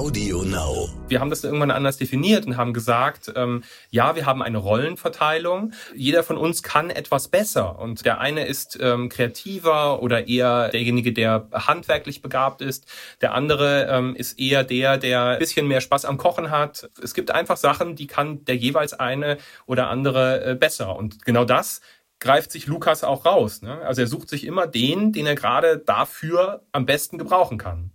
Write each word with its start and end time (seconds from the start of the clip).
Audio 0.00 0.44
Now. 0.44 0.88
Wir 1.08 1.20
haben 1.20 1.28
das 1.28 1.44
irgendwann 1.44 1.70
anders 1.70 1.98
definiert 1.98 2.46
und 2.46 2.56
haben 2.56 2.72
gesagt, 2.72 3.30
ähm, 3.36 3.62
ja, 3.90 4.16
wir 4.16 4.24
haben 4.24 4.40
eine 4.40 4.56
Rollenverteilung. 4.56 5.74
Jeder 5.94 6.22
von 6.22 6.38
uns 6.38 6.62
kann 6.62 6.88
etwas 6.88 7.28
besser. 7.28 7.78
Und 7.78 8.06
der 8.06 8.18
eine 8.18 8.46
ist 8.46 8.78
ähm, 8.80 9.10
kreativer 9.10 10.02
oder 10.02 10.26
eher 10.26 10.70
derjenige, 10.70 11.12
der 11.12 11.48
handwerklich 11.52 12.22
begabt 12.22 12.62
ist. 12.62 12.86
Der 13.20 13.34
andere 13.34 13.88
ähm, 13.90 14.16
ist 14.16 14.40
eher 14.40 14.64
der, 14.64 14.96
der 14.96 15.22
ein 15.22 15.38
bisschen 15.38 15.68
mehr 15.68 15.82
Spaß 15.82 16.06
am 16.06 16.16
Kochen 16.16 16.50
hat. 16.50 16.88
Es 17.02 17.12
gibt 17.12 17.30
einfach 17.30 17.58
Sachen, 17.58 17.94
die 17.94 18.06
kann 18.06 18.42
der 18.46 18.56
jeweils 18.56 18.94
eine 18.94 19.36
oder 19.66 19.88
andere 19.88 20.52
äh, 20.52 20.54
besser. 20.54 20.96
Und 20.96 21.26
genau 21.26 21.44
das 21.44 21.82
greift 22.20 22.52
sich 22.52 22.66
Lukas 22.66 23.04
auch 23.04 23.26
raus. 23.26 23.60
Ne? 23.60 23.82
Also 23.82 24.00
er 24.00 24.06
sucht 24.06 24.30
sich 24.30 24.46
immer 24.46 24.66
den, 24.66 25.12
den 25.12 25.26
er 25.26 25.34
gerade 25.34 25.76
dafür 25.76 26.62
am 26.72 26.86
besten 26.86 27.18
gebrauchen 27.18 27.58
kann. 27.58 27.90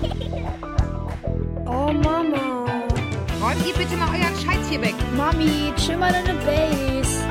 Oh 1.68 1.92
Mama. 1.92 2.64
Räumt 3.42 3.66
ihr 3.66 3.74
bitte 3.76 3.94
mal 3.98 4.08
euren 4.08 4.34
Scheiß 4.36 4.70
hier 4.70 4.80
weg. 4.80 4.94
Mami, 5.14 5.70
chill 5.76 5.98
mal 5.98 6.10
deine 6.10 6.38
Base. 6.38 7.26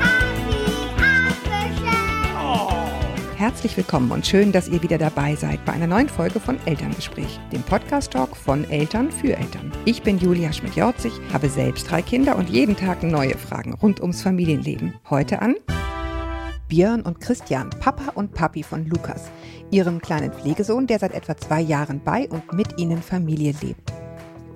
Herzlich 3.36 3.76
willkommen 3.76 4.12
und 4.12 4.26
schön, 4.26 4.52
dass 4.52 4.68
ihr 4.68 4.80
wieder 4.82 4.98
dabei 4.98 5.34
seid 5.34 5.64
bei 5.64 5.72
einer 5.72 5.88
neuen 5.88 6.08
Folge 6.08 6.38
von 6.38 6.56
Elterngespräch, 6.66 7.40
dem 7.52 7.62
Podcast-Talk 7.62 8.36
von 8.36 8.68
Eltern 8.70 9.10
für 9.10 9.36
Eltern. 9.36 9.72
Ich 9.84 10.02
bin 10.02 10.18
Julia 10.18 10.52
Schmidt-Jorzig, 10.52 11.12
habe 11.32 11.48
selbst 11.48 11.90
drei 11.90 12.02
Kinder 12.02 12.36
und 12.36 12.48
jeden 12.48 12.76
Tag 12.76 13.02
neue 13.02 13.36
Fragen 13.36 13.74
rund 13.74 14.00
ums 14.00 14.22
Familienleben. 14.22 14.94
Heute 15.10 15.42
an 15.42 15.56
Björn 16.68 17.02
und 17.02 17.20
Christian, 17.20 17.70
Papa 17.70 18.12
und 18.14 18.34
Papi 18.34 18.62
von 18.62 18.86
Lukas, 18.86 19.30
ihrem 19.72 20.00
kleinen 20.00 20.32
Pflegesohn, 20.32 20.86
der 20.86 21.00
seit 21.00 21.14
etwa 21.14 21.36
zwei 21.36 21.60
Jahren 21.60 22.00
bei 22.04 22.28
und 22.28 22.52
mit 22.52 22.78
ihnen 22.78 23.02
Familie 23.02 23.54
lebt. 23.62 23.92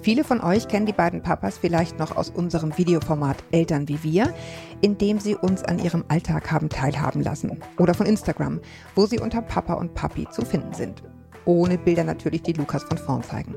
Viele 0.03 0.25
von 0.25 0.41
euch 0.41 0.67
kennen 0.67 0.87
die 0.87 0.93
beiden 0.93 1.23
Papas 1.23 1.59
vielleicht 1.59 2.01
noch 2.01 2.17
aus 2.17 2.29
unserem 2.29 2.77
Videoformat 2.77 3.37
Eltern 3.53 3.89
wie 3.89 4.03
wir, 4.03 4.35
in 4.81 4.99
dem 4.99 5.21
sie 5.21 5.37
uns 5.37 5.63
an 5.63 5.79
ihrem 5.79 6.05
Alltag 6.09 6.51
haben 6.51 6.69
teilhaben 6.69 7.23
lassen. 7.23 7.61
Oder 7.79 7.95
von 7.95 8.07
Instagram, 8.07 8.61
wo 8.97 9.07
sie 9.07 9.21
unter 9.21 9.43
Papa 9.43 9.75
und 9.75 9.95
Papi 9.95 10.27
zu 10.29 10.45
finden 10.45 10.75
sind. 10.75 11.05
Ohne 11.45 11.79
Bilder 11.79 12.03
natürlich, 12.03 12.43
die 12.43 12.53
Lukas 12.53 12.83
von 12.83 12.99
vorn 12.99 13.23
zeigen. 13.23 13.55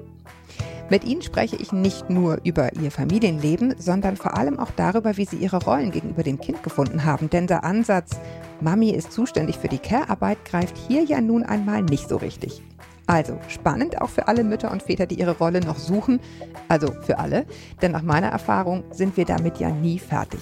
Mit 0.91 1.03
ihnen 1.03 1.23
spreche 1.23 1.55
ich 1.55 1.71
nicht 1.71 2.11
nur 2.11 2.37
über 2.43 2.75
ihr 2.75 2.91
Familienleben, 2.91 3.73
sondern 3.79 4.15
vor 4.15 4.37
allem 4.37 4.59
auch 4.59 4.69
darüber, 4.75 5.17
wie 5.17 5.25
sie 5.25 5.37
ihre 5.37 5.63
Rollen 5.63 5.89
gegenüber 5.89 6.21
dem 6.21 6.39
Kind 6.39 6.61
gefunden 6.61 7.05
haben. 7.05 7.27
Denn 7.31 7.47
der 7.47 7.63
Ansatz, 7.63 8.19
Mami 8.61 8.91
ist 8.91 9.11
zuständig 9.11 9.57
für 9.57 9.67
die 9.67 9.79
Care-Arbeit, 9.79 10.45
greift 10.45 10.77
hier 10.77 11.03
ja 11.03 11.21
nun 11.21 11.41
einmal 11.41 11.81
nicht 11.81 12.07
so 12.07 12.17
richtig. 12.17 12.61
Also 13.07 13.39
spannend 13.47 14.01
auch 14.01 14.09
für 14.09 14.27
alle 14.27 14.43
Mütter 14.43 14.71
und 14.71 14.81
Väter, 14.81 15.05
die 15.05 15.19
ihre 15.19 15.37
Rolle 15.37 15.59
noch 15.59 15.77
suchen. 15.77 16.19
Also 16.67 16.91
für 17.01 17.19
alle, 17.19 17.45
denn 17.81 17.91
nach 17.91 18.01
meiner 18.01 18.27
Erfahrung 18.27 18.83
sind 18.91 19.15
wir 19.17 19.25
damit 19.25 19.59
ja 19.59 19.69
nie 19.69 19.99
fertig. 19.99 20.39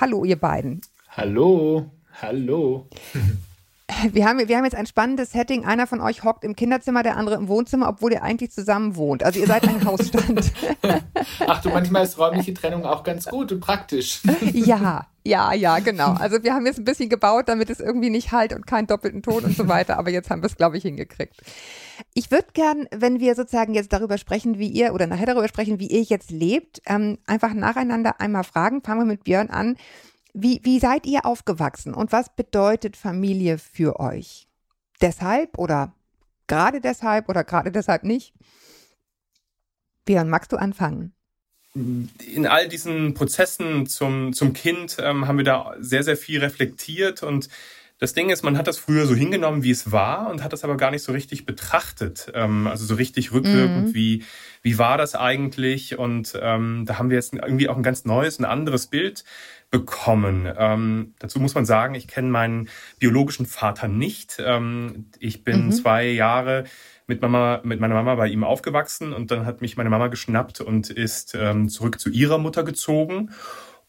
Hallo 0.00 0.24
ihr 0.24 0.36
beiden. 0.36 0.80
Hallo, 1.10 1.90
hallo. 2.22 2.88
Wir 4.12 4.26
haben, 4.26 4.48
wir 4.48 4.56
haben 4.56 4.64
jetzt 4.64 4.76
ein 4.76 4.86
spannendes 4.86 5.32
Setting. 5.32 5.64
Einer 5.64 5.86
von 5.86 6.00
euch 6.00 6.24
hockt 6.24 6.44
im 6.44 6.56
Kinderzimmer, 6.56 7.02
der 7.02 7.16
andere 7.16 7.36
im 7.36 7.48
Wohnzimmer, 7.48 7.88
obwohl 7.88 8.12
ihr 8.12 8.22
eigentlich 8.22 8.50
zusammen 8.50 8.96
wohnt. 8.96 9.22
Also 9.22 9.40
ihr 9.40 9.46
seid 9.46 9.66
ein 9.68 9.84
Hausstand. 9.84 10.52
Ach 11.46 11.60
du, 11.62 11.70
manchmal 11.70 12.04
ist 12.04 12.18
räumliche 12.18 12.54
Trennung 12.54 12.84
auch 12.84 13.02
ganz 13.02 13.26
gut 13.26 13.52
und 13.52 13.60
praktisch. 13.60 14.20
Ja, 14.52 15.06
ja, 15.24 15.52
ja, 15.52 15.78
genau. 15.78 16.12
Also 16.12 16.42
wir 16.42 16.54
haben 16.54 16.66
jetzt 16.66 16.78
ein 16.78 16.84
bisschen 16.84 17.08
gebaut, 17.08 17.48
damit 17.48 17.70
es 17.70 17.80
irgendwie 17.80 18.10
nicht 18.10 18.32
halt 18.32 18.52
und 18.52 18.66
keinen 18.66 18.86
doppelten 18.86 19.22
Ton 19.22 19.44
und 19.44 19.56
so 19.56 19.68
weiter. 19.68 19.98
Aber 19.98 20.10
jetzt 20.10 20.30
haben 20.30 20.42
wir 20.42 20.46
es, 20.46 20.56
glaube 20.56 20.76
ich, 20.76 20.82
hingekriegt. 20.82 21.36
Ich 22.14 22.30
würde 22.30 22.48
gern, 22.52 22.86
wenn 22.90 23.20
wir 23.20 23.34
sozusagen 23.34 23.74
jetzt 23.74 23.92
darüber 23.92 24.18
sprechen, 24.18 24.58
wie 24.58 24.68
ihr 24.68 24.94
oder 24.94 25.06
nachher 25.06 25.26
darüber 25.26 25.48
sprechen, 25.48 25.78
wie 25.78 25.88
ihr 25.88 26.02
jetzt 26.02 26.30
lebt, 26.30 26.80
ähm, 26.86 27.18
einfach 27.26 27.52
nacheinander 27.52 28.20
einmal 28.20 28.44
fragen. 28.44 28.82
Fangen 28.82 29.00
wir 29.00 29.06
mit 29.06 29.24
Björn 29.24 29.50
an. 29.50 29.76
Wie, 30.32 30.60
wie 30.62 30.78
seid 30.78 31.06
ihr 31.06 31.26
aufgewachsen 31.26 31.94
und 31.94 32.12
was 32.12 32.34
bedeutet 32.34 32.96
Familie 32.96 33.58
für 33.58 33.98
euch? 33.98 34.48
Deshalb 35.00 35.58
oder 35.58 35.94
gerade 36.46 36.80
deshalb 36.80 37.28
oder 37.28 37.44
gerade 37.44 37.72
deshalb 37.72 38.04
nicht? 38.04 38.34
Björn, 40.04 40.28
magst 40.28 40.52
du 40.52 40.56
anfangen? 40.56 41.14
in 41.74 42.46
all 42.46 42.68
diesen 42.68 43.14
Prozessen 43.14 43.86
zum, 43.86 44.32
zum 44.32 44.52
Kind 44.52 44.96
ähm, 45.00 45.28
haben 45.28 45.38
wir 45.38 45.44
da 45.44 45.74
sehr, 45.78 46.02
sehr 46.02 46.16
viel 46.16 46.40
reflektiert 46.40 47.22
und 47.22 47.48
das 48.00 48.14
Ding 48.14 48.30
ist, 48.30 48.42
man 48.42 48.56
hat 48.56 48.66
das 48.66 48.78
früher 48.78 49.06
so 49.06 49.14
hingenommen, 49.14 49.62
wie 49.62 49.70
es 49.70 49.92
war 49.92 50.30
und 50.30 50.42
hat 50.42 50.54
das 50.54 50.64
aber 50.64 50.78
gar 50.78 50.90
nicht 50.90 51.02
so 51.02 51.12
richtig 51.12 51.44
betrachtet. 51.44 52.32
Ähm, 52.34 52.66
also 52.66 52.86
so 52.86 52.94
richtig 52.94 53.32
rückwirkend, 53.32 53.88
mhm. 53.88 53.94
wie, 53.94 54.24
wie 54.62 54.78
war 54.78 54.96
das 54.96 55.14
eigentlich? 55.14 55.98
Und 55.98 56.32
ähm, 56.40 56.84
da 56.86 56.98
haben 56.98 57.10
wir 57.10 57.16
jetzt 57.16 57.34
irgendwie 57.34 57.68
auch 57.68 57.76
ein 57.76 57.82
ganz 57.82 58.06
neues, 58.06 58.38
ein 58.38 58.46
anderes 58.46 58.86
Bild 58.86 59.24
bekommen. 59.70 60.50
Ähm, 60.56 61.14
dazu 61.18 61.40
muss 61.40 61.54
man 61.54 61.66
sagen, 61.66 61.94
ich 61.94 62.08
kenne 62.08 62.30
meinen 62.30 62.70
biologischen 62.98 63.44
Vater 63.44 63.86
nicht. 63.86 64.42
Ähm, 64.42 65.10
ich 65.18 65.44
bin 65.44 65.66
mhm. 65.66 65.72
zwei 65.72 66.06
Jahre 66.08 66.64
mit, 67.06 67.20
Mama, 67.20 67.60
mit 67.64 67.80
meiner 67.80 67.96
Mama 67.96 68.14
bei 68.14 68.28
ihm 68.28 68.44
aufgewachsen 68.44 69.12
und 69.12 69.30
dann 69.30 69.44
hat 69.44 69.60
mich 69.60 69.76
meine 69.76 69.90
Mama 69.90 70.06
geschnappt 70.06 70.62
und 70.62 70.88
ist 70.88 71.36
ähm, 71.38 71.68
zurück 71.68 72.00
zu 72.00 72.08
ihrer 72.08 72.38
Mutter 72.38 72.64
gezogen. 72.64 73.30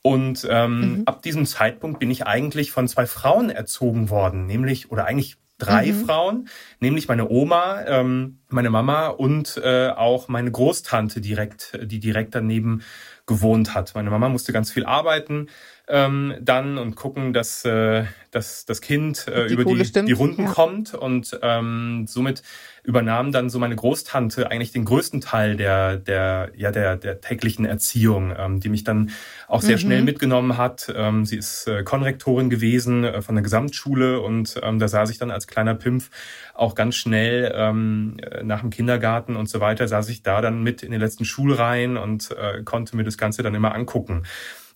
Und 0.03 0.47
ähm, 0.49 0.79
mhm. 0.79 1.03
ab 1.05 1.21
diesem 1.21 1.45
Zeitpunkt 1.45 1.99
bin 1.99 2.09
ich 2.09 2.25
eigentlich 2.25 2.71
von 2.71 2.87
zwei 2.87 3.05
Frauen 3.05 3.49
erzogen 3.49 4.09
worden, 4.09 4.45
nämlich, 4.45 4.91
oder 4.91 5.05
eigentlich 5.05 5.37
drei 5.59 5.91
mhm. 5.91 6.05
Frauen, 6.05 6.49
nämlich 6.79 7.07
meine 7.07 7.29
Oma, 7.29 7.83
ähm, 7.85 8.39
meine 8.49 8.71
Mama 8.71 9.07
und 9.07 9.61
äh, 9.63 9.89
auch 9.89 10.27
meine 10.27 10.51
Großtante 10.51 11.21
direkt, 11.21 11.77
die 11.83 11.99
direkt 11.99 12.33
daneben 12.33 12.81
gewohnt 13.27 13.75
hat. 13.75 13.93
Meine 13.93 14.09
Mama 14.09 14.27
musste 14.29 14.53
ganz 14.53 14.71
viel 14.71 14.85
arbeiten 14.85 15.47
ähm, 15.91 16.35
dann 16.41 16.77
und 16.77 16.95
gucken, 16.95 17.33
dass, 17.33 17.65
äh, 17.65 18.05
dass 18.31 18.65
das 18.65 18.79
Kind 18.79 19.27
äh, 19.27 19.47
die 19.47 19.53
über 19.53 19.65
die, 19.65 20.05
die 20.05 20.11
Runden 20.13 20.45
ja. 20.45 20.49
kommt 20.49 20.93
und 20.93 21.37
ähm, 21.41 22.05
somit 22.07 22.43
übernahm 22.83 23.31
dann 23.31 23.49
so 23.49 23.59
meine 23.59 23.75
Großtante 23.75 24.49
eigentlich 24.49 24.71
den 24.71 24.85
größten 24.85 25.21
Teil 25.21 25.57
der, 25.57 25.97
der, 25.97 26.51
ja, 26.55 26.71
der, 26.71 26.95
der 26.95 27.19
täglichen 27.19 27.65
Erziehung, 27.65 28.33
ähm, 28.35 28.59
die 28.61 28.69
mich 28.69 28.85
dann 28.85 29.11
auch 29.47 29.61
sehr 29.61 29.75
mhm. 29.75 29.81
schnell 29.81 30.01
mitgenommen 30.01 30.57
hat. 30.57 30.91
Ähm, 30.95 31.25
sie 31.25 31.37
ist 31.37 31.67
äh, 31.67 31.83
Konrektorin 31.83 32.49
gewesen 32.49 33.03
äh, 33.03 33.21
von 33.21 33.35
der 33.35 33.43
Gesamtschule 33.43 34.21
und 34.21 34.59
ähm, 34.63 34.79
da 34.79 34.87
saß 34.87 35.09
ich 35.09 35.17
dann 35.17 35.29
als 35.29 35.45
kleiner 35.45 35.75
Pimpf 35.75 36.09
auch 36.53 36.73
ganz 36.73 36.95
schnell 36.95 37.53
ähm, 37.53 38.17
äh, 38.21 38.43
nach 38.43 38.61
dem 38.61 38.69
Kindergarten 38.69 39.35
und 39.35 39.49
so 39.49 39.59
weiter, 39.59 39.87
saß 39.89 40.07
ich 40.07 40.23
da 40.23 40.41
dann 40.41 40.63
mit 40.63 40.83
in 40.83 40.91
den 40.91 41.01
letzten 41.01 41.25
Schulreihen 41.25 41.97
und 41.97 42.31
äh, 42.31 42.63
konnte 42.63 42.95
mir 42.95 43.03
das 43.03 43.17
Ganze 43.17 43.43
dann 43.43 43.55
immer 43.55 43.75
angucken. 43.75 44.23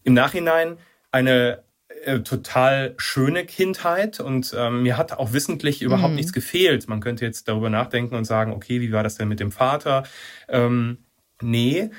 Im 0.03 0.13
Nachhinein 0.13 0.77
eine 1.15 1.63
äh, 2.03 2.19
total 2.19 2.93
schöne 2.97 3.45
Kindheit 3.45 4.19
und 4.19 4.53
ähm, 4.57 4.83
mir 4.83 4.97
hat 4.97 5.13
auch 5.13 5.31
wissentlich 5.31 5.81
überhaupt 5.81 6.11
mhm. 6.11 6.17
nichts 6.17 6.33
gefehlt. 6.33 6.89
Man 6.89 6.99
könnte 6.99 7.23
jetzt 7.23 7.47
darüber 7.47 7.69
nachdenken 7.69 8.15
und 8.15 8.25
sagen, 8.25 8.51
okay, 8.51 8.81
wie 8.81 8.91
war 8.91 9.01
das 9.01 9.15
denn 9.15 9.29
mit 9.29 9.39
dem 9.39 9.51
Vater? 9.51 10.03
Ähm, 10.49 10.97
nee, 11.41 11.89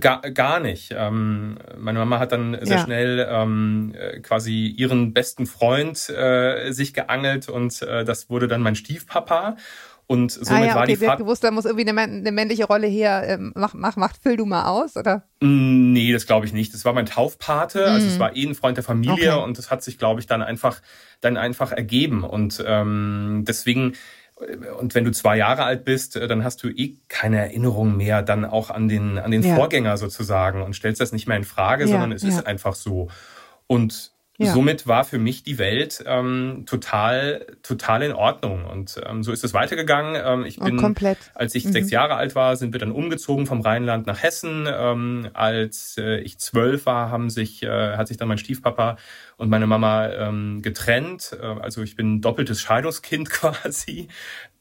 Gar, 0.00 0.20
gar 0.32 0.58
nicht. 0.58 0.92
Ähm, 0.96 1.58
meine 1.78 2.00
Mama 2.00 2.18
hat 2.18 2.32
dann 2.32 2.58
sehr 2.60 2.78
ja. 2.78 2.84
schnell 2.84 3.24
ähm, 3.30 3.94
äh, 3.96 4.18
quasi 4.18 4.66
ihren 4.66 5.14
besten 5.14 5.46
Freund 5.46 6.10
äh, 6.10 6.72
sich 6.72 6.92
geangelt 6.92 7.48
und 7.48 7.82
äh, 7.82 8.04
das 8.04 8.28
wurde 8.28 8.48
dann 8.48 8.62
mein 8.62 8.74
Stiefpapa. 8.74 9.56
Und 10.08 10.30
somit 10.30 10.50
ah, 10.50 10.58
ja, 10.58 10.66
okay. 10.66 10.74
war 10.76 10.86
die 10.86 10.96
Fahrt. 10.96 11.18
gewusst, 11.18 11.42
da 11.42 11.50
muss 11.50 11.64
irgendwie 11.64 11.88
eine, 11.88 12.00
eine 12.00 12.30
männliche 12.30 12.64
Rolle 12.66 12.86
her. 12.86 13.24
Ähm, 13.26 13.52
mach, 13.56 13.74
mach, 13.74 13.96
mach, 13.96 14.12
füll 14.22 14.36
du 14.36 14.46
mal 14.46 14.66
aus, 14.66 14.96
oder? 14.96 15.24
Mm, 15.40 15.92
nee, 15.92 16.12
das 16.12 16.26
glaube 16.26 16.46
ich 16.46 16.52
nicht. 16.52 16.72
Das 16.74 16.84
war 16.84 16.92
mein 16.92 17.06
Taufpate. 17.06 17.80
Mhm. 17.80 17.92
Also 17.92 18.06
es 18.06 18.16
mm. 18.16 18.20
war 18.20 18.36
eh 18.36 18.46
ein 18.46 18.54
Freund 18.54 18.76
der 18.76 18.84
Familie 18.84 19.34
okay. 19.34 19.44
und 19.44 19.58
das 19.58 19.70
hat 19.70 19.82
sich, 19.82 19.98
glaube 19.98 20.20
ich, 20.20 20.26
dann 20.26 20.42
einfach, 20.42 20.80
dann 21.20 21.36
einfach 21.36 21.72
ergeben. 21.72 22.22
Und 22.22 22.62
ähm, 22.64 23.44
deswegen 23.48 23.94
äh, 24.40 24.56
und 24.78 24.94
wenn 24.94 25.04
du 25.04 25.10
zwei 25.10 25.36
Jahre 25.36 25.64
alt 25.64 25.84
bist, 25.84 26.14
äh, 26.14 26.28
dann 26.28 26.44
hast 26.44 26.62
du 26.62 26.68
eh 26.68 26.98
keine 27.08 27.38
Erinnerung 27.38 27.96
mehr 27.96 28.22
dann 28.22 28.44
auch 28.44 28.70
an 28.70 28.88
den, 28.88 29.18
an 29.18 29.32
den 29.32 29.42
ja. 29.42 29.56
Vorgänger 29.56 29.96
sozusagen 29.96 30.62
und 30.62 30.74
stellst 30.74 31.00
das 31.00 31.10
nicht 31.10 31.26
mehr 31.26 31.36
in 31.36 31.44
Frage, 31.44 31.84
ja, 31.84 31.90
sondern 31.90 32.12
es 32.12 32.22
ist 32.22 32.46
einfach 32.46 32.76
so. 32.76 33.08
Und 33.66 34.12
ja. 34.38 34.52
Somit 34.52 34.86
war 34.86 35.04
für 35.04 35.18
mich 35.18 35.44
die 35.44 35.58
Welt 35.58 36.04
ähm, 36.06 36.64
total, 36.66 37.46
total 37.62 38.02
in 38.02 38.12
Ordnung. 38.12 38.66
Und 38.66 39.00
ähm, 39.06 39.22
so 39.22 39.32
ist 39.32 39.42
es 39.44 39.54
weitergegangen. 39.54 40.20
Ähm, 40.22 40.44
ich 40.44 40.60
oh, 40.60 40.64
bin, 40.64 40.78
oh, 40.78 41.14
als 41.34 41.54
ich 41.54 41.64
mhm. 41.64 41.72
sechs 41.72 41.90
Jahre 41.90 42.16
alt 42.16 42.34
war, 42.34 42.56
sind 42.56 42.72
wir 42.72 42.80
dann 42.80 42.92
umgezogen 42.92 43.46
vom 43.46 43.62
Rheinland 43.62 44.06
nach 44.06 44.22
Hessen. 44.22 44.68
Ähm, 44.70 45.30
als 45.32 45.96
äh, 45.98 46.20
ich 46.20 46.38
zwölf 46.38 46.84
war, 46.84 47.10
haben 47.10 47.30
sich, 47.30 47.62
äh, 47.62 47.96
hat 47.96 48.08
sich 48.08 48.18
dann 48.18 48.28
mein 48.28 48.38
Stiefpapa 48.38 48.98
und 49.38 49.48
meine 49.48 49.66
Mama 49.66 50.08
ähm, 50.10 50.60
getrennt. 50.60 51.36
Äh, 51.40 51.46
also 51.46 51.82
ich 51.82 51.96
bin 51.96 52.16
ein 52.16 52.20
doppeltes 52.20 52.60
Scheidungskind 52.60 53.30
quasi. 53.30 54.08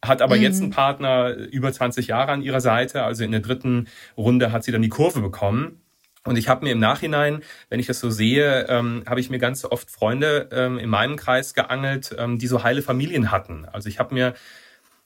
Hat 0.01 0.21
aber 0.21 0.37
mhm. 0.37 0.41
jetzt 0.41 0.61
einen 0.61 0.71
Partner 0.71 1.33
über 1.33 1.73
20 1.73 2.07
Jahre 2.07 2.31
an 2.31 2.41
ihrer 2.41 2.61
Seite. 2.61 3.03
Also 3.03 3.25
in 3.25 3.31
der 3.31 3.41
dritten 3.41 3.87
Runde 4.15 4.53
hat 4.53 4.63
sie 4.63 4.71
dann 4.71 4.81
die 4.81 4.89
Kurve 4.89 5.19
bekommen. 5.19 5.81
Und 6.25 6.37
ich 6.37 6.49
habe 6.49 6.65
mir 6.65 6.71
im 6.71 6.79
Nachhinein, 6.79 7.41
wenn 7.69 7.79
ich 7.79 7.85
das 7.85 7.99
so 7.99 8.09
sehe, 8.09 8.65
ähm, 8.67 9.03
habe 9.07 9.19
ich 9.19 9.29
mir 9.29 9.37
ganz 9.37 9.63
oft 9.63 9.91
Freunde 9.91 10.49
ähm, 10.51 10.79
in 10.79 10.89
meinem 10.89 11.17
Kreis 11.17 11.53
geangelt, 11.53 12.15
ähm, 12.17 12.39
die 12.39 12.47
so 12.47 12.63
heile 12.63 12.81
Familien 12.81 13.31
hatten. 13.31 13.65
Also 13.71 13.89
ich 13.89 13.99
habe 13.99 14.13
mir 14.13 14.33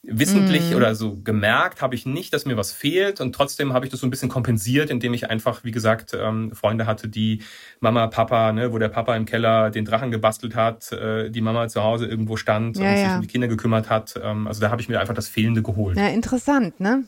wissentlich 0.01 0.71
mm. 0.71 0.75
oder 0.75 0.95
so 0.95 1.17
gemerkt 1.17 1.81
habe 1.81 1.93
ich 1.93 2.05
nicht, 2.05 2.33
dass 2.33 2.45
mir 2.45 2.55
was 2.55 2.71
fehlt 2.71 3.19
und 3.19 3.35
trotzdem 3.35 3.73
habe 3.73 3.85
ich 3.85 3.91
das 3.91 3.99
so 3.99 4.07
ein 4.07 4.09
bisschen 4.09 4.29
kompensiert, 4.29 4.89
indem 4.89 5.13
ich 5.13 5.29
einfach, 5.29 5.65
wie 5.65 5.71
gesagt, 5.71 6.13
ähm, 6.17 6.53
Freunde 6.53 6.85
hatte, 6.85 7.09
die 7.09 7.41
Mama, 7.81 8.07
Papa, 8.07 8.53
ne, 8.53 8.71
wo 8.71 8.77
der 8.77 8.87
Papa 8.87 9.17
im 9.17 9.25
Keller 9.25 9.71
den 9.71 9.83
Drachen 9.83 10.09
gebastelt 10.09 10.55
hat, 10.55 10.93
äh, 10.93 11.29
die 11.29 11.41
Mama 11.41 11.67
zu 11.67 11.83
Hause 11.83 12.05
irgendwo 12.05 12.37
stand 12.37 12.77
ja, 12.77 12.83
und 12.83 12.97
ja. 12.97 13.05
sich 13.05 13.15
um 13.15 13.21
die 13.21 13.27
Kinder 13.27 13.49
gekümmert 13.49 13.89
hat. 13.89 14.17
Ähm, 14.23 14.47
also 14.47 14.61
da 14.61 14.71
habe 14.71 14.81
ich 14.81 14.87
mir 14.87 15.01
einfach 15.01 15.15
das 15.15 15.27
Fehlende 15.27 15.61
geholt. 15.61 15.97
Ja, 15.97 16.07
interessant, 16.07 16.79
ne? 16.79 17.03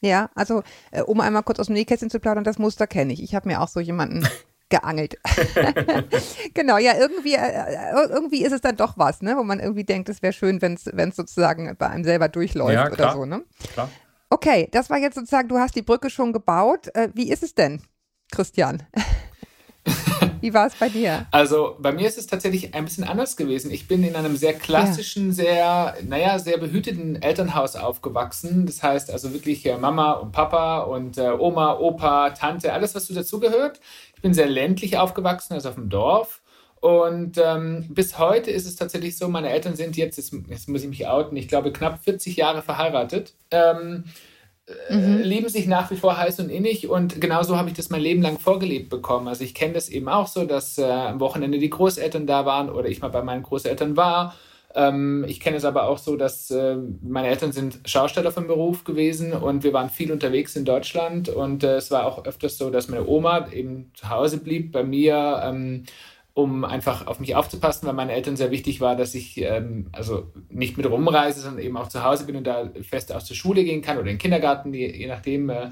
Ja, 0.00 0.30
also 0.34 0.62
äh, 0.90 1.02
um 1.02 1.20
einmal 1.20 1.42
kurz 1.42 1.60
aus 1.60 1.66
dem 1.66 1.74
Nähkästchen 1.74 2.10
zu 2.10 2.20
plaudern, 2.20 2.44
das 2.44 2.58
Muster 2.58 2.86
kenne 2.86 3.12
ich. 3.12 3.22
Ich 3.22 3.34
habe 3.34 3.48
mir 3.48 3.60
auch 3.60 3.68
so 3.68 3.80
jemanden 3.80 4.26
geangelt. 4.70 5.16
genau, 6.54 6.78
ja, 6.78 6.96
irgendwie, 6.96 7.34
äh, 7.34 7.38
äh, 7.38 8.08
irgendwie 8.08 8.44
ist 8.44 8.52
es 8.52 8.60
dann 8.60 8.76
doch 8.76 8.96
was, 8.96 9.20
ne? 9.20 9.36
wo 9.36 9.42
man 9.42 9.60
irgendwie 9.60 9.84
denkt, 9.84 10.08
es 10.08 10.22
wäre 10.22 10.32
schön, 10.32 10.62
wenn 10.62 10.74
es 10.74 11.16
sozusagen 11.16 11.76
bei 11.76 11.88
einem 11.88 12.04
selber 12.04 12.28
durchläuft 12.28 12.72
ja, 12.72 12.90
oder 12.90 13.12
so. 13.12 13.24
Ne? 13.26 13.44
Klar. 13.72 13.90
Okay, 14.30 14.68
das 14.70 14.88
war 14.90 14.98
jetzt 14.98 15.16
sozusagen, 15.16 15.48
du 15.48 15.58
hast 15.58 15.74
die 15.74 15.82
Brücke 15.82 16.08
schon 16.08 16.32
gebaut. 16.32 16.88
Äh, 16.94 17.08
wie 17.14 17.30
ist 17.30 17.42
es 17.42 17.54
denn, 17.54 17.82
Christian? 18.30 18.84
Wie 20.40 20.54
war 20.54 20.66
es 20.66 20.74
bei 20.74 20.88
dir? 20.88 21.26
Also 21.30 21.76
bei 21.78 21.92
mir 21.92 22.08
ist 22.08 22.18
es 22.18 22.26
tatsächlich 22.26 22.74
ein 22.74 22.84
bisschen 22.84 23.04
anders 23.04 23.36
gewesen. 23.36 23.70
Ich 23.70 23.88
bin 23.88 24.02
in 24.02 24.16
einem 24.16 24.36
sehr 24.36 24.54
klassischen, 24.54 25.28
ja. 25.28 25.34
sehr, 25.34 25.96
naja, 26.06 26.38
sehr 26.38 26.58
behüteten 26.58 27.20
Elternhaus 27.20 27.76
aufgewachsen. 27.76 28.66
Das 28.66 28.82
heißt 28.82 29.10
also 29.10 29.32
wirklich 29.32 29.64
äh, 29.66 29.76
Mama 29.76 30.12
und 30.12 30.32
Papa 30.32 30.80
und 30.80 31.18
äh, 31.18 31.30
Oma, 31.30 31.78
Opa, 31.78 32.30
Tante, 32.30 32.72
alles, 32.72 32.94
was 32.94 33.06
so 33.06 33.14
dazugehört. 33.14 33.80
Ich 34.16 34.22
bin 34.22 34.34
sehr 34.34 34.48
ländlich 34.48 34.98
aufgewachsen, 34.98 35.54
also 35.54 35.70
auf 35.70 35.74
dem 35.76 35.88
Dorf. 35.88 36.40
Und 36.80 37.36
ähm, 37.36 37.86
bis 37.90 38.18
heute 38.18 38.50
ist 38.50 38.66
es 38.66 38.76
tatsächlich 38.76 39.18
so, 39.18 39.28
meine 39.28 39.50
Eltern 39.50 39.76
sind 39.76 39.98
jetzt, 39.98 40.16
jetzt, 40.16 40.32
jetzt, 40.48 40.68
muss 40.68 40.82
ich 40.82 40.88
mich 40.88 41.06
outen, 41.06 41.36
ich 41.36 41.46
glaube 41.46 41.72
knapp 41.72 42.02
40 42.02 42.36
Jahre 42.36 42.62
verheiratet. 42.62 43.34
Ähm, 43.50 44.04
äh, 44.06 44.10
mhm. 44.90 45.18
lieben 45.22 45.48
sich 45.48 45.66
nach 45.66 45.90
wie 45.90 45.96
vor 45.96 46.16
heiß 46.16 46.40
und 46.40 46.50
innig 46.50 46.88
und 46.88 47.20
genauso 47.20 47.56
habe 47.56 47.68
ich 47.68 47.76
das 47.76 47.90
mein 47.90 48.00
Leben 48.00 48.22
lang 48.22 48.38
vorgelebt 48.38 48.88
bekommen. 48.88 49.28
Also 49.28 49.44
ich 49.44 49.54
kenne 49.54 49.74
das 49.74 49.88
eben 49.88 50.08
auch 50.08 50.26
so, 50.26 50.44
dass 50.44 50.78
äh, 50.78 50.84
am 50.84 51.20
Wochenende 51.20 51.58
die 51.58 51.70
Großeltern 51.70 52.26
da 52.26 52.46
waren 52.46 52.70
oder 52.70 52.88
ich 52.88 53.00
mal 53.00 53.08
bei 53.08 53.22
meinen 53.22 53.42
Großeltern 53.42 53.96
war. 53.96 54.34
Ähm, 54.74 55.24
ich 55.26 55.40
kenne 55.40 55.56
es 55.56 55.64
aber 55.64 55.88
auch 55.88 55.98
so, 55.98 56.16
dass 56.16 56.50
äh, 56.50 56.76
meine 57.02 57.28
Eltern 57.28 57.52
sind 57.52 57.80
Schausteller 57.84 58.30
vom 58.30 58.46
Beruf 58.46 58.84
gewesen 58.84 59.32
und 59.32 59.64
wir 59.64 59.72
waren 59.72 59.90
viel 59.90 60.12
unterwegs 60.12 60.54
in 60.54 60.64
Deutschland 60.64 61.28
und 61.28 61.64
äh, 61.64 61.76
es 61.76 61.90
war 61.90 62.06
auch 62.06 62.24
öfters 62.24 62.56
so, 62.56 62.70
dass 62.70 62.88
meine 62.88 63.06
Oma 63.06 63.48
eben 63.52 63.90
zu 63.94 64.08
Hause 64.10 64.38
blieb 64.38 64.70
bei 64.70 64.84
mir. 64.84 65.40
Ähm, 65.44 65.84
um 66.34 66.64
einfach 66.64 67.06
auf 67.06 67.20
mich 67.20 67.34
aufzupassen, 67.34 67.86
weil 67.86 67.94
meinen 67.94 68.10
Eltern 68.10 68.36
sehr 68.36 68.50
wichtig 68.50 68.80
war, 68.80 68.96
dass 68.96 69.14
ich 69.14 69.40
ähm, 69.40 69.88
also 69.92 70.30
nicht 70.48 70.76
mit 70.76 70.88
rumreise, 70.88 71.40
sondern 71.40 71.62
eben 71.62 71.76
auch 71.76 71.88
zu 71.88 72.04
Hause 72.04 72.24
bin 72.24 72.36
und 72.36 72.46
da 72.46 72.70
fest 72.82 73.12
aus 73.12 73.26
der 73.26 73.34
Schule 73.34 73.64
gehen 73.64 73.82
kann 73.82 73.96
oder 73.98 74.06
in 74.06 74.14
den 74.14 74.18
Kindergarten, 74.18 74.72
je, 74.72 74.90
je 74.90 75.06
nachdem, 75.06 75.50
äh, 75.50 75.70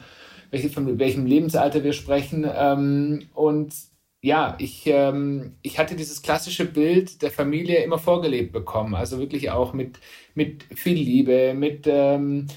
welche, 0.50 0.70
von 0.70 0.98
welchem 0.98 1.26
Lebensalter 1.26 1.84
wir 1.84 1.92
sprechen. 1.92 2.46
Ähm, 2.52 3.28
und 3.34 3.74
ja, 4.20 4.56
ich, 4.58 4.82
ähm, 4.86 5.56
ich 5.62 5.78
hatte 5.78 5.94
dieses 5.94 6.22
klassische 6.22 6.64
Bild 6.64 7.22
der 7.22 7.30
Familie 7.30 7.82
immer 7.84 7.98
vorgelebt 7.98 8.52
bekommen. 8.52 8.94
Also 8.94 9.18
wirklich 9.18 9.50
auch 9.50 9.72
mit, 9.72 10.00
mit 10.34 10.64
viel 10.74 10.96
Liebe, 10.96 11.54
mit, 11.54 11.86
ähm, 11.86 12.48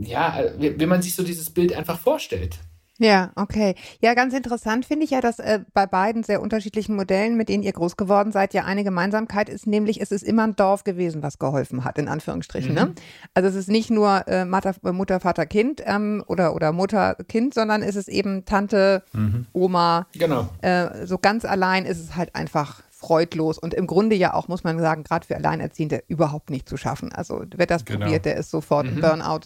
ja, 0.00 0.44
wie, 0.58 0.78
wie 0.78 0.86
man 0.86 1.00
sich 1.00 1.14
so 1.14 1.22
dieses 1.22 1.50
Bild 1.50 1.72
einfach 1.72 1.98
vorstellt. 1.98 2.58
Ja, 3.00 3.32
okay. 3.34 3.76
Ja, 4.02 4.12
ganz 4.12 4.34
interessant 4.34 4.84
finde 4.84 5.04
ich 5.04 5.10
ja, 5.10 5.22
dass 5.22 5.38
äh, 5.38 5.60
bei 5.72 5.86
beiden 5.86 6.22
sehr 6.22 6.42
unterschiedlichen 6.42 6.94
Modellen, 6.94 7.34
mit 7.38 7.48
denen 7.48 7.62
ihr 7.62 7.72
groß 7.72 7.96
geworden 7.96 8.30
seid, 8.30 8.52
ja 8.52 8.64
eine 8.64 8.84
Gemeinsamkeit 8.84 9.48
ist, 9.48 9.66
nämlich 9.66 10.02
es 10.02 10.12
ist 10.12 10.22
immer 10.22 10.46
ein 10.46 10.54
Dorf 10.54 10.84
gewesen, 10.84 11.22
was 11.22 11.38
geholfen 11.38 11.84
hat, 11.84 11.96
in 11.96 12.08
Anführungsstrichen. 12.08 12.74
Ne? 12.74 12.80
Mhm. 12.82 12.88
Ne? 12.88 12.94
Also 13.32 13.48
es 13.48 13.54
ist 13.54 13.70
nicht 13.70 13.90
nur 13.90 14.28
äh, 14.28 14.44
Mutter, 14.44 14.74
Mutter, 14.92 15.18
Vater, 15.18 15.46
Kind 15.46 15.82
ähm, 15.86 16.22
oder, 16.26 16.54
oder 16.54 16.72
Mutter, 16.72 17.16
Kind, 17.26 17.54
sondern 17.54 17.82
es 17.82 17.96
ist 17.96 18.08
eben 18.08 18.44
Tante, 18.44 19.02
mhm. 19.14 19.46
Oma. 19.54 20.06
Genau. 20.12 20.50
Äh, 20.60 21.06
so 21.06 21.16
ganz 21.16 21.46
allein 21.46 21.86
ist 21.86 22.00
es 22.00 22.16
halt 22.16 22.34
einfach 22.34 22.82
freudlos 23.00 23.58
und 23.58 23.72
im 23.72 23.86
Grunde 23.86 24.14
ja 24.14 24.34
auch, 24.34 24.46
muss 24.46 24.62
man 24.62 24.78
sagen, 24.78 25.04
gerade 25.04 25.26
für 25.26 25.34
Alleinerziehende 25.36 26.02
überhaupt 26.06 26.50
nicht 26.50 26.68
zu 26.68 26.76
schaffen. 26.76 27.12
Also 27.12 27.44
wer 27.56 27.66
das 27.66 27.84
genau. 27.84 28.00
probiert, 28.00 28.26
der 28.26 28.36
ist 28.36 28.50
sofort 28.50 28.86
mhm. 28.86 29.00
Burnout. 29.00 29.40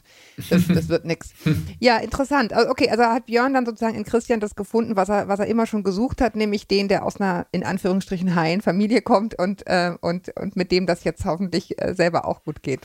Das, 0.51 0.67
das 0.69 0.89
wird 0.89 1.05
nichts. 1.05 1.33
Ja, 1.81 1.99
interessant. 1.99 2.53
Also, 2.53 2.71
okay, 2.71 2.89
also 2.91 3.05
hat 3.05 3.27
Björn 3.27 3.55
dann 3.55 3.67
sozusagen 3.67 3.97
in 3.97 4.05
Christian 4.05 4.41
das 4.41 4.55
gefunden, 4.55 4.97
was 4.97 5.09
er, 5.09 5.29
was 5.29 5.39
er 5.39 5.47
immer 5.47 5.67
schon 5.67 5.83
gesucht 5.83 6.21
hat, 6.21 6.37
nämlich 6.37 6.67
den, 6.67 6.89
der 6.89 7.05
aus 7.05 7.21
einer 7.21 7.47
in 7.53 7.65
Anführungsstrichen 7.65 8.35
heilen 8.35 8.61
Familie 8.61 9.03
kommt 9.03 9.39
und, 9.39 9.67
äh, 9.67 9.95
und, 10.01 10.31
und 10.37 10.57
mit 10.57 10.73
dem 10.73 10.87
das 10.87 11.05
jetzt 11.05 11.25
hoffentlich 11.25 11.81
äh, 11.81 11.95
selber 11.95 12.27
auch 12.27 12.43
gut 12.45 12.63
geht. 12.63 12.81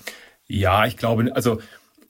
Ja, 0.48 0.86
ich 0.86 0.98
glaube, 0.98 1.32
also 1.34 1.60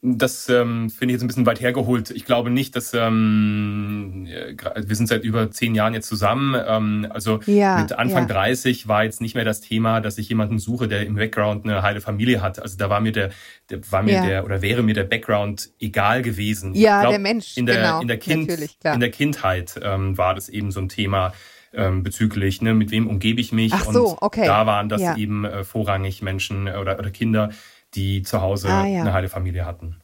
das 0.02 0.48
ähm, 0.48 0.90
finde 0.90 1.12
ich 1.12 1.16
jetzt 1.16 1.24
ein 1.24 1.28
bisschen 1.28 1.46
weit 1.46 1.60
hergeholt. 1.60 2.12
Ich 2.12 2.24
glaube 2.24 2.50
nicht, 2.50 2.74
dass 2.76 2.94
ähm, 2.94 4.28
wir 4.28 4.96
sind 4.96 5.08
seit 5.08 5.26
über 5.26 5.52
zehn 5.52 5.76
Jahren 5.76 5.94
jetzt 5.94 6.08
zusammen. 6.08 6.56
Ähm, 6.66 7.08
also 7.10 7.42
ja, 7.46 7.82
mit 7.82 7.92
Anfang 7.92 8.28
ja. 8.30 8.34
30 8.34 8.88
war 8.88 9.04
jetzt 9.04 9.20
nicht 9.20 9.36
mehr 9.36 9.44
das 9.44 9.60
Thema, 9.60 10.00
dass 10.00 10.18
ich 10.18 10.30
jemanden 10.30 10.58
suche, 10.58 10.88
der 10.88 11.06
im 11.06 11.16
Background 11.16 11.66
eine 11.66 11.82
heile 11.82 12.00
Familie 12.00 12.42
hat. 12.42 12.62
Also 12.62 12.78
da 12.78 12.90
war 12.90 13.02
mir 13.02 13.12
der, 13.12 13.32
der 13.70 13.80
war 13.92 14.02
mir 14.02 14.14
ja. 14.14 14.26
der 14.26 14.46
oder 14.46 14.62
wäre 14.62 14.84
mir 14.84 14.94
der 14.94 15.04
Background 15.04 15.70
egal 15.82 16.22
gewesen. 16.22 16.74
Ja, 16.76 17.02
glaub, 17.02 17.12
der 17.12 17.20
Mensch. 17.20 17.58
In 17.58 17.66
der 17.66 17.76
genau, 17.76 18.02
in 18.02 18.08
der 18.08 18.18
Kind 18.18 18.50
in 18.50 19.00
der 19.02 19.12
Kindheit 19.12 19.78
ähm, 19.84 20.18
war 20.18 20.34
das 20.34 20.48
eben 20.48 20.72
so 20.72 20.80
ein 20.80 20.90
Thema. 20.90 21.34
Ähm, 21.72 22.02
bezüglich, 22.02 22.64
ne, 22.64 22.74
mit 22.74 22.90
wem 22.90 23.06
umgebe 23.06 23.40
ich 23.40 23.52
mich. 23.52 23.72
Ach 23.74 23.86
so, 23.92 24.18
okay. 24.22 24.40
Und 24.40 24.48
da 24.48 24.66
waren 24.66 24.90
das 24.90 25.18
eben 25.18 25.46
äh, 25.46 25.64
vorrangig 25.64 26.24
Menschen 26.24 26.68
oder, 26.68 26.98
oder 26.98 27.12
Kinder, 27.12 27.52
die 27.96 28.24
zu 28.24 28.42
Hause 28.42 28.70
ah, 28.70 28.86
ja. 28.86 29.02
eine 29.02 29.14
heile 29.14 29.30
Familie 29.30 29.66
hatten. 29.66 30.02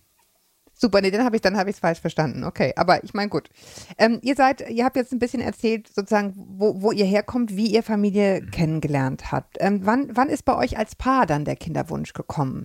Super, 0.78 1.00
nee, 1.00 1.10
dann 1.10 1.24
habe 1.24 1.38
ich 1.38 1.42
dann 1.42 1.56
habe 1.56 1.70
ich 1.70 1.78
es 1.78 1.80
falsch 1.80 2.02
verstanden. 2.02 2.44
Okay, 2.44 2.74
aber 2.76 3.02
ich 3.04 3.14
meine 3.14 3.30
gut. 3.30 3.50
Ähm, 3.98 4.20
ihr 4.22 4.36
seid, 4.36 4.70
ihr 4.70 4.84
habt 4.84 4.98
jetzt 4.98 5.14
ein 5.14 5.20
bisschen 5.20 5.42
erzählt, 5.42 5.88
sozusagen, 5.88 6.34
wo, 6.36 6.82
wo 6.82 6.92
ihr 6.92 7.06
herkommt, 7.06 7.56
wie 7.56 7.68
ihr 7.68 7.82
Familie 7.82 8.46
kennengelernt 8.46 9.32
habt. 9.32 9.56
Ähm, 9.62 9.82
wann, 9.84 10.10
wann 10.14 10.28
ist 10.28 10.44
bei 10.44 10.56
euch 10.58 10.78
als 10.78 10.96
Paar 10.96 11.26
dann 11.26 11.46
der 11.46 11.56
Kinderwunsch 11.56 12.12
gekommen? 12.12 12.64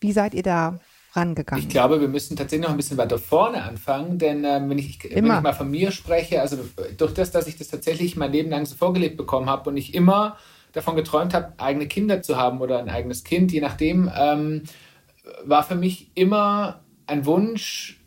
Wie 0.00 0.12
seid 0.12 0.32
ihr 0.32 0.44
da 0.44 0.78
rangegangen? 1.14 1.64
Ich 1.64 1.68
glaube, 1.68 2.00
wir 2.00 2.06
müssen 2.06 2.36
tatsächlich 2.36 2.64
noch 2.64 2.70
ein 2.72 2.76
bisschen 2.76 2.98
weiter 2.98 3.18
vorne 3.18 3.64
anfangen, 3.64 4.18
denn 4.18 4.44
ähm, 4.44 4.70
wenn, 4.70 4.78
ich, 4.78 5.02
wenn 5.02 5.26
ich 5.26 5.40
mal 5.40 5.52
von 5.54 5.68
mir 5.68 5.90
spreche, 5.90 6.40
also 6.40 6.58
durch 6.96 7.14
das, 7.14 7.32
dass 7.32 7.48
ich 7.48 7.56
das 7.56 7.66
tatsächlich 7.66 8.14
mein 8.14 8.30
Leben 8.30 8.50
lang 8.50 8.64
so 8.64 8.76
vorgelebt 8.76 9.16
bekommen 9.16 9.50
habe 9.50 9.70
und 9.70 9.76
ich 9.76 9.92
immer 9.92 10.36
davon 10.78 10.96
geträumt 10.96 11.34
habe, 11.34 11.52
eigene 11.58 11.86
Kinder 11.86 12.22
zu 12.22 12.36
haben 12.36 12.60
oder 12.60 12.78
ein 12.78 12.88
eigenes 12.88 13.24
Kind, 13.24 13.52
je 13.52 13.60
nachdem, 13.60 14.10
ähm, 14.16 14.62
war 15.44 15.62
für 15.62 15.74
mich 15.74 16.10
immer 16.14 16.84
ein 17.06 17.26
Wunsch, 17.26 18.00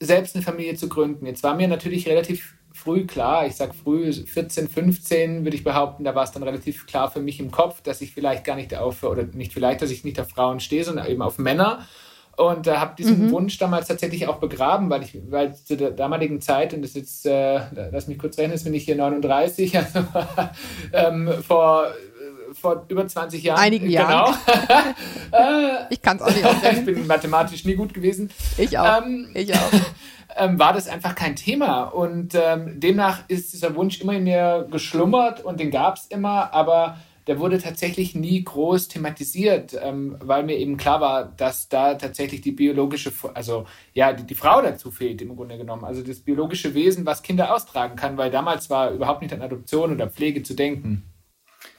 selbst 0.00 0.34
eine 0.34 0.44
Familie 0.44 0.74
zu 0.74 0.88
gründen. 0.88 1.26
Jetzt 1.26 1.42
war 1.42 1.54
mir 1.54 1.68
natürlich 1.68 2.08
relativ 2.08 2.54
früh 2.72 3.06
klar, 3.06 3.46
ich 3.46 3.56
sage 3.56 3.74
früh, 3.74 4.12
14, 4.12 4.68
15 4.68 5.44
würde 5.44 5.56
ich 5.56 5.64
behaupten, 5.64 6.04
da 6.04 6.14
war 6.14 6.24
es 6.24 6.32
dann 6.32 6.42
relativ 6.42 6.86
klar 6.86 7.10
für 7.10 7.20
mich 7.20 7.38
im 7.38 7.50
Kopf, 7.50 7.82
dass 7.82 8.00
ich 8.00 8.12
vielleicht 8.12 8.44
gar 8.44 8.56
nicht 8.56 8.74
auf, 8.74 9.02
oder 9.02 9.24
nicht 9.24 9.52
vielleicht, 9.52 9.82
dass 9.82 9.90
ich 9.90 10.04
nicht 10.04 10.18
auf 10.18 10.30
Frauen 10.30 10.60
stehe, 10.60 10.84
sondern 10.84 11.06
eben 11.06 11.22
auf 11.22 11.38
Männer. 11.38 11.86
Und 12.40 12.66
äh, 12.66 12.76
habe 12.76 12.94
diesen 12.96 13.26
mhm. 13.26 13.30
Wunsch 13.32 13.58
damals 13.58 13.88
tatsächlich 13.88 14.26
auch 14.26 14.38
begraben, 14.38 14.88
weil 14.88 15.02
ich, 15.02 15.18
weil 15.28 15.54
zu 15.54 15.76
der 15.76 15.90
damaligen 15.90 16.40
Zeit, 16.40 16.72
und 16.72 16.80
das 16.80 16.92
ist 16.92 16.96
jetzt, 16.96 17.26
äh, 17.26 17.60
lass 17.92 18.06
mich 18.06 18.18
kurz 18.18 18.38
rechnen, 18.38 18.52
jetzt 18.52 18.64
bin 18.64 18.72
ich 18.72 18.84
hier 18.84 18.96
39, 18.96 19.76
also 19.78 20.04
ähm, 20.92 21.30
vor 21.46 21.88
vor 22.52 22.84
über 22.88 23.06
20 23.06 23.44
Jahren. 23.44 23.60
Einigen 23.60 23.88
Jahren. 23.88 24.34
Genau. 24.34 25.86
ich 25.90 26.02
kann 26.02 26.16
es 26.16 26.22
auch 26.22 26.34
nicht 26.34 26.44
ausrechnen. 26.44 26.88
Ich 26.88 26.94
bin 26.96 27.06
mathematisch 27.06 27.64
nie 27.64 27.74
gut 27.74 27.94
gewesen. 27.94 28.30
Ich 28.58 28.76
auch. 28.76 29.02
Ähm, 29.02 29.28
ich 29.34 29.54
auch. 29.54 29.72
Ähm, 30.36 30.60
war 30.60 30.72
das 30.72 30.86
einfach 30.86 31.16
kein 31.16 31.34
Thema. 31.34 31.82
Und 31.82 32.36
ähm, 32.36 32.78
demnach 32.78 33.24
ist 33.26 33.52
dieser 33.52 33.74
Wunsch 33.74 34.00
immer 34.00 34.12
in 34.12 34.22
mir 34.22 34.64
geschlummert 34.70 35.44
und 35.44 35.58
den 35.58 35.72
gab 35.72 35.96
es 35.96 36.06
immer, 36.06 36.54
aber 36.54 36.98
der 37.30 37.38
wurde 37.38 37.58
tatsächlich 37.58 38.16
nie 38.16 38.42
groß 38.42 38.88
thematisiert, 38.88 39.78
ähm, 39.80 40.16
weil 40.18 40.42
mir 40.42 40.56
eben 40.56 40.76
klar 40.76 41.00
war, 41.00 41.26
dass 41.26 41.68
da 41.68 41.94
tatsächlich 41.94 42.40
die 42.40 42.50
biologische, 42.50 43.12
also 43.34 43.68
ja, 43.94 44.12
die, 44.12 44.26
die 44.26 44.34
Frau 44.34 44.60
dazu 44.60 44.90
fehlt 44.90 45.22
im 45.22 45.36
Grunde 45.36 45.56
genommen. 45.56 45.84
Also 45.84 46.02
das 46.02 46.18
biologische 46.18 46.74
Wesen, 46.74 47.06
was 47.06 47.22
Kinder 47.22 47.54
austragen 47.54 47.94
kann, 47.94 48.16
weil 48.16 48.32
damals 48.32 48.68
war 48.68 48.90
überhaupt 48.90 49.22
nicht 49.22 49.32
an 49.32 49.42
Adoption 49.42 49.92
oder 49.92 50.10
Pflege 50.10 50.42
zu 50.42 50.54
denken. 50.54 51.04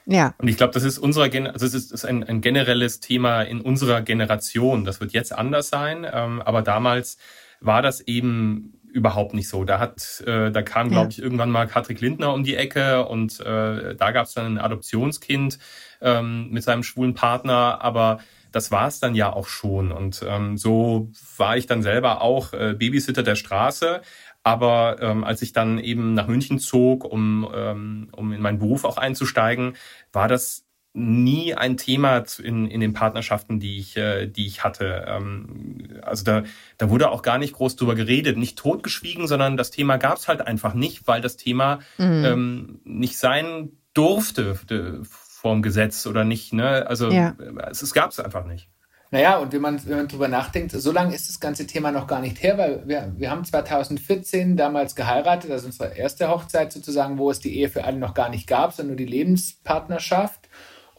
Ja. 0.06 0.36
Und 0.38 0.48
ich 0.48 0.56
glaube, 0.56 0.72
das 0.72 0.84
ist 0.84 0.98
unserer 0.98 1.28
Gen 1.28 1.48
also 1.48 1.66
es 1.66 1.74
ist, 1.74 1.92
ist 1.92 2.06
ein, 2.06 2.24
ein, 2.24 2.40
generelles 2.40 3.02
Thema 3.02 3.42
in 3.42 3.60
unserer 3.60 4.02
Generation. 4.04 4.86
Das 4.86 5.02
wird 5.02 5.12
jetzt 5.12 5.34
anders 5.34 5.68
sein, 5.68 6.08
ähm, 6.10 6.42
aber 6.42 6.62
damals 6.62 7.18
war 7.60 7.82
das 7.82 8.00
eben 8.00 8.80
überhaupt 8.92 9.34
nicht 9.34 9.48
so. 9.48 9.64
Da 9.64 9.80
hat, 9.80 10.22
äh, 10.26 10.52
da 10.52 10.62
kam, 10.62 10.90
glaube 10.90 11.12
ich, 11.12 11.22
irgendwann 11.22 11.50
mal 11.50 11.68
Patrick 11.68 12.02
Lindner 12.02 12.34
um 12.34 12.44
die 12.44 12.56
Ecke 12.56 13.06
und 13.06 13.40
äh, 13.40 13.96
da 13.96 14.12
gab 14.12 14.26
es 14.26 14.34
dann 14.34 14.46
ein 14.46 14.58
Adoptionskind 14.58 15.60
ähm, 16.02 16.50
mit 16.50 16.64
seinem 16.64 16.84
schwulen 16.84 17.14
Partner, 17.14 17.80
aber 17.82 18.20
das 18.52 18.72
war 18.72 18.88
es 18.88 19.00
dann 19.00 19.16
ja 19.16 19.32
auch 19.32 19.48
schon. 19.48 19.92
Und 19.92 20.24
ähm, 20.28 20.58
so 20.58 21.10
war 21.38 21.58
ich 21.58 21.68
dann 21.68 21.82
selber 21.82 22.22
auch 22.22 22.54
äh, 22.54 22.76
Babysitter 22.78 23.24
der 23.24 23.36
Straße, 23.36 24.02
aber 24.44 24.98
ähm, 25.02 25.24
als 25.24 25.42
ich 25.42 25.54
dann 25.54 25.80
eben 25.80 26.14
nach 26.14 26.28
München 26.28 26.60
zog, 26.60 27.06
um, 27.06 27.48
ähm, 27.54 28.10
um 28.12 28.34
in 28.34 28.42
meinen 28.42 28.60
Beruf 28.60 28.86
auch 28.86 28.98
einzusteigen, 28.98 29.76
war 30.12 30.28
das 30.28 30.66
nie 30.94 31.56
ein 31.56 31.78
Thema 31.78 32.24
in, 32.44 32.68
in 32.68 32.82
den 32.82 32.94
Partnerschaften, 32.94 33.60
die 33.60 33.80
ich, 33.80 33.96
äh, 33.96 34.28
die 34.28 34.46
ich 34.46 34.64
hatte. 34.64 35.06
Ähm, 35.08 36.00
also 36.02 36.24
da, 36.24 36.44
da 36.78 36.90
wurde 36.90 37.12
auch 37.12 37.22
gar 37.22 37.38
nicht 37.38 37.54
groß 37.54 37.78
drüber 37.78 37.96
geredet, 37.96 38.38
nicht 38.38 38.58
totgeschwiegen, 38.58 39.28
sondern 39.28 39.56
das 39.56 39.72
Thema 39.72 39.98
gab 39.98 40.18
es 40.18 40.28
halt 40.28 40.42
einfach 40.42 40.74
nicht, 40.74 41.08
weil 41.08 41.22
das 41.22 41.38
Thema 41.38 41.80
mhm. 41.98 42.26
ähm, 42.26 42.80
nicht 42.84 43.18
sein 43.18 43.70
durfte 43.94 44.60
vorm 45.04 45.62
Gesetz 45.62 46.06
oder 46.08 46.24
nicht. 46.24 46.54
Ne? 46.54 46.86
Also 46.88 47.10
ja. 47.10 47.36
es, 47.70 47.82
es 47.82 47.94
gab 47.94 48.12
es 48.12 48.20
einfach 48.20 48.46
nicht. 48.46 48.70
Naja, 49.14 49.40
und 49.40 49.52
wenn 49.52 49.62
man, 49.62 49.86
wenn 49.86 49.98
man 49.98 50.08
drüber 50.08 50.30
nachdenkt, 50.30 50.72
so 50.72 50.92
lange 50.94 51.14
ist 51.14 51.28
das 51.28 51.42
ganze 51.42 51.68
Thema 51.68 51.92
noch 51.92 52.08
gar 52.08 52.22
nicht 52.22 52.42
her, 52.42 52.58
weil 52.58 52.88
wir, 52.88 53.12
wir 53.18 53.30
haben 53.30 53.44
2014 53.44 54.56
damals 54.56 54.96
geheiratet, 54.96 55.52
also 55.52 55.66
unsere 55.66 55.98
erste 55.98 56.30
Hochzeit 56.30 56.72
sozusagen, 56.72 57.18
wo 57.18 57.30
es 57.30 57.42
die 57.42 57.58
Ehe 57.58 57.68
für 57.68 57.84
alle 57.84 57.98
noch 57.98 58.14
gar 58.14 58.30
nicht 58.30 58.48
gab, 58.48 58.72
sondern 58.72 58.96
nur 58.96 59.06
die 59.06 59.12
Lebenspartnerschaft. 59.12 60.41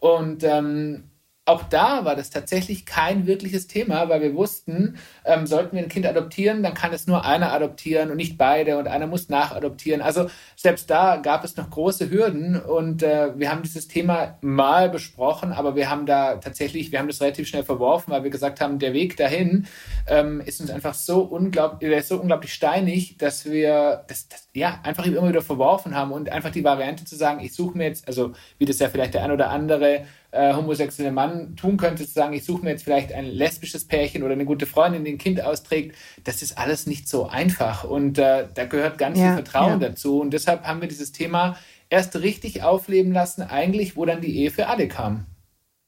Und 0.03 0.43
ähm, 0.43 1.05
auch 1.45 1.65
da 1.65 2.05
war 2.05 2.17
das 2.17 2.31
tatsächlich 2.31 2.87
kein 2.87 3.27
wirkliches 3.27 3.69
Thema, 3.69 4.09
weil 4.09 4.21
wir 4.21 4.35
wussten, 4.35 4.97
ähm, 5.25 5.47
sollten 5.47 5.77
wir 5.77 5.83
ein 5.83 5.89
Kind 5.89 6.07
adoptieren, 6.07 6.63
dann 6.63 6.75
kann 6.75 6.93
es 6.93 7.07
nur 7.07 7.25
einer 7.25 7.53
adoptieren 7.53 8.11
und 8.11 8.17
nicht 8.17 8.37
beide 8.37 8.79
und 8.79 8.89
einer 8.89 9.07
muss 9.09 9.29
nachadoptieren. 9.29 10.03
Also 10.03 10.29
selbst 10.57 10.91
da 10.91 11.17
gab 11.17 11.43
es 11.45 11.57
noch 11.57 11.71
große 11.71 12.11
Hürden 12.11 12.61
und 12.61 13.03
äh, 13.05 13.37
wir 13.37 13.51
haben 13.51 13.63
dieses 13.63 13.87
Thema 13.87 14.39
mal 14.41 14.89
besprochen, 14.89 15.53
aber 15.53 15.77
wir 15.77 15.89
haben 15.89 16.07
da 16.07 16.37
tatsächlich, 16.37 16.93
wir 16.93 17.01
haben 17.01 17.09
das 17.09 17.21
relativ 17.21 17.47
schnell 17.49 17.65
verworfen, 17.65 18.13
weil 18.13 18.25
wir 18.25 18.31
gesagt 18.31 18.61
haben, 18.61 18.79
der 18.79 18.93
Weg 18.93 19.17
dahin 19.17 19.67
ähm, 20.09 20.41
ist 20.41 20.61
uns 20.61 20.71
einfach 20.71 20.95
so 20.95 21.23
unglaublich, 21.23 22.05
so 22.07 22.21
unglaublich 22.21 22.53
steinig, 22.55 23.19
dass 23.19 23.47
wir 23.47 24.05
das, 24.09 24.29
das 24.29 24.49
ja 24.55 24.81
einfach 24.83 25.07
immer 25.07 25.29
wieder 25.29 25.43
verworfen 25.43 25.95
haben 25.95 26.13
und 26.13 26.31
einfach 26.31 26.51
die 26.51 26.65
Variante 26.65 27.05
zu 27.05 27.17
sagen, 27.17 27.41
ich 27.41 27.55
suche 27.55 27.77
mir 27.77 27.85
jetzt, 27.85 28.07
also 28.07 28.33
wie 28.59 28.67
das 28.67 28.79
ja 28.79 28.89
vielleicht 28.89 29.15
der 29.15 29.25
ein 29.25 29.31
oder 29.31 29.51
andere 29.51 30.05
äh, 30.31 30.53
homosexuelle 30.55 31.11
Mann 31.11 31.57
tun 31.57 31.79
könnte, 31.79 32.07
zu 32.07 32.13
sagen, 32.13 32.35
ich 32.35 32.45
suche 32.45 32.65
mir 32.65 32.71
jetzt 32.71 32.85
vielleicht 32.85 33.13
ein 33.13 33.25
lesbisches 33.25 33.87
Pärchen 33.87 34.23
oder 34.23 34.33
eine 34.33 34.45
gute 34.45 34.67
Freundin, 34.67 35.05
die 35.05 35.13
ein 35.13 35.19
Kind 35.19 35.43
austrägt, 35.43 35.97
das 36.25 36.43
ist 36.43 36.59
alles 36.59 36.87
nicht 36.87 37.09
so 37.09 37.29
einfach. 37.29 37.85
Und 37.85 38.19
äh, 38.19 38.47
da 38.55 38.67
gehört 38.67 38.99
ganz 38.99 39.19
ja, 39.19 39.27
viel 39.27 39.45
Vertrauen 39.45 39.81
ja. 39.81 39.89
dazu. 39.89 40.21
Und 40.21 40.33
deshalb 40.33 40.65
haben 40.65 40.83
wir 40.83 40.89
dieses 40.89 41.13
Thema 41.13 41.57
erst 41.89 42.17
richtig 42.17 42.63
aufleben 42.63 43.13
lassen, 43.13 43.43
eigentlich, 43.43 43.97
wo 43.97 44.05
dann 44.05 44.21
die 44.21 44.37
Ehe 44.37 44.51
für 44.51 44.67
alle 44.67 44.87
kam. 44.89 45.27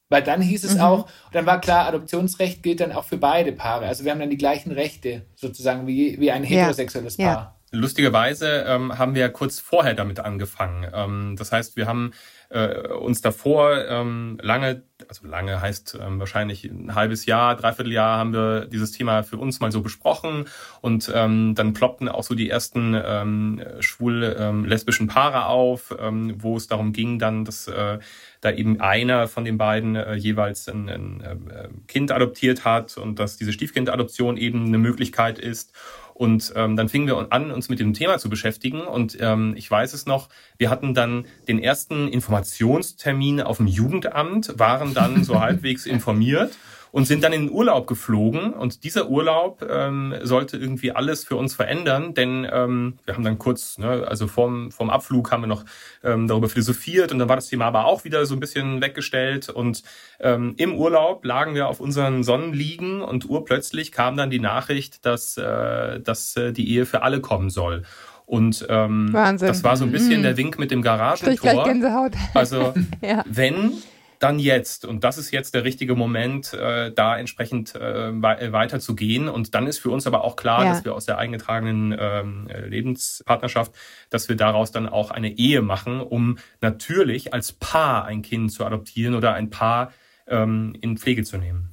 Weil 0.09 0.21
dann 0.23 0.41
hieß 0.41 0.63
es 0.63 0.75
mhm. 0.75 0.81
auch, 0.81 1.07
dann 1.31 1.45
war 1.45 1.59
klar, 1.61 1.87
Adoptionsrecht 1.87 2.61
gilt 2.61 2.79
dann 2.79 2.91
auch 2.91 3.05
für 3.05 3.17
beide 3.17 3.51
Paare. 3.51 3.87
Also 3.87 4.05
wir 4.05 4.11
haben 4.11 4.19
dann 4.19 4.29
die 4.29 4.37
gleichen 4.37 4.71
Rechte 4.71 5.25
sozusagen 5.35 5.87
wie, 5.87 6.19
wie 6.19 6.31
ein 6.31 6.43
heterosexuelles 6.43 7.17
ja. 7.17 7.33
Paar. 7.33 7.54
Lustigerweise 7.71 8.63
ähm, 8.67 8.97
haben 8.97 9.15
wir 9.15 9.27
kurz 9.29 9.59
vorher 9.59 9.95
damit 9.95 10.19
angefangen. 10.19 10.87
Ähm, 10.93 11.35
das 11.37 11.51
heißt, 11.51 11.75
wir 11.75 11.87
haben 11.87 12.11
äh, 12.49 12.87
uns 12.89 13.21
davor 13.21 13.85
ähm, 13.87 14.37
lange, 14.41 14.83
also 15.07 15.27
lange 15.27 15.59
heißt 15.59 15.97
ähm, 16.01 16.19
wahrscheinlich 16.19 16.63
ein 16.65 16.93
halbes 16.93 17.25
Jahr, 17.25 17.55
dreiviertel 17.55 17.91
Jahr 17.91 18.19
haben 18.19 18.33
wir 18.33 18.65
dieses 18.65 18.91
Thema 18.91 19.23
für 19.23 19.37
uns 19.37 19.59
mal 19.59 19.71
so 19.71 19.81
besprochen 19.81 20.45
und 20.81 21.11
ähm, 21.13 21.55
dann 21.55 21.73
ploppten 21.73 22.07
auch 22.07 22.23
so 22.23 22.35
die 22.35 22.49
ersten 22.49 22.95
ähm, 23.03 23.61
schwul-lesbischen 23.79 25.07
ähm, 25.07 25.13
Paare 25.13 25.47
auf, 25.47 25.93
ähm, 25.99 26.35
wo 26.37 26.57
es 26.57 26.67
darum 26.67 26.93
ging 26.93 27.19
dann, 27.19 27.45
dass 27.45 27.67
äh, 27.67 27.99
da 28.41 28.51
eben 28.51 28.79
einer 28.79 29.27
von 29.27 29.43
den 29.43 29.57
beiden 29.57 29.95
äh, 29.95 30.13
jeweils 30.13 30.69
ein, 30.69 30.87
ein 30.87 31.21
äh, 31.21 31.67
Kind 31.87 32.11
adoptiert 32.11 32.63
hat 32.63 32.97
und 32.97 33.17
dass 33.17 33.37
diese 33.37 33.51
Stiefkindadoption 33.51 34.37
eben 34.37 34.67
eine 34.67 34.77
Möglichkeit 34.77 35.39
ist. 35.39 35.73
Und 36.15 36.53
ähm, 36.55 36.77
dann 36.77 36.87
fingen 36.87 37.07
wir 37.07 37.27
an, 37.31 37.51
uns 37.51 37.67
mit 37.67 37.79
dem 37.79 37.93
Thema 37.93 38.19
zu 38.19 38.29
beschäftigen. 38.29 38.81
Und 38.81 39.17
ähm, 39.19 39.53
ich 39.57 39.69
weiß 39.69 39.93
es 39.93 40.05
noch, 40.05 40.29
wir 40.57 40.69
hatten 40.69 40.93
dann 40.93 41.25
den 41.49 41.59
ersten 41.59 42.07
Informationstermin 42.07 43.41
auf 43.41 43.57
dem 43.57 43.67
Jugendamt, 43.67 44.57
waren 44.57 44.93
dann 44.93 45.25
so 45.25 45.39
halbwegs 45.41 45.85
informiert 45.85 46.57
und 46.95 47.03
sind 47.03 47.25
dann 47.25 47.33
in 47.33 47.47
den 47.47 47.51
Urlaub 47.51 47.87
geflogen. 47.87 48.53
Und 48.53 48.85
dieser 48.85 49.09
Urlaub 49.09 49.61
ähm, 49.69 50.15
sollte 50.21 50.55
irgendwie 50.55 50.93
alles 50.93 51.25
für 51.25 51.35
uns 51.35 51.53
verändern, 51.53 52.13
denn 52.13 52.47
ähm, 52.49 52.93
wir 53.03 53.15
haben 53.15 53.23
dann 53.25 53.37
kurz, 53.37 53.77
ne, 53.77 54.07
also 54.07 54.27
vorm, 54.27 54.71
vorm 54.71 54.89
Abflug 54.89 55.29
haben 55.29 55.43
wir 55.43 55.47
noch 55.47 55.65
ähm, 56.05 56.29
darüber 56.29 56.47
philosophiert 56.47 57.11
und 57.11 57.19
dann 57.19 57.27
war 57.27 57.35
das 57.35 57.47
Thema 57.47 57.65
aber 57.65 57.83
auch 57.83 58.05
wieder 58.05 58.25
so 58.25 58.33
ein 58.33 58.39
bisschen 58.39 58.79
weggestellt. 58.79 59.49
Und 59.49 59.83
ähm, 60.21 60.53
im 60.55 60.73
Urlaub 60.73 61.25
lagen 61.25 61.53
wir 61.53 61.67
auf 61.67 61.81
unseren 61.81 62.23
Sonnenliegen 62.23 63.01
und 63.01 63.29
urplötzlich 63.29 63.91
kam 63.91 64.15
dann 64.15 64.29
die 64.29 64.39
Nachricht, 64.39 65.05
dass, 65.05 65.35
äh, 65.35 65.99
dass 65.99 66.37
äh, 66.37 66.53
die 66.53 66.69
Ehe 66.69 66.85
für 66.85 67.01
alle 67.01 67.19
kommen 67.19 67.49
soll. 67.49 67.83
Und 68.25 68.65
ähm, 68.69 69.11
Wahnsinn. 69.11 69.49
das 69.49 69.65
war 69.65 69.75
so 69.75 69.83
ein 69.83 69.91
bisschen 69.91 70.19
mhm. 70.19 70.23
der 70.23 70.37
Wink 70.37 70.57
mit 70.57 70.71
dem 70.71 70.81
Garagentor. 70.81 71.65
Gänsehaut. 71.65 72.13
Also 72.33 72.73
ja. 73.01 73.25
wenn 73.27 73.73
dann 74.19 74.39
jetzt. 74.39 74.85
Und 74.85 75.03
das 75.03 75.17
ist 75.17 75.31
jetzt 75.31 75.53
der 75.53 75.63
richtige 75.63 75.95
Moment, 75.95 76.53
äh, 76.53 76.91
da 76.91 77.17
entsprechend 77.17 77.75
äh, 77.75 78.09
äh, 78.09 78.51
weiterzugehen. 78.51 79.29
Und 79.29 79.55
dann 79.55 79.67
ist 79.67 79.79
für 79.79 79.89
uns 79.89 80.07
aber 80.07 80.23
auch 80.23 80.35
klar, 80.35 80.65
ja. 80.65 80.73
dass 80.73 80.85
wir 80.85 80.93
aus 80.93 81.05
der 81.05 81.17
eingetragenen 81.17 81.95
ähm, 81.99 82.47
Lebenspartnerschaft, 82.67 83.73
dass 84.09 84.29
wir 84.29 84.35
daraus 84.35 84.71
dann 84.71 84.87
auch 84.87 85.11
eine 85.11 85.37
Ehe 85.37 85.61
machen, 85.61 86.01
um 86.01 86.37
natürlich 86.61 87.33
als 87.33 87.51
Paar 87.51 88.05
ein 88.05 88.21
Kind 88.21 88.51
zu 88.51 88.65
adoptieren 88.65 89.15
oder 89.15 89.33
ein 89.33 89.49
Paar 89.49 89.91
ähm, 90.27 90.75
in 90.81 90.97
Pflege 90.97 91.23
zu 91.23 91.37
nehmen. 91.37 91.71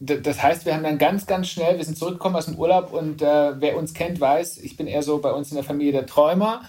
Das 0.00 0.40
heißt, 0.40 0.64
wir 0.64 0.74
haben 0.74 0.84
dann 0.84 0.98
ganz, 0.98 1.26
ganz 1.26 1.48
schnell, 1.48 1.76
wir 1.76 1.84
sind 1.84 1.98
zurückgekommen 1.98 2.36
aus 2.36 2.46
dem 2.46 2.54
Urlaub 2.54 2.92
und 2.92 3.20
äh, 3.20 3.60
wer 3.60 3.76
uns 3.76 3.94
kennt, 3.94 4.20
weiß, 4.20 4.58
ich 4.58 4.76
bin 4.76 4.86
eher 4.86 5.02
so 5.02 5.18
bei 5.18 5.32
uns 5.32 5.50
in 5.50 5.56
der 5.56 5.64
Familie 5.64 5.92
der 5.92 6.06
Träumer. 6.06 6.62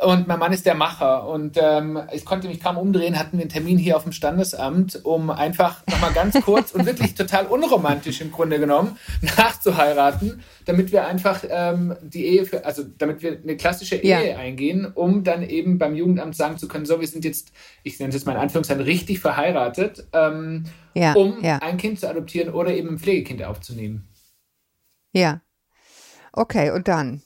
Und 0.00 0.28
mein 0.28 0.38
Mann 0.38 0.52
ist 0.52 0.64
der 0.64 0.76
Macher. 0.76 1.26
Und 1.26 1.58
ähm, 1.60 2.00
ich 2.12 2.24
konnte 2.24 2.46
mich 2.46 2.60
kaum 2.60 2.78
umdrehen, 2.78 3.18
hatten 3.18 3.36
wir 3.36 3.42
einen 3.42 3.50
Termin 3.50 3.78
hier 3.78 3.96
auf 3.96 4.04
dem 4.04 4.12
Standesamt, 4.12 5.04
um 5.04 5.28
einfach 5.28 5.84
nochmal 5.88 6.12
ganz 6.12 6.40
kurz 6.40 6.70
und 6.70 6.86
wirklich 6.86 7.16
total 7.16 7.46
unromantisch 7.46 8.20
im 8.20 8.30
Grunde 8.30 8.60
genommen 8.60 8.96
nachzuheiraten, 9.36 10.40
damit 10.66 10.92
wir 10.92 11.08
einfach 11.08 11.42
ähm, 11.48 11.96
die 12.00 12.26
Ehe, 12.26 12.44
für, 12.44 12.64
also 12.64 12.84
damit 12.96 13.22
wir 13.22 13.40
eine 13.42 13.56
klassische 13.56 13.96
Ehe 13.96 14.30
ja. 14.30 14.36
eingehen, 14.36 14.86
um 14.86 15.24
dann 15.24 15.42
eben 15.42 15.78
beim 15.78 15.96
Jugendamt 15.96 16.36
sagen 16.36 16.58
zu 16.58 16.68
können, 16.68 16.86
so, 16.86 17.00
wir 17.00 17.08
sind 17.08 17.24
jetzt, 17.24 17.50
ich 17.82 17.98
nenne 17.98 18.10
es 18.10 18.14
jetzt 18.14 18.24
mal 18.24 18.32
in 18.32 18.38
Anführungszeichen, 18.38 18.84
richtig 18.84 19.18
verheiratet, 19.18 20.06
ähm, 20.12 20.66
ja, 20.94 21.14
um 21.14 21.42
ja. 21.42 21.58
ein 21.58 21.76
Kind 21.76 21.98
zu 21.98 22.08
adoptieren 22.08 22.54
oder 22.54 22.72
eben 22.72 22.90
ein 22.90 22.98
Pflegekind 23.00 23.42
aufzunehmen. 23.42 24.08
Ja. 25.12 25.40
Okay, 26.32 26.70
und 26.70 26.86
dann? 26.86 27.22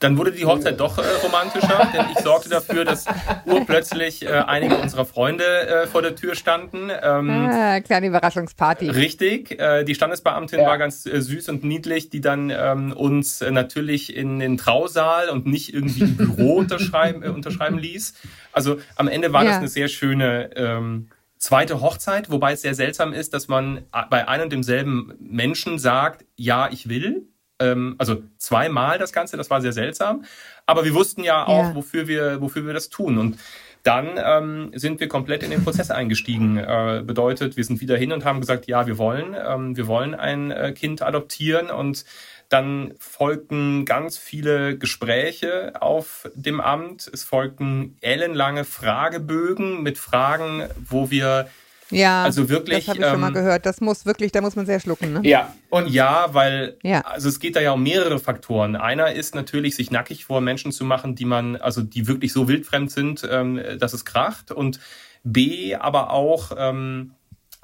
Dann 0.00 0.16
wurde 0.16 0.32
die 0.32 0.44
Hochzeit 0.44 0.78
doch 0.78 0.98
äh, 0.98 1.02
romantischer, 1.22 1.88
denn 1.92 2.06
ich 2.12 2.18
sorgte 2.20 2.48
dafür, 2.48 2.84
dass 2.84 3.06
urplötzlich 3.46 4.24
äh, 4.24 4.28
einige 4.28 4.76
unserer 4.76 5.04
Freunde 5.04 5.44
äh, 5.44 5.86
vor 5.86 6.02
der 6.02 6.14
Tür 6.14 6.34
standen. 6.34 6.90
Ähm, 7.02 7.30
ah, 7.30 7.80
kleine 7.80 8.06
Überraschungsparty. 8.06 8.90
Richtig. 8.90 9.58
Äh, 9.58 9.84
die 9.84 9.94
Standesbeamtin 9.94 10.60
ja. 10.60 10.66
war 10.66 10.78
ganz 10.78 11.06
äh, 11.06 11.20
süß 11.20 11.48
und 11.48 11.64
niedlich, 11.64 12.10
die 12.10 12.20
dann 12.20 12.50
ähm, 12.50 12.92
uns 12.92 13.40
äh, 13.40 13.50
natürlich 13.50 14.14
in 14.14 14.38
den 14.38 14.56
Trausaal 14.56 15.30
und 15.30 15.46
nicht 15.46 15.74
irgendwie 15.74 16.02
im 16.02 16.16
Büro 16.16 16.54
unterschreiben, 16.58 17.22
äh, 17.22 17.28
unterschreiben 17.28 17.78
ließ. 17.78 18.14
Also 18.52 18.78
am 18.96 19.08
Ende 19.08 19.32
war 19.32 19.42
ja. 19.42 19.50
das 19.50 19.58
eine 19.58 19.68
sehr 19.68 19.88
schöne 19.88 20.50
ähm, 20.56 21.08
zweite 21.38 21.80
Hochzeit, 21.80 22.30
wobei 22.30 22.52
es 22.52 22.62
sehr 22.62 22.74
seltsam 22.74 23.12
ist, 23.12 23.32
dass 23.32 23.48
man 23.48 23.84
bei 24.10 24.26
einem 24.26 24.44
und 24.44 24.52
demselben 24.52 25.14
Menschen 25.20 25.78
sagt, 25.78 26.24
ja, 26.36 26.68
ich 26.70 26.88
will, 26.88 27.28
ähm, 27.60 27.94
also 27.98 28.22
zweimal 28.38 28.98
das 28.98 29.12
Ganze, 29.12 29.36
das 29.36 29.50
war 29.50 29.60
sehr 29.60 29.72
seltsam. 29.72 30.24
Aber 30.66 30.84
wir 30.84 30.94
wussten 30.94 31.24
ja 31.24 31.46
auch, 31.46 31.64
ja. 31.64 31.74
wofür 31.74 32.08
wir, 32.08 32.40
wofür 32.40 32.66
wir 32.66 32.74
das 32.74 32.88
tun. 32.88 33.18
Und 33.18 33.38
dann 33.82 34.18
ähm, 34.22 34.72
sind 34.74 35.00
wir 35.00 35.08
komplett 35.08 35.42
in 35.42 35.50
den 35.50 35.64
Prozess 35.64 35.90
eingestiegen. 35.90 36.58
Äh, 36.58 37.02
bedeutet, 37.04 37.56
wir 37.56 37.64
sind 37.64 37.80
wieder 37.80 37.96
hin 37.96 38.12
und 38.12 38.24
haben 38.24 38.40
gesagt, 38.40 38.66
ja, 38.66 38.86
wir 38.86 38.98
wollen, 38.98 39.34
ähm, 39.34 39.76
wir 39.76 39.86
wollen 39.86 40.14
ein 40.14 40.50
äh, 40.50 40.72
Kind 40.72 41.02
adoptieren 41.02 41.70
und 41.70 42.04
dann 42.48 42.94
folgten 42.98 43.84
ganz 43.84 44.16
viele 44.16 44.76
Gespräche 44.78 45.72
auf 45.80 46.30
dem 46.34 46.60
Amt. 46.60 47.10
Es 47.12 47.22
folgten 47.22 47.96
ellenlange 48.00 48.64
Fragebögen 48.64 49.82
mit 49.82 49.98
Fragen, 49.98 50.64
wo 50.88 51.10
wir 51.10 51.48
ja, 51.90 52.22
also 52.22 52.48
wirklich. 52.48 52.86
Das 52.86 52.88
habe 52.88 52.98
ich 52.98 53.04
ähm, 53.04 53.10
schon 53.12 53.20
mal 53.20 53.28
ähm, 53.28 53.34
gehört. 53.34 53.66
Das 53.66 53.80
muss 53.80 54.06
wirklich, 54.06 54.32
da 54.32 54.40
muss 54.40 54.56
man 54.56 54.66
sehr 54.66 54.80
schlucken. 54.80 55.14
Ne? 55.14 55.20
Ja, 55.24 55.54
und 55.70 55.88
ja, 55.88 56.28
weil 56.32 56.76
ja. 56.82 57.00
also 57.00 57.28
es 57.28 57.40
geht 57.40 57.56
da 57.56 57.60
ja 57.60 57.72
um 57.72 57.82
mehrere 57.82 58.18
Faktoren. 58.18 58.76
Einer 58.76 59.12
ist 59.12 59.34
natürlich, 59.34 59.74
sich 59.74 59.90
nackig 59.90 60.24
vor 60.24 60.40
Menschen 60.40 60.72
zu 60.72 60.84
machen, 60.84 61.14
die 61.14 61.24
man, 61.24 61.56
also 61.56 61.82
die 61.82 62.06
wirklich 62.06 62.32
so 62.32 62.48
wildfremd 62.48 62.90
sind, 62.90 63.26
ähm, 63.30 63.60
dass 63.78 63.92
es 63.92 64.04
kracht. 64.04 64.50
Und 64.52 64.80
B, 65.24 65.74
aber 65.74 66.10
auch 66.10 66.52
ähm, 66.56 67.12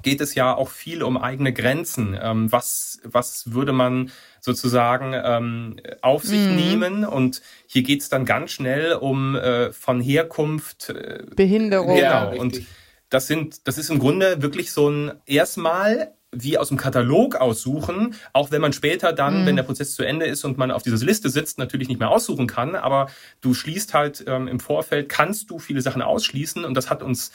geht 0.04 0.20
es 0.20 0.34
ja 0.34 0.54
auch 0.54 0.68
viel 0.68 1.02
um 1.02 1.16
eigene 1.16 1.52
Grenzen. 1.52 2.16
Ähm, 2.20 2.52
was, 2.52 3.00
was 3.04 3.52
würde 3.52 3.72
man 3.72 4.12
sozusagen 4.40 5.14
ähm, 5.14 5.76
auf 6.02 6.22
sich 6.22 6.40
mhm. 6.40 6.56
nehmen? 6.56 7.04
Und 7.04 7.42
hier 7.66 7.82
geht 7.82 8.02
es 8.02 8.08
dann 8.08 8.24
ganz 8.24 8.52
schnell 8.52 8.92
um 8.94 9.34
äh, 9.34 9.72
von 9.72 10.00
Herkunft. 10.00 10.90
Äh, 10.90 11.24
Behinderung. 11.34 11.96
Genau. 11.96 12.00
Ja, 12.00 12.24
und 12.26 12.62
das 13.10 13.26
sind, 13.26 13.66
das 13.66 13.78
ist 13.78 13.90
im 13.90 13.98
Grunde 13.98 14.42
wirklich 14.42 14.72
so 14.72 14.88
ein 14.88 15.12
erstmal 15.26 16.14
wie 16.36 16.58
aus 16.58 16.68
dem 16.68 16.76
Katalog 16.76 17.36
aussuchen, 17.36 18.14
auch 18.32 18.50
wenn 18.50 18.60
man 18.60 18.72
später 18.72 19.12
dann, 19.12 19.42
mhm. 19.42 19.46
wenn 19.46 19.56
der 19.56 19.62
Prozess 19.62 19.94
zu 19.94 20.02
Ende 20.02 20.26
ist 20.26 20.44
und 20.44 20.58
man 20.58 20.70
auf 20.70 20.82
dieser 20.82 21.04
Liste 21.04 21.30
sitzt, 21.30 21.58
natürlich 21.58 21.88
nicht 21.88 22.00
mehr 22.00 22.10
aussuchen 22.10 22.46
kann, 22.46 22.74
aber 22.74 23.08
du 23.40 23.54
schließt 23.54 23.94
halt 23.94 24.24
ähm, 24.26 24.48
im 24.48 24.60
Vorfeld, 24.60 25.08
kannst 25.08 25.50
du 25.50 25.58
viele 25.58 25.80
Sachen 25.80 26.02
ausschließen 26.02 26.64
und 26.64 26.74
das 26.74 26.90
hat 26.90 27.02
uns 27.02 27.32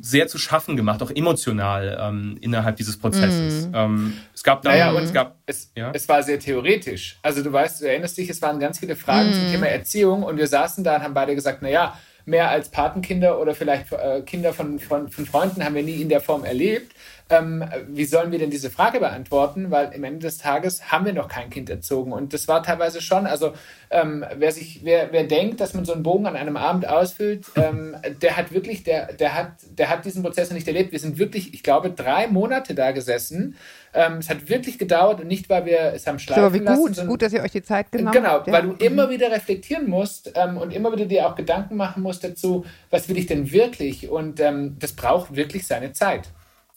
sehr 0.00 0.28
zu 0.28 0.38
schaffen 0.38 0.76
gemacht, 0.76 1.02
auch 1.02 1.10
emotional 1.10 1.98
ähm, 2.00 2.38
innerhalb 2.40 2.76
dieses 2.76 2.96
Prozesses. 2.96 3.66
Mm. 3.66 3.74
Ähm, 3.74 4.12
es 4.32 4.44
gab 4.44 4.62
da, 4.62 4.70
naja, 4.70 4.92
und 4.92 5.02
es 5.02 5.12
gab, 5.12 5.38
es, 5.44 5.72
ja? 5.74 5.90
es 5.92 6.08
war 6.08 6.22
sehr 6.22 6.38
theoretisch. 6.38 7.18
Also 7.20 7.42
du 7.42 7.52
weißt, 7.52 7.82
du 7.82 7.88
erinnerst 7.88 8.16
dich, 8.16 8.30
es 8.30 8.40
waren 8.40 8.60
ganz 8.60 8.78
viele 8.78 8.94
Fragen 8.94 9.30
mm. 9.30 9.32
zum 9.32 9.50
Thema 9.50 9.66
Erziehung 9.66 10.22
und 10.22 10.36
wir 10.36 10.46
saßen 10.46 10.84
da 10.84 10.96
und 10.96 11.02
haben 11.02 11.14
beide 11.14 11.34
gesagt, 11.34 11.62
naja, 11.62 11.98
mehr 12.28 12.50
als 12.50 12.68
Patenkinder 12.68 13.40
oder 13.40 13.54
vielleicht 13.54 13.92
äh, 13.92 14.22
Kinder 14.22 14.52
von, 14.52 14.78
von, 14.78 15.08
von 15.08 15.26
Freunden 15.26 15.64
haben 15.64 15.74
wir 15.74 15.82
nie 15.82 16.00
in 16.00 16.08
der 16.08 16.20
Form 16.20 16.44
erlebt 16.44 16.92
ähm, 17.30 17.64
wie 17.88 18.04
sollen 18.04 18.32
wir 18.32 18.38
denn 18.38 18.50
diese 18.50 18.70
Frage 18.70 19.00
beantworten? 19.00 19.70
Weil 19.70 19.92
am 19.94 20.04
Ende 20.04 20.20
des 20.20 20.38
Tages 20.38 20.90
haben 20.90 21.04
wir 21.04 21.12
noch 21.12 21.28
kein 21.28 21.50
Kind 21.50 21.68
erzogen. 21.68 22.12
Und 22.12 22.32
das 22.32 22.48
war 22.48 22.62
teilweise 22.62 23.02
schon, 23.02 23.26
also 23.26 23.52
ähm, 23.90 24.24
wer 24.36 24.50
sich, 24.52 24.80
wer, 24.82 25.12
wer 25.12 25.24
denkt, 25.24 25.60
dass 25.60 25.74
man 25.74 25.84
so 25.84 25.92
einen 25.92 26.02
Bogen 26.02 26.26
an 26.26 26.36
einem 26.36 26.56
Abend 26.56 26.88
ausfüllt, 26.88 27.46
ähm, 27.56 27.96
der 28.22 28.36
hat 28.36 28.52
wirklich, 28.52 28.82
der, 28.82 29.12
der 29.12 29.34
hat, 29.34 29.52
der 29.70 29.90
hat 29.90 30.04
diesen 30.04 30.22
Prozess 30.22 30.48
noch 30.48 30.56
nicht 30.56 30.68
erlebt. 30.68 30.92
Wir 30.92 31.00
sind 31.00 31.18
wirklich, 31.18 31.52
ich 31.52 31.62
glaube, 31.62 31.90
drei 31.90 32.28
Monate 32.28 32.74
da 32.74 32.92
gesessen. 32.92 33.56
Ähm, 33.94 34.18
es 34.18 34.28
hat 34.28 34.48
wirklich 34.48 34.78
gedauert 34.78 35.20
und 35.20 35.28
nicht, 35.28 35.48
weil 35.48 35.66
wir 35.66 35.92
es 35.94 36.06
haben 36.06 36.18
schleifen 36.18 36.44
so, 36.44 36.54
wie 36.54 36.58
gut, 36.58 36.90
lassen. 36.90 37.08
gut, 37.08 37.22
dass 37.22 37.32
ihr 37.32 37.42
euch 37.42 37.52
die 37.52 37.62
Zeit 37.62 37.90
genommen 37.90 38.12
genau, 38.12 38.28
habt. 38.30 38.46
Genau, 38.46 38.56
weil 38.56 38.66
du 38.68 38.84
immer 38.84 39.10
wieder 39.10 39.30
reflektieren 39.30 39.88
musst 39.88 40.32
ähm, 40.34 40.56
und 40.56 40.72
immer 40.72 40.92
wieder 40.92 41.06
dir 41.06 41.26
auch 41.26 41.34
Gedanken 41.34 41.76
machen 41.76 42.02
musst 42.02 42.24
dazu, 42.24 42.64
was 42.90 43.08
will 43.08 43.18
ich 43.18 43.26
denn 43.26 43.50
wirklich? 43.50 44.08
Und 44.08 44.40
ähm, 44.40 44.76
das 44.78 44.92
braucht 44.92 45.34
wirklich 45.34 45.66
seine 45.66 45.92
Zeit. 45.92 46.28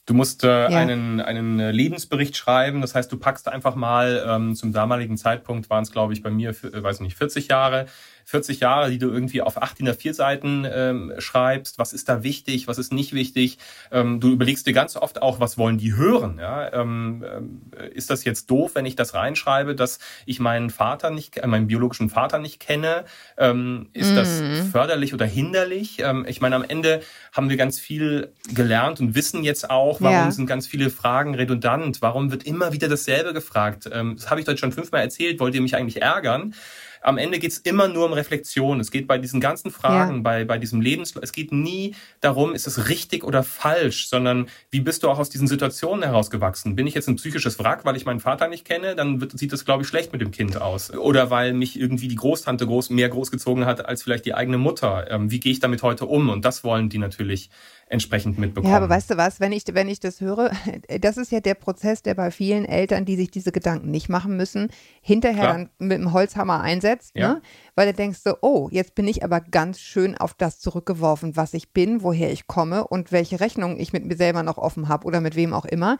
Du 0.07 0.15
musst 0.15 0.43
äh, 0.43 0.47
ja. 0.47 0.67
einen, 0.67 1.21
einen 1.21 1.59
äh, 1.59 1.71
Lebensbericht 1.71 2.35
schreiben. 2.35 2.81
Das 2.81 2.95
heißt, 2.95 3.11
du 3.11 3.17
packst 3.17 3.47
einfach 3.47 3.75
mal, 3.75 4.25
ähm, 4.27 4.55
zum 4.55 4.73
damaligen 4.73 5.15
Zeitpunkt 5.15 5.69
waren 5.69 5.83
es, 5.83 5.91
glaube 5.91 6.13
ich, 6.13 6.23
bei 6.23 6.31
mir, 6.31 6.49
äh, 6.49 6.83
weiß 6.83 7.01
nicht, 7.01 7.15
40 7.17 7.47
Jahre, 7.47 7.85
40 8.25 8.59
Jahre, 8.59 8.89
die 8.89 8.97
du 8.97 9.09
irgendwie 9.09 9.41
auf 9.41 9.61
8 9.61 9.79
DIN 9.79 9.89
A4 9.89 10.13
Seiten 10.13 10.67
ähm, 10.71 11.13
schreibst. 11.17 11.79
Was 11.79 11.93
ist 11.93 12.09
da 12.09 12.23
wichtig? 12.23 12.67
Was 12.67 12.77
ist 12.77 12.93
nicht 12.93 13.13
wichtig? 13.13 13.57
Ähm, 13.91 14.19
du 14.19 14.31
überlegst 14.31 14.67
dir 14.67 14.73
ganz 14.73 14.95
oft 14.95 15.21
auch, 15.21 15.39
was 15.39 15.57
wollen 15.57 15.77
die 15.77 15.95
hören? 15.95 16.37
Ja? 16.39 16.71
Ähm, 16.73 17.23
äh, 17.77 17.89
ist 17.89 18.09
das 18.09 18.23
jetzt 18.23 18.49
doof, 18.49 18.71
wenn 18.75 18.85
ich 18.85 18.95
das 18.95 19.13
reinschreibe, 19.13 19.75
dass 19.75 19.99
ich 20.25 20.39
meinen 20.39 20.69
Vater 20.69 21.09
nicht, 21.09 21.37
äh, 21.37 21.47
meinen 21.47 21.67
biologischen 21.67 22.09
Vater 22.09 22.39
nicht 22.39 22.59
kenne? 22.59 23.05
Ähm, 23.37 23.89
ist 23.93 24.13
mm. 24.13 24.15
das 24.15 24.41
mhm. 24.41 24.71
förderlich 24.71 25.13
oder 25.13 25.25
hinderlich? 25.25 25.99
Ähm, 25.99 26.25
ich 26.27 26.41
meine, 26.41 26.55
am 26.55 26.63
Ende 26.63 27.01
haben 27.31 27.49
wir 27.49 27.57
ganz 27.57 27.79
viel 27.79 28.33
gelernt 28.53 28.99
und 28.99 29.15
wissen 29.15 29.43
jetzt 29.43 29.69
auch, 29.69 30.01
warum 30.01 30.15
ja. 30.15 30.31
sind 30.31 30.47
ganz 30.47 30.67
viele 30.67 30.89
Fragen 30.89 31.35
redundant? 31.35 32.01
Warum 32.01 32.31
wird 32.31 32.43
immer 32.43 32.73
wieder 32.73 32.87
dasselbe 32.87 33.33
gefragt? 33.33 33.89
Ähm, 33.91 34.15
das 34.17 34.29
habe 34.29 34.41
ich 34.41 34.47
euch 34.47 34.59
schon 34.59 34.71
fünfmal 34.71 35.01
erzählt. 35.01 35.39
Wollt 35.39 35.55
ihr 35.55 35.61
mich 35.61 35.75
eigentlich 35.75 36.01
ärgern? 36.01 36.53
Am 37.01 37.17
Ende 37.17 37.39
geht 37.39 37.51
es 37.51 37.57
immer 37.57 37.87
nur 37.87 38.05
um 38.05 38.13
Reflexion. 38.13 38.79
Es 38.79 38.91
geht 38.91 39.07
bei 39.07 39.17
diesen 39.17 39.41
ganzen 39.41 39.71
Fragen, 39.71 40.17
ja. 40.17 40.21
bei, 40.21 40.45
bei 40.45 40.57
diesem 40.57 40.81
Lebens, 40.81 41.13
es 41.19 41.31
geht 41.31 41.51
nie 41.51 41.95
darum, 42.21 42.53
ist 42.53 42.67
es 42.67 42.89
richtig 42.89 43.23
oder 43.23 43.43
falsch, 43.43 44.07
sondern 44.07 44.47
wie 44.69 44.79
bist 44.79 45.03
du 45.03 45.09
auch 45.09 45.19
aus 45.19 45.29
diesen 45.29 45.47
Situationen 45.47 46.03
herausgewachsen? 46.03 46.75
Bin 46.75 46.87
ich 46.87 46.93
jetzt 46.93 47.09
ein 47.09 47.15
psychisches 47.15 47.59
Wrack, 47.59 47.85
weil 47.85 47.97
ich 47.97 48.05
meinen 48.05 48.19
Vater 48.19 48.47
nicht 48.47 48.65
kenne, 48.65 48.95
dann 48.95 49.19
wird, 49.19 49.37
sieht 49.37 49.51
das, 49.51 49.65
glaube 49.65 49.83
ich, 49.83 49.89
schlecht 49.89 50.11
mit 50.11 50.21
dem 50.21 50.31
Kind 50.31 50.61
aus. 50.61 50.91
Oder 50.91 51.29
weil 51.29 51.53
mich 51.53 51.79
irgendwie 51.79 52.07
die 52.07 52.15
Großtante 52.15 52.65
groß, 52.67 52.91
mehr 52.91 53.09
großgezogen 53.09 53.65
hat 53.65 53.85
als 53.85 54.03
vielleicht 54.03 54.25
die 54.25 54.35
eigene 54.35 54.57
Mutter. 54.57 55.09
Ähm, 55.09 55.31
wie 55.31 55.39
gehe 55.39 55.51
ich 55.51 55.59
damit 55.59 55.81
heute 55.83 56.05
um? 56.05 56.29
Und 56.29 56.45
das 56.45 56.63
wollen 56.63 56.89
die 56.89 56.99
natürlich 56.99 57.49
entsprechend 57.91 58.39
mitbekommen. 58.39 58.71
Ja, 58.71 58.77
aber 58.77 58.89
weißt 58.89 59.11
du 59.11 59.17
was, 59.17 59.39
wenn 59.39 59.51
ich, 59.51 59.63
wenn 59.73 59.89
ich 59.89 59.99
das 59.99 60.21
höre, 60.21 60.51
das 61.01 61.17
ist 61.17 61.31
ja 61.31 61.41
der 61.41 61.55
Prozess, 61.55 62.01
der 62.01 62.15
bei 62.15 62.31
vielen 62.31 62.65
Eltern, 62.65 63.05
die 63.05 63.17
sich 63.17 63.29
diese 63.29 63.51
Gedanken 63.51 63.91
nicht 63.91 64.07
machen 64.07 64.37
müssen, 64.37 64.69
hinterher 65.01 65.41
Klar. 65.41 65.53
dann 65.53 65.69
mit 65.79 65.99
dem 65.99 66.13
Holzhammer 66.13 66.61
einsetzt, 66.61 67.11
ja. 67.15 67.33
ne? 67.33 67.41
weil 67.75 67.87
du 67.87 67.93
denkst 67.93 68.19
so, 68.23 68.35
oh, 68.41 68.69
jetzt 68.71 68.95
bin 68.95 69.07
ich 69.07 69.23
aber 69.23 69.41
ganz 69.41 69.79
schön 69.79 70.17
auf 70.17 70.33
das 70.33 70.59
zurückgeworfen, 70.59 71.35
was 71.35 71.53
ich 71.53 71.73
bin, 71.73 72.01
woher 72.01 72.31
ich 72.31 72.47
komme 72.47 72.87
und 72.87 73.11
welche 73.11 73.39
Rechnung 73.39 73.79
ich 73.79 73.91
mit 73.91 74.05
mir 74.05 74.15
selber 74.15 74.43
noch 74.43 74.57
offen 74.57 74.87
habe 74.87 75.05
oder 75.05 75.19
mit 75.19 75.35
wem 75.35 75.53
auch 75.53 75.65
immer. 75.65 75.97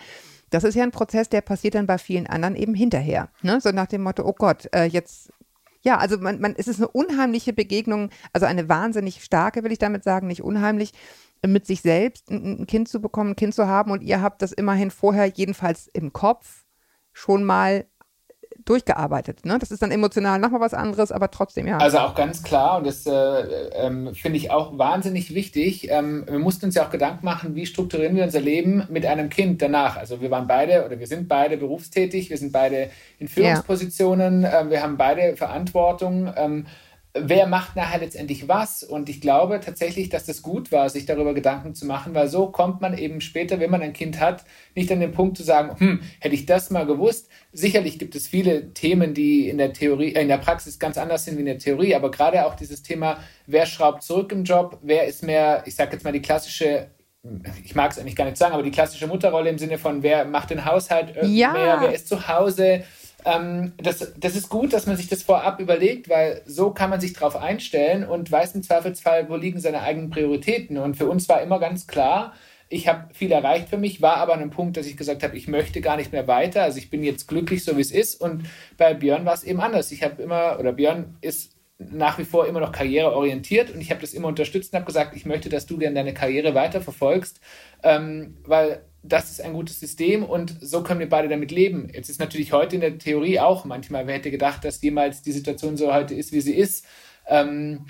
Das 0.50 0.64
ist 0.64 0.76
ja 0.76 0.84
ein 0.84 0.92
Prozess, 0.92 1.30
der 1.30 1.42
passiert 1.42 1.76
dann 1.76 1.88
bei 1.88 1.98
vielen 1.98 2.28
anderen 2.28 2.56
eben 2.56 2.74
hinterher. 2.74 3.30
Ne? 3.42 3.60
So 3.62 3.72
nach 3.72 3.88
dem 3.88 4.04
Motto, 4.04 4.24
oh 4.26 4.34
Gott, 4.34 4.70
äh, 4.74 4.86
jetzt 4.86 5.32
ja, 5.84 5.98
also 5.98 6.20
man, 6.20 6.40
man, 6.40 6.54
es 6.56 6.68
ist 6.68 6.78
eine 6.78 6.88
unheimliche 6.90 7.54
Begegnung, 7.54 8.12
also 8.34 8.46
eine 8.46 8.70
wahnsinnig 8.70 9.24
starke, 9.24 9.64
will 9.64 9.72
ich 9.72 9.80
damit 9.80 10.04
sagen, 10.04 10.28
nicht 10.28 10.44
unheimlich, 10.44 10.92
mit 11.46 11.66
sich 11.66 11.82
selbst 11.82 12.30
ein, 12.30 12.68
Kind 12.68 12.88
zu 12.88 13.02
bekommen, 13.02 13.32
ein 13.32 13.36
Kind 13.36 13.56
zu 13.56 13.68
haben 13.68 13.92
und 13.92 14.04
ihr 14.04 14.22
habt 14.22 14.42
das 14.42 14.52
immerhin 14.52 14.92
vorher 14.92 15.26
jedenfalls 15.26 15.88
im 15.88 16.14
Kopf 16.14 16.66
schon 17.14 17.44
mal 17.44 17.86
durchgearbeitet. 18.66 19.46
Ne? 19.46 19.58
Das 19.60 19.72
ist 19.72 19.82
dann 19.82 19.92
emotional 19.92 20.40
nochmal 20.40 20.62
was 20.62 20.74
anderes, 20.74 21.12
aber 21.12 21.32
trotzdem, 21.32 21.68
ja. 21.68 21.78
Also 21.78 22.00
auch 22.00 22.16
ganz 22.16 22.44
klar, 22.44 22.78
und 22.78 22.86
das 22.86 23.06
äh, 23.06 23.12
ähm, 23.12 24.14
finde 24.14 24.38
ich 24.38 24.52
auch 24.52 24.78
wahnsinnig 24.78 25.34
wichtig. 25.34 25.90
Ähm, 25.90 26.26
wir 26.30 26.40
mussten 26.40 26.66
uns 26.66 26.76
ja 26.76 26.86
auch 26.86 26.92
Gedanken 26.92 27.26
machen, 27.26 27.56
wie 27.56 27.66
strukturieren 27.66 28.16
wir 28.16 28.24
unser 28.24 28.42
Leben 28.42 28.86
mit 28.90 29.06
einem 29.06 29.30
Kind 29.30 29.62
danach. 29.62 29.98
Also 29.98 30.22
wir 30.22 30.30
waren 30.32 30.48
beide 30.48 30.86
oder 30.86 31.00
wir 31.00 31.08
sind 31.08 31.28
beide 31.28 31.58
berufstätig, 31.58 32.30
wir 32.30 32.38
sind 32.38 32.52
beide 32.52 32.90
in 33.20 33.28
Führungspositionen, 33.28 34.44
ja. 34.44 34.62
äh, 34.62 34.70
wir 34.70 34.84
haben 34.84 34.98
beide 34.98 35.36
Verantwortung. 35.36 36.32
Ähm, 36.36 36.68
wer 37.14 37.48
macht 37.48 37.76
nachher 37.76 38.00
letztendlich 38.00 38.48
was. 38.48 38.84
Und 38.84 39.10
ich 39.10 39.22
glaube 39.22 39.60
tatsächlich, 39.60 40.10
dass 40.10 40.26
das 40.26 40.42
gut 40.42 40.72
war, 40.72 40.90
sich 40.90 41.06
darüber 41.06 41.34
Gedanken 41.34 41.76
zu 41.76 41.86
machen, 41.86 42.16
weil 42.16 42.28
so 42.28 42.48
kommt 42.48 42.82
man 42.82 42.98
eben 42.98 43.22
später, 43.22 43.60
wenn 43.60 43.72
man 43.72 43.82
ein 43.82 43.94
Kind 43.94 44.20
hat, 44.20 44.46
nicht 44.76 44.92
an 44.92 45.00
den 45.00 45.12
Punkt 45.12 45.38
zu 45.38 45.44
sagen, 45.44 45.78
hm, 45.78 46.02
hätte 46.20 46.36
ich 46.36 46.46
das 46.46 46.70
mal 46.70 46.86
gewusst. 46.86 47.30
Sicherlich 47.52 48.00
gibt 48.00 48.16
es 48.16 48.28
viele 48.28 48.74
Themen, 48.74 49.14
die 49.14 49.50
in 49.50 49.58
der 49.58 49.74
Theorie, 49.74 50.16
äh, 50.16 50.22
in 50.22 50.28
der 50.30 50.38
Praxis 50.38 50.80
ganz 50.80 50.98
anders 50.98 51.26
sind 51.26 51.36
wie 51.36 51.42
in 51.42 51.48
der 51.48 51.60
Theorie, 51.60 51.96
aber 51.96 52.12
gerade 52.12 52.46
auch 52.46 52.56
dieses 52.56 52.82
Thema, 52.82 53.18
wer 53.46 53.66
schraubt 53.66 54.04
zurück 54.04 54.32
im 54.32 54.44
Job, 54.44 54.80
wer 54.82 55.06
ist 55.06 55.24
mehr, 55.24 55.64
ich 55.66 55.76
sage 55.76 55.94
jetzt 55.94 56.04
mal 56.04 56.14
die 56.14 56.22
klassische 56.22 56.88
ich 57.64 57.76
mag 57.76 57.92
es 57.92 58.00
eigentlich 58.00 58.16
gar 58.16 58.26
nicht 58.26 58.38
sagen, 58.38 58.54
aber 58.54 58.64
die 58.64 58.72
klassische 58.72 59.06
Mutterrolle 59.06 59.52
im 59.52 59.60
Sinne 59.60 59.78
von, 59.78 60.02
wer 60.02 60.26
macht 60.26 60.50
den 60.50 60.66
Haushalt 60.66 61.16
äh, 61.16 61.28
ja. 61.28 61.54
mehr, 61.54 61.78
wer 61.82 61.94
ist 61.94 62.08
zu 62.08 62.28
Hause, 62.28 62.84
ähm, 63.26 63.74
das, 63.78 64.14
das 64.18 64.36
ist 64.36 64.50
gut, 64.50 64.74
dass 64.74 64.88
man 64.88 64.98
sich 64.98 65.08
das 65.08 65.24
vorab 65.24 65.60
überlegt, 65.60 66.10
weil 66.10 66.42
so 66.46 66.72
kann 66.72 66.90
man 66.90 67.02
sich 67.02 67.14
darauf 67.14 67.36
einstellen 67.36 68.04
und 68.04 68.32
weiß 68.32 68.56
im 68.56 68.64
Zweifelsfall, 68.64 69.30
wo 69.30 69.36
liegen 69.36 69.60
seine 69.60 69.82
eigenen 69.82 70.10
Prioritäten. 70.10 70.78
Und 70.78 70.96
für 70.96 71.08
uns 71.08 71.28
war 71.30 71.42
immer 71.42 71.60
ganz 71.60 71.88
klar, 71.88 72.34
ich 72.70 72.88
habe 72.88 73.14
viel 73.14 73.32
erreicht 73.32 73.70
für 73.70 73.78
mich, 73.78 74.02
war 74.02 74.18
aber 74.18 74.34
an 74.34 74.42
einem 74.42 74.50
Punkt, 74.50 74.78
dass 74.78 74.88
ich 74.88 74.96
gesagt 74.96 75.24
habe, 75.24 75.36
ich 75.36 75.48
möchte 75.48 75.82
gar 75.82 75.98
nicht 75.98 76.14
mehr 76.14 76.28
weiter. 76.28 76.64
Also 76.64 76.78
ich 76.78 76.90
bin 76.90 77.04
jetzt 77.04 77.28
glücklich, 77.28 77.64
so 77.66 77.76
wie 77.76 77.82
es 77.82 77.92
ist. 77.92 78.22
Und 78.22 78.46
bei 78.78 78.94
Björn 78.94 79.26
war 79.26 79.34
es 79.34 79.44
eben 79.44 79.60
anders. 79.60 79.92
Ich 79.92 80.04
habe 80.04 80.22
immer, 80.22 80.58
oder 80.58 80.72
Björn 80.72 81.18
ist 81.20 81.58
nach 81.90 82.18
wie 82.18 82.26
vor 82.26 82.48
immer 82.48 82.60
noch 82.60 82.72
karriereorientiert 82.72 83.72
und 83.72 83.82
ich 83.82 83.90
habe 83.90 84.02
das 84.02 84.14
immer 84.14 84.28
unterstützt 84.28 84.72
und 84.72 84.78
habe 84.78 84.86
gesagt, 84.86 85.16
ich 85.16 85.26
möchte, 85.26 85.50
dass 85.50 85.66
du 85.66 85.78
gerne 85.78 85.96
deine 85.96 86.14
Karriere 86.14 86.54
weiterverfolgst, 86.54 87.40
ähm, 87.84 88.38
weil 88.46 88.86
das 89.04 89.32
ist 89.32 89.42
ein 89.42 89.54
gutes 89.54 89.80
System 89.80 90.24
und 90.24 90.56
so 90.62 90.84
können 90.84 91.00
wir 91.00 91.10
beide 91.10 91.28
damit 91.28 91.52
leben. 91.52 91.90
Jetzt 91.92 92.10
ist 92.10 92.20
natürlich 92.20 92.54
heute 92.54 92.76
in 92.76 92.82
der 92.82 92.98
Theorie 92.98 93.40
auch 93.40 93.66
manchmal, 93.66 94.06
wer 94.06 94.16
hätte 94.16 94.32
gedacht, 94.32 94.64
dass 94.64 94.82
jemals 94.82 95.24
die 95.24 95.32
Situation 95.32 95.76
so 95.76 95.94
heute 95.94 96.14
ist, 96.14 96.32
wie 96.32 96.42
sie 96.42 96.54
ist, 96.54 96.86
ähm, 97.28 97.88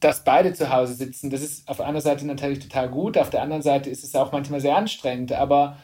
dass 0.00 0.24
beide 0.24 0.54
zu 0.54 0.70
Hause 0.70 0.94
sitzen. 0.94 1.30
Das 1.30 1.42
ist 1.42 1.68
auf 1.68 1.80
einer 1.80 2.00
Seite 2.00 2.26
natürlich 2.26 2.60
total 2.60 2.88
gut, 2.88 3.18
auf 3.18 3.30
der 3.30 3.42
anderen 3.42 3.62
Seite 3.62 3.90
ist 3.90 4.02
es 4.02 4.14
auch 4.14 4.32
manchmal 4.32 4.60
sehr 4.60 4.76
anstrengend, 4.76 5.32
aber 5.32 5.76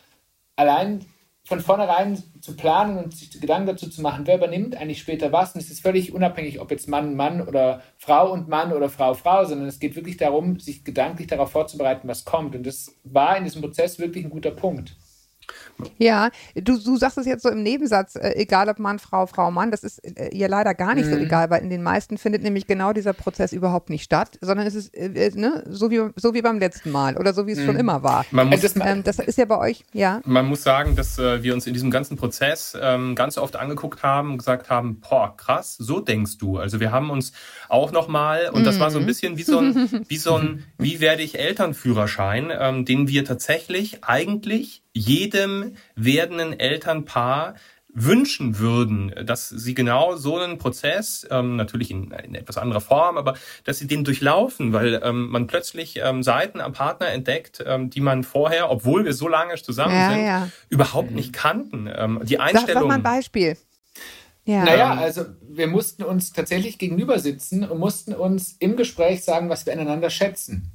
allein 0.57 1.05
von 1.45 1.61
vornherein 1.61 2.23
zu 2.41 2.57
planen 2.57 2.99
und 2.99 3.15
sich 3.15 3.41
Gedanken 3.41 3.67
dazu 3.67 3.89
zu 3.91 4.01
machen, 4.01 4.27
wer 4.27 4.37
übernimmt 4.37 4.77
eigentlich 4.77 5.01
später 5.01 5.33
was. 5.33 5.55
Und 5.55 5.61
es 5.61 5.71
ist 5.71 5.83
völlig 5.83 6.13
unabhängig, 6.15 6.61
ob 6.61 6.71
jetzt 6.71 6.89
Mann, 6.89 7.17
Mann 7.17 7.47
oder 7.47 7.83
Frau 7.99 8.33
und 8.33 8.49
Mann 8.49 8.73
oder 8.73 8.89
Frau, 8.89 9.15
Frau, 9.15 9.45
sondern 9.45 9.67
es 9.67 9.81
geht 9.81 9.97
wirklich 9.97 10.17
darum, 10.17 10.61
sich 10.61 10.85
gedanklich 10.85 11.27
darauf 11.27 11.51
vorzubereiten, 11.51 12.07
was 12.09 12.25
kommt. 12.25 12.55
Und 12.55 12.65
das 12.65 12.97
war 13.03 13.37
in 13.37 13.45
diesem 13.45 13.61
Prozess 13.61 13.99
wirklich 13.99 14.25
ein 14.25 14.31
guter 14.31 14.53
Punkt. 14.53 14.97
Ja, 15.99 16.31
du, 16.55 16.79
du 16.79 16.97
sagst 16.97 17.19
es 17.19 17.27
jetzt 17.27 17.43
so 17.43 17.49
im 17.49 17.63
Nebensatz, 17.63 18.17
äh, 18.17 18.35
egal 18.37 18.69
ob 18.69 18.79
Mann, 18.79 18.99
Frau, 18.99 19.27
Frau, 19.27 19.51
Mann, 19.51 19.71
das 19.71 19.85
ist 19.85 19.99
äh, 19.99 20.31
ja 20.37 20.47
leider 20.47 20.75
gar 20.75 20.95
nicht 20.95 21.07
mhm. 21.07 21.13
so 21.13 21.17
egal, 21.17 21.51
weil 21.51 21.63
in 21.63 21.71
den 21.71 21.83
meisten 21.83 22.19
findet 22.19 22.43
nämlich 22.43 22.67
genau 22.67 22.93
dieser 22.93 23.13
Prozess 23.13 23.53
überhaupt 23.53 23.91
nicht 23.91 24.05
statt, 24.05 24.39
sondern 24.41 24.67
es 24.67 24.75
ist 24.75 24.95
äh, 24.95 25.07
äh 25.07 25.31
ne, 25.35 25.65
so, 25.69 25.91
wie, 25.91 26.01
so 26.17 26.35
wie 26.35 26.43
beim 26.43 26.59
letzten 26.59 26.91
Mal 26.91 27.17
oder 27.17 27.35
so 27.35 27.47
wie 27.47 27.53
es 27.53 27.59
mhm. 27.59 27.67
schon 27.67 27.77
immer 27.77 28.03
war. 28.03 28.25
Man 28.31 28.49
muss, 28.49 28.61
das, 28.61 28.75
ähm, 28.77 29.03
das, 29.03 29.19
ist 29.19 29.39
ja 29.39 29.45
bei 29.45 29.59
euch, 29.59 29.85
ja. 29.93 30.21
Man 30.25 30.47
muss 30.47 30.63
sagen, 30.63 30.97
dass 30.97 31.19
äh, 31.19 31.43
wir 31.43 31.55
uns 31.55 31.67
in 31.67 31.73
diesem 31.73 31.91
ganzen 31.91 32.17
Prozess 32.17 32.77
ähm, 32.81 33.15
ganz 33.15 33.39
oft 33.39 33.57
angeguckt 33.57 34.03
haben 34.03 34.33
und 34.33 34.39
gesagt 34.39 34.71
haben, 34.71 35.01
boah, 35.01 35.37
krass, 35.37 35.77
so 35.79 36.01
denkst 36.01 36.39
du. 36.39 36.59
Also 36.59 36.81
wir 36.81 36.93
haben 36.93 37.11
uns 37.11 37.33
auch 37.69 37.93
nochmal, 37.93 38.51
und 38.53 38.63
mhm. 38.63 38.65
das 38.65 38.81
war 38.81 38.91
so 38.91 38.99
ein 38.99 39.05
mhm. 39.05 39.07
bisschen 39.07 39.37
wie 39.39 39.43
so 39.43 39.59
ein, 39.59 40.05
wie 40.09 40.17
so 40.17 40.37
ein, 40.37 40.65
wie 40.79 41.01
werde 41.01 41.23
ich 41.23 41.39
Elternführerschein, 41.39 42.53
ähm, 42.53 42.85
den 42.85 43.09
wir 43.09 43.25
tatsächlich 43.25 44.05
eigentlich 44.05 44.83
jedem 44.93 45.77
werdenden 45.95 46.59
Elternpaar 46.59 47.55
wünschen 47.95 48.59
würden, 48.59 49.13
dass 49.27 49.51
sie 49.51 49.75
genau 49.75 50.17
so 50.17 50.39
einen 50.39 50.57
Prozess, 50.59 51.27
ähm, 51.31 51.57
natürlich 51.57 51.91
in, 51.91 52.11
in, 52.11 52.35
etwas 52.35 52.57
anderer 52.57 52.81
Form, 52.81 53.19
aber 53.19 53.35
dass 53.65 53.79
sie 53.79 53.87
den 53.87 54.03
durchlaufen, 54.05 54.73
weil 54.73 55.01
ähm, 55.05 55.29
man 55.29 55.47
plötzlich 55.47 56.01
ähm, 56.03 56.23
Seiten 56.23 56.61
am 56.61 56.73
Partner 56.73 57.09
entdeckt, 57.09 57.63
ähm, 57.67 57.91
die 57.91 58.01
man 58.01 58.25
vorher, 58.25 58.71
obwohl 58.71 59.05
wir 59.05 59.13
so 59.13 59.29
lange 59.29 59.55
zusammen 59.57 59.95
ja, 59.95 60.11
sind, 60.11 60.25
ja. 60.25 60.49
überhaupt 60.71 61.11
nicht 61.11 61.35
kannten. 61.35 61.89
Ähm, 61.95 62.21
die 62.23 62.41
Einstellung. 62.41 62.67
Sag, 62.67 62.75
sag 62.75 62.89
mal 62.89 62.95
ein 62.95 63.03
Beispiel. 63.03 63.59
Ja. 64.45 64.65
Naja, 64.65 64.95
also 64.95 65.27
wir 65.43 65.69
mussten 65.69 66.03
uns 66.03 66.33
tatsächlich 66.33 66.79
gegenüber 66.79 67.19
sitzen 67.19 67.65
und 67.65 67.79
mussten 67.79 68.15
uns 68.15 68.57
im 68.59 68.77
Gespräch 68.77 69.23
sagen, 69.23 69.49
was 69.49 69.67
wir 69.67 69.73
aneinander 69.73 70.11
schätzen. 70.11 70.72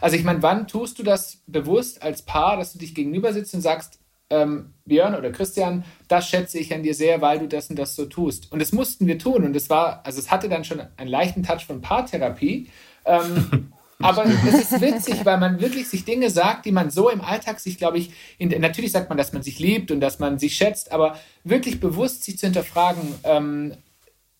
Also 0.00 0.16
ich 0.16 0.24
meine, 0.24 0.42
wann 0.42 0.66
tust 0.66 0.98
du 0.98 1.02
das 1.02 1.42
bewusst 1.46 2.02
als 2.02 2.22
Paar, 2.22 2.56
dass 2.56 2.72
du 2.72 2.78
dich 2.78 2.94
gegenüber 2.94 3.32
sitzt 3.32 3.54
und 3.54 3.60
sagst, 3.60 4.00
ähm, 4.30 4.74
Björn 4.84 5.14
oder 5.14 5.32
Christian, 5.32 5.84
das 6.08 6.28
schätze 6.28 6.58
ich 6.58 6.72
an 6.72 6.82
dir 6.82 6.94
sehr, 6.94 7.20
weil 7.20 7.40
du 7.40 7.48
das 7.48 7.68
und 7.68 7.78
das 7.78 7.96
so 7.96 8.06
tust. 8.06 8.50
Und 8.52 8.60
das 8.60 8.72
mussten 8.72 9.06
wir 9.06 9.18
tun. 9.18 9.44
Und 9.44 9.56
es 9.56 9.68
war, 9.68 10.02
also 10.04 10.20
es 10.20 10.30
hatte 10.30 10.48
dann 10.48 10.64
schon 10.64 10.80
einen 10.96 11.10
leichten 11.10 11.42
Touch 11.42 11.66
von 11.66 11.80
Paartherapie. 11.80 12.70
Ähm, 13.04 13.72
aber 13.98 14.24
es 14.24 14.72
ist 14.72 14.80
witzig, 14.80 15.24
weil 15.24 15.38
man 15.38 15.60
wirklich 15.60 15.88
sich 15.88 16.04
Dinge 16.04 16.30
sagt, 16.30 16.64
die 16.64 16.72
man 16.72 16.90
so 16.90 17.10
im 17.10 17.20
Alltag 17.20 17.58
sich, 17.60 17.76
glaube 17.76 17.98
ich, 17.98 18.12
in, 18.38 18.48
natürlich 18.60 18.92
sagt 18.92 19.08
man, 19.08 19.18
dass 19.18 19.32
man 19.32 19.42
sich 19.42 19.58
liebt 19.58 19.90
und 19.90 20.00
dass 20.00 20.20
man 20.20 20.38
sich 20.38 20.54
schätzt, 20.54 20.92
aber 20.92 21.18
wirklich 21.42 21.80
bewusst 21.80 22.22
sich 22.22 22.38
zu 22.38 22.46
hinterfragen, 22.46 23.02
ähm, 23.24 23.74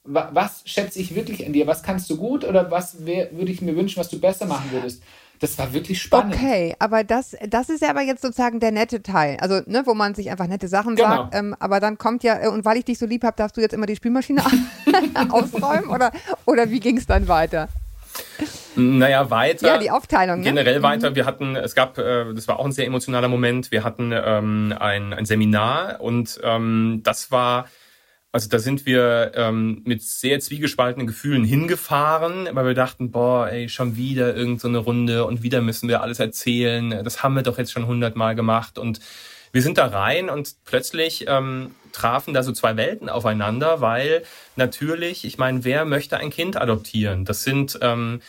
was 0.05 0.63
schätze 0.65 0.99
ich 0.99 1.15
wirklich 1.15 1.45
an 1.47 1.53
dir? 1.53 1.67
Was 1.67 1.83
kannst 1.83 2.09
du 2.09 2.17
gut 2.17 2.45
oder 2.45 2.71
was 2.71 3.05
würde 3.05 3.53
ich 3.53 3.61
mir 3.61 3.77
wünschen, 3.77 3.99
was 3.99 4.09
du 4.09 4.19
besser 4.19 4.47
machen 4.47 4.71
würdest? 4.71 5.03
Das 5.41 5.59
war 5.59 5.73
wirklich 5.73 6.01
spannend. 6.03 6.35
Okay, 6.35 6.77
aber 6.79 7.03
das, 7.03 7.35
das 7.49 7.71
ist 7.71 7.81
ja 7.81 7.89
aber 7.91 8.03
jetzt 8.03 8.21
sozusagen 8.21 8.61
der 8.61 8.73
nette 8.73 9.03
Teil. 9.03 9.39
Also, 9.41 9.63
ne, 9.67 9.83
wo 9.87 9.95
man 9.95 10.15
sich 10.15 10.31
einfach 10.31 10.47
nette 10.47 10.69
Sachen 10.69 10.97
Genau. 10.97 11.09
sagt. 11.09 11.35
Ähm, 11.35 11.57
aber 11.59 11.81
dann 11.81 11.97
kommt 11.97 12.23
ja, 12.23 12.49
und 12.51 12.65
weil 12.67 12.77
ich 12.77 12.85
dich 12.85 12.99
so 12.99 13.07
lieb 13.07 13.25
habe, 13.25 13.37
darfst 13.37 13.57
du 13.57 13.63
jetzt 13.63 13.73
immer 13.73 13.87
die 13.87 13.97
Spülmaschine 13.97 14.43
ausräumen? 15.31 15.89
Oder, 15.89 16.13
oder 16.45 16.71
wie 16.71 16.79
ging 16.79 16.99
es 16.99 17.07
dann 17.07 17.27
weiter? 17.27 17.69
Naja, 18.77 19.31
weiter. 19.31 19.67
Ja, 19.67 19.79
die 19.79 19.91
Aufteilung. 19.91 20.39
Ne? 20.39 20.45
Generell 20.45 20.83
weiter. 20.83 21.15
Wir 21.15 21.25
hatten, 21.27 21.57
es 21.57 21.75
gab, 21.75 21.99
äh, 21.99 22.33
das 22.35 22.47
war 22.47 22.59
auch 22.59 22.65
ein 22.65 22.73
sehr 22.73 22.87
emotionaler 22.87 23.29
Moment. 23.29 23.71
Wir 23.71 23.83
hatten 23.83 24.13
ähm, 24.13 24.75
ein, 24.79 25.13
ein 25.13 25.25
Seminar 25.25 26.01
und 26.01 26.39
ähm, 26.45 27.01
das 27.03 27.31
war, 27.31 27.67
also 28.33 28.49
da 28.49 28.59
sind 28.61 28.87
wir 28.87 29.33
ähm, 29.35 29.83
mit 29.85 30.03
sehr 30.03 30.39
zwiegespaltenen 30.39 31.07
Gefühlen 31.07 31.45
hingefahren, 31.45 32.49
weil 32.53 32.67
wir 32.67 32.75
dachten, 32.75 33.11
boah, 33.11 33.49
ey, 33.49 33.69
schon 33.69 33.97
wieder 33.97 34.37
irgend 34.37 34.61
so 34.61 34.69
eine 34.69 34.79
Runde 34.79 35.25
und 35.25 35.43
wieder 35.43 35.61
müssen 35.61 35.89
wir 35.89 36.01
alles 36.03 36.21
erzählen. 36.21 37.03
Das 37.03 37.23
haben 37.23 37.35
wir 37.35 37.43
doch 37.43 37.59
jetzt 37.59 37.73
schon 37.73 37.87
hundertmal 37.87 38.37
gemacht 38.37 38.79
und 38.79 39.01
wir 39.53 39.63
sind 39.63 39.79
da 39.79 39.87
rein 39.87 40.31
und 40.31 40.55
plötzlich 40.65 41.25
ähm, 41.27 41.75
trafen 41.93 42.33
da 42.33 42.45
so 42.45 42.53
zwei 42.53 42.77
Welten 42.77 43.09
aufeinander, 43.09 43.81
weil 43.81 44.23
natürlich, 44.55 45.25
ich 45.25 45.39
meine, 45.39 45.65
wer 45.65 45.85
möchte 45.85 46.17
ein 46.19 46.31
Kind 46.31 46.57
adoptieren? 46.57 47.25
Das 47.25 47.43
sind 47.43 47.79
ähm, 47.83 48.21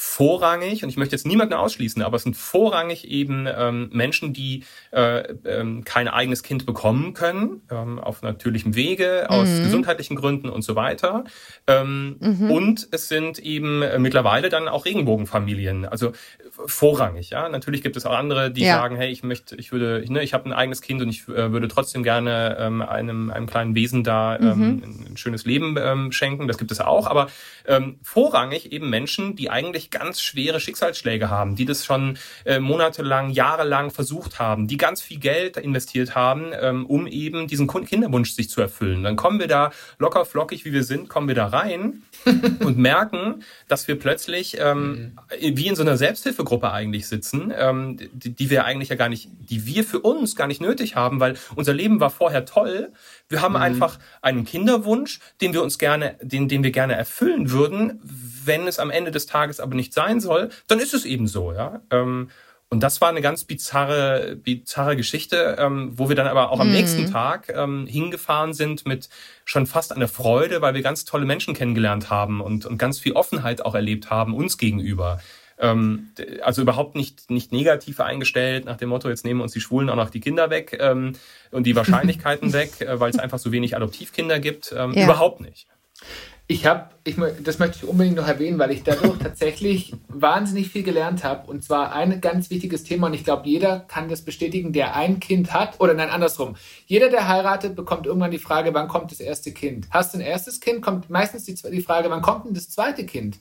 vorrangig, 0.00 0.84
und 0.84 0.90
ich 0.90 0.96
möchte 0.96 1.16
jetzt 1.16 1.26
niemanden 1.26 1.54
ausschließen, 1.54 2.02
aber 2.02 2.14
es 2.18 2.22
sind 2.22 2.36
vorrangig 2.36 3.08
eben 3.08 3.48
ähm, 3.52 3.90
Menschen, 3.92 4.32
die 4.32 4.62
äh, 4.92 5.34
ähm, 5.44 5.82
kein 5.84 6.06
eigenes 6.06 6.44
Kind 6.44 6.66
bekommen 6.66 7.14
können, 7.14 7.62
ähm, 7.68 7.98
auf 7.98 8.22
natürlichem 8.22 8.76
Wege, 8.76 9.28
aus 9.28 9.58
Mhm. 9.58 9.62
gesundheitlichen 9.64 10.14
Gründen 10.14 10.50
und 10.50 10.62
so 10.62 10.76
weiter. 10.76 11.24
Ähm, 11.66 12.16
Und 12.48 12.86
es 12.92 13.08
sind 13.08 13.40
eben 13.40 13.82
äh, 13.82 13.98
mittlerweile 13.98 14.50
dann 14.50 14.68
auch 14.68 14.84
Regenbogenfamilien, 14.84 15.84
also 15.84 16.10
äh, 16.10 16.12
vorrangig. 16.66 17.30
Ja, 17.30 17.48
natürlich 17.48 17.82
gibt 17.82 17.96
es 17.96 18.06
auch 18.06 18.14
andere, 18.14 18.52
die 18.52 18.62
Ja. 18.62 18.76
sagen, 18.76 18.94
hey, 18.94 19.10
ich 19.10 19.24
möchte, 19.24 19.56
ich 19.56 19.72
würde, 19.72 20.04
ne, 20.08 20.22
ich 20.22 20.32
habe 20.32 20.44
ein 20.48 20.52
eigenes 20.52 20.80
Kind 20.80 21.02
und 21.02 21.08
ich 21.08 21.26
äh, 21.26 21.50
würde 21.50 21.66
trotzdem 21.66 22.04
gerne 22.04 22.56
ähm, 22.60 22.82
einem 22.82 23.30
einem 23.30 23.46
kleinen 23.46 23.74
Wesen 23.74 24.04
da 24.04 24.36
ähm, 24.38 24.80
ein, 24.84 25.06
ein 25.10 25.16
schönes 25.16 25.44
Leben 25.44 25.76
ähm, 25.76 26.12
schenken. 26.12 26.46
Das 26.46 26.56
gibt 26.56 26.70
es 26.70 26.80
auch, 26.80 27.08
aber 27.08 27.26
ähm, 27.66 27.98
vorrangig 28.02 28.70
eben 28.70 28.88
Menschen, 28.90 29.34
die 29.34 29.50
eigentlich 29.50 29.87
ganz 29.90 30.20
schwere 30.20 30.60
Schicksalsschläge 30.60 31.30
haben, 31.30 31.56
die 31.56 31.64
das 31.64 31.84
schon 31.84 32.18
äh, 32.44 32.58
monatelang, 32.58 33.30
jahrelang 33.30 33.90
versucht 33.90 34.38
haben, 34.38 34.66
die 34.66 34.76
ganz 34.76 35.00
viel 35.00 35.18
Geld 35.18 35.56
investiert 35.56 36.14
haben, 36.14 36.52
ähm, 36.60 36.86
um 36.86 37.06
eben 37.06 37.46
diesen 37.46 37.66
Kinderwunsch 37.68 38.32
sich 38.32 38.50
zu 38.50 38.60
erfüllen. 38.60 39.02
Dann 39.02 39.16
kommen 39.16 39.38
wir 39.38 39.48
da 39.48 39.70
locker 39.98 40.24
flockig, 40.24 40.64
wie 40.64 40.72
wir 40.72 40.84
sind, 40.84 41.08
kommen 41.08 41.28
wir 41.28 41.34
da 41.34 41.46
rein 41.46 42.02
und 42.60 42.78
merken, 42.78 43.44
dass 43.68 43.88
wir 43.88 43.98
plötzlich 43.98 44.56
ähm, 44.60 45.18
wie 45.40 45.66
in 45.66 45.76
so 45.76 45.82
einer 45.82 45.96
Selbsthilfegruppe 45.96 46.72
eigentlich 46.72 47.06
sitzen, 47.06 47.52
ähm, 47.56 47.98
die, 48.12 48.30
die 48.30 48.50
wir 48.50 48.64
eigentlich 48.64 48.88
ja 48.88 48.96
gar 48.96 49.08
nicht, 49.08 49.28
die 49.38 49.66
wir 49.66 49.84
für 49.84 50.00
uns 50.00 50.36
gar 50.36 50.46
nicht 50.46 50.60
nötig 50.60 50.96
haben, 50.96 51.20
weil 51.20 51.36
unser 51.54 51.74
Leben 51.74 52.00
war 52.00 52.10
vorher 52.10 52.44
toll. 52.44 52.92
Wir 53.28 53.42
haben 53.42 53.56
einfach 53.56 53.98
einen 54.22 54.44
Kinderwunsch, 54.44 55.20
den 55.40 55.52
wir 55.52 55.62
uns 55.62 55.78
gerne, 55.78 56.16
den, 56.22 56.48
den 56.48 56.62
wir 56.62 56.70
gerne 56.70 56.94
erfüllen 56.94 57.50
würden. 57.50 58.00
Wenn 58.02 58.66
es 58.66 58.78
am 58.78 58.90
Ende 58.90 59.10
des 59.10 59.26
Tages 59.26 59.60
aber 59.60 59.74
nicht 59.74 59.92
sein 59.92 60.20
soll, 60.20 60.48
dann 60.66 60.78
ist 60.78 60.94
es 60.94 61.04
eben 61.04 61.26
so, 61.26 61.52
ja. 61.52 61.82
Ähm, 61.90 62.30
und 62.70 62.82
das 62.82 63.00
war 63.00 63.08
eine 63.08 63.22
ganz 63.22 63.44
bizarre, 63.44 64.36
bizarre 64.36 64.94
Geschichte, 64.94 65.56
ähm, 65.58 65.92
wo 65.94 66.10
wir 66.10 66.16
dann 66.16 66.26
aber 66.26 66.50
auch 66.50 66.60
am 66.60 66.70
nächsten 66.70 67.10
Tag 67.10 67.48
ähm, 67.48 67.86
hingefahren 67.86 68.52
sind 68.52 68.86
mit 68.86 69.08
schon 69.46 69.66
fast 69.66 69.90
einer 69.94 70.08
Freude, 70.08 70.60
weil 70.60 70.74
wir 70.74 70.82
ganz 70.82 71.06
tolle 71.06 71.24
Menschen 71.24 71.54
kennengelernt 71.54 72.10
haben 72.10 72.42
und, 72.42 72.66
und 72.66 72.76
ganz 72.76 72.98
viel 72.98 73.12
Offenheit 73.12 73.64
auch 73.64 73.74
erlebt 73.74 74.10
haben 74.10 74.34
uns 74.34 74.58
gegenüber. 74.58 75.18
Ähm, 75.60 76.10
also 76.42 76.62
überhaupt 76.62 76.94
nicht, 76.94 77.30
nicht 77.30 77.52
negativ 77.52 78.00
eingestellt 78.00 78.64
nach 78.64 78.76
dem 78.76 78.90
Motto, 78.90 79.08
jetzt 79.08 79.24
nehmen 79.24 79.40
uns 79.40 79.52
die 79.52 79.60
Schwulen 79.60 79.90
auch 79.90 79.96
noch 79.96 80.10
die 80.10 80.20
Kinder 80.20 80.50
weg 80.50 80.76
ähm, 80.80 81.14
und 81.50 81.66
die 81.66 81.74
Wahrscheinlichkeiten 81.74 82.52
weg, 82.52 82.80
äh, 82.80 83.00
weil 83.00 83.10
es 83.10 83.18
einfach 83.18 83.38
so 83.38 83.50
wenig 83.52 83.76
Adoptivkinder 83.76 84.38
gibt. 84.38 84.72
Ähm, 84.76 84.92
Ja. 84.92 85.04
Überhaupt 85.04 85.40
nicht. 85.40 85.66
Ich 86.50 86.64
habe, 86.64 86.88
ich, 87.04 87.16
das 87.44 87.58
möchte 87.58 87.76
ich 87.82 87.88
unbedingt 87.88 88.16
noch 88.16 88.26
erwähnen, 88.26 88.58
weil 88.58 88.70
ich 88.70 88.82
dadurch 88.82 89.18
tatsächlich 89.22 89.94
wahnsinnig 90.08 90.70
viel 90.70 90.82
gelernt 90.82 91.22
habe. 91.22 91.50
Und 91.50 91.62
zwar 91.62 91.92
ein 91.92 92.22
ganz 92.22 92.48
wichtiges 92.48 92.84
Thema, 92.84 93.08
und 93.08 93.14
ich 93.14 93.24
glaube, 93.24 93.46
jeder 93.46 93.80
kann 93.80 94.08
das 94.08 94.22
bestätigen, 94.22 94.72
der 94.72 94.96
ein 94.96 95.20
Kind 95.20 95.52
hat. 95.52 95.78
Oder 95.78 95.92
nein, 95.92 96.08
andersrum. 96.08 96.56
Jeder, 96.86 97.10
der 97.10 97.28
heiratet, 97.28 97.76
bekommt 97.76 98.06
irgendwann 98.06 98.30
die 98.30 98.38
Frage, 98.38 98.72
wann 98.72 98.88
kommt 98.88 99.10
das 99.10 99.20
erste 99.20 99.52
Kind? 99.52 99.88
Hast 99.90 100.14
du 100.14 100.18
ein 100.18 100.24
erstes 100.24 100.60
Kind, 100.60 100.80
kommt 100.80 101.10
meistens 101.10 101.44
die, 101.44 101.54
die 101.54 101.82
Frage, 101.82 102.08
wann 102.08 102.22
kommt 102.22 102.46
denn 102.46 102.54
das 102.54 102.70
zweite 102.70 103.04
Kind? 103.04 103.38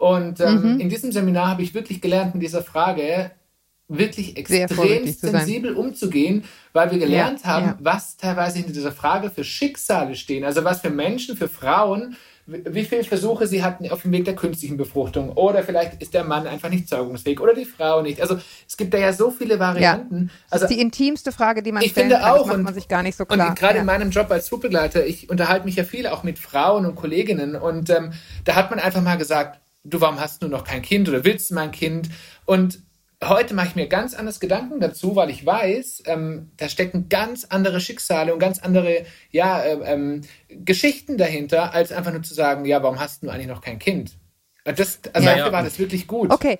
Und 0.00 0.40
ähm, 0.40 0.74
Mhm. 0.74 0.80
in 0.80 0.88
diesem 0.88 1.12
Seminar 1.12 1.48
habe 1.48 1.62
ich 1.62 1.74
wirklich 1.74 2.00
gelernt, 2.00 2.34
mit 2.34 2.42
dieser 2.42 2.62
Frage 2.62 3.30
wirklich 3.86 4.36
extrem 4.38 5.06
sensibel 5.12 5.74
umzugehen, 5.74 6.44
weil 6.72 6.90
wir 6.90 6.98
gelernt 6.98 7.40
Ja, 7.42 7.46
haben, 7.48 7.66
ja. 7.66 7.76
was 7.80 8.16
teilweise 8.16 8.56
hinter 8.58 8.72
dieser 8.72 8.92
Frage 8.92 9.30
für 9.30 9.44
Schicksale 9.44 10.14
stehen. 10.16 10.44
Also 10.44 10.64
was 10.64 10.80
für 10.80 10.88
Menschen, 10.90 11.36
für 11.36 11.48
Frauen, 11.48 12.16
wie 12.46 12.84
viele 12.84 13.04
Versuche 13.04 13.46
sie 13.46 13.62
hatten 13.62 13.90
auf 13.90 14.02
dem 14.02 14.12
Weg 14.12 14.24
der 14.24 14.34
künstlichen 14.36 14.76
Befruchtung. 14.78 15.32
Oder 15.32 15.62
vielleicht 15.64 16.00
ist 16.00 16.14
der 16.14 16.24
Mann 16.24 16.46
einfach 16.46 16.70
nicht 16.70 16.88
zeugungsfähig 16.88 17.38
oder 17.40 17.52
die 17.52 17.64
Frau 17.66 18.00
nicht. 18.00 18.22
Also 18.22 18.38
es 18.66 18.76
gibt 18.78 18.94
da 18.94 18.98
ja 18.98 19.12
so 19.12 19.30
viele 19.30 19.58
Varianten. 19.58 20.30
Das 20.50 20.62
Also 20.62 20.64
ist 20.64 20.76
die 20.76 20.80
intimste 20.80 21.30
Frage, 21.30 21.62
die 21.62 21.72
man 21.72 21.82
ich 21.82 21.92
finde 21.92 22.14
kann. 22.14 22.24
auch. 22.24 22.38
Das 22.38 22.46
macht 22.46 22.56
und, 22.56 22.62
man 22.62 22.74
sich 22.74 22.88
gar 22.88 23.02
nicht 23.02 23.16
so 23.16 23.26
klar. 23.26 23.50
Und 23.50 23.58
gerade 23.58 23.74
ja. 23.74 23.80
in 23.80 23.86
meinem 23.86 24.10
Job 24.10 24.30
als 24.30 24.48
Flugbegleiter, 24.48 25.04
ich 25.04 25.28
unterhalte 25.28 25.66
mich 25.66 25.76
ja 25.76 25.84
viel 25.84 26.06
auch 26.06 26.22
mit 26.22 26.38
Frauen 26.38 26.86
und 26.86 26.94
Kolleginnen. 26.94 27.54
Und 27.54 27.90
ähm, 27.90 28.12
da 28.44 28.54
hat 28.54 28.70
man 28.70 28.78
einfach 28.80 29.02
mal 29.02 29.18
gesagt, 29.18 29.60
du, 29.84 30.00
warum 30.00 30.20
hast 30.20 30.42
du 30.42 30.48
noch 30.48 30.64
kein 30.64 30.82
Kind 30.82 31.08
oder 31.08 31.24
willst 31.24 31.50
du 31.50 31.54
mein 31.54 31.70
Kind? 31.70 32.08
Und 32.44 32.82
heute 33.22 33.54
mache 33.54 33.68
ich 33.68 33.76
mir 33.76 33.86
ganz 33.86 34.14
anders 34.14 34.40
Gedanken 34.40 34.80
dazu, 34.80 35.16
weil 35.16 35.30
ich 35.30 35.44
weiß, 35.44 36.04
ähm, 36.06 36.50
da 36.56 36.68
stecken 36.68 37.08
ganz 37.08 37.44
andere 37.44 37.80
Schicksale 37.80 38.32
und 38.32 38.38
ganz 38.38 38.58
andere 38.58 39.04
ja, 39.30 39.62
ähm, 39.64 39.82
ähm, 39.84 40.20
Geschichten 40.64 41.18
dahinter, 41.18 41.74
als 41.74 41.92
einfach 41.92 42.12
nur 42.12 42.22
zu 42.22 42.34
sagen, 42.34 42.64
ja, 42.64 42.82
warum 42.82 42.98
hast 42.98 43.22
du 43.22 43.28
eigentlich 43.28 43.46
noch 43.48 43.60
kein 43.60 43.78
Kind? 43.78 44.12
Und 44.64 44.78
Das, 44.78 45.00
also 45.12 45.28
Ja. 45.28 45.36
dafür 45.36 45.52
war 45.52 45.62
das 45.62 45.78
wirklich 45.78 46.06
gut. 46.06 46.30
Okay. 46.32 46.58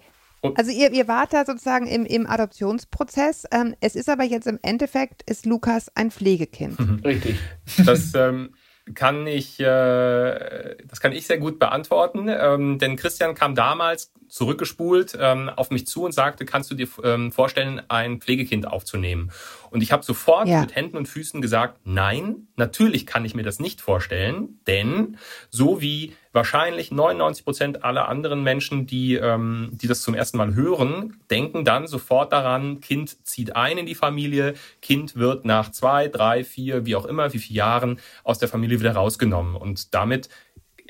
Also 0.55 0.71
ihr, 0.71 0.91
ihr 0.93 1.07
wart 1.07 1.35
da 1.35 1.45
sozusagen 1.45 1.87
im, 1.87 2.07
im 2.07 2.27
Adoptionsprozess. 2.27 3.45
Ähm, 3.53 3.75
es 3.81 3.95
ist 3.95 4.09
aber 4.09 4.25
jetzt 4.25 4.47
im 4.47 4.59
Endeffekt, 4.63 5.23
ist 5.29 5.45
Lukas 5.45 5.95
ein 5.95 6.11
Pflegekind. 6.11 6.79
Richtig. 7.05 7.37
Das 7.85 8.15
ähm, 8.15 8.55
kann 8.95 9.27
ich, 9.27 9.61
äh, 9.61 10.77
das 10.87 11.01
kann 11.01 11.13
ich 11.13 11.27
sehr 11.27 11.39
gut 11.39 11.59
beantworten, 11.59 12.29
ähm, 12.29 12.79
denn 12.79 12.97
Christian 12.97 13.35
kam 13.35 13.55
damals 13.55 14.13
zurückgespult 14.29 15.17
ähm, 15.21 15.49
auf 15.49 15.71
mich 15.71 15.87
zu 15.87 16.05
und 16.05 16.13
sagte, 16.13 16.45
kannst 16.45 16.71
du 16.71 16.75
dir 16.75 16.89
ähm, 17.03 17.33
vorstellen, 17.33 17.83
ein 17.89 18.21
Pflegekind 18.21 18.67
aufzunehmen? 18.67 19.31
Und 19.71 19.83
ich 19.83 19.93
habe 19.93 20.03
sofort 20.05 20.49
Ja. 20.49 20.61
mit 20.61 20.75
Händen 20.75 20.97
und 20.97 21.07
Füßen 21.07 21.41
gesagt, 21.41 21.81
nein, 21.85 22.49
natürlich 22.57 23.07
kann 23.07 23.25
ich 23.25 23.35
mir 23.35 23.43
das 23.43 23.61
nicht 23.61 23.81
vorstellen, 23.81 24.61
denn 24.67 25.17
so 25.51 25.81
wie 25.81 26.15
wahrscheinlich 26.33 26.91
99 26.93 27.45
Prozent 27.45 27.85
aller 27.85 28.09
anderen 28.09 28.43
Menschen, 28.43 28.87
die, 28.87 29.15
ähm, 29.15 29.71
die 29.73 29.89
das 29.89 30.03
zum 30.03 30.15
ersten 30.15 30.37
Mal 30.37 30.55
hören, 30.55 31.17
denken 31.31 31.65
dann 31.65 31.87
sofort 31.89 32.33
daran, 32.33 32.81
Kind 32.81 33.27
zieht 33.27 33.57
ein 33.57 33.79
in 33.79 33.87
die 33.87 33.95
Familie, 33.97 34.55
Kind 34.81 35.17
wird 35.17 35.45
nach 35.45 35.73
zwei, 35.73 36.09
drei, 36.09 36.45
vier, 36.45 36.87
wie 36.87 36.95
auch 36.95 37.05
immer, 37.07 37.33
wie 37.33 37.39
viele 37.39 37.57
Jahren 37.57 38.01
aus 38.23 38.39
der 38.39 38.49
Familie 38.49 38.79
wieder 38.79 38.93
rausgenommen. 38.93 39.57
Und 39.57 39.93
damit 39.95 40.29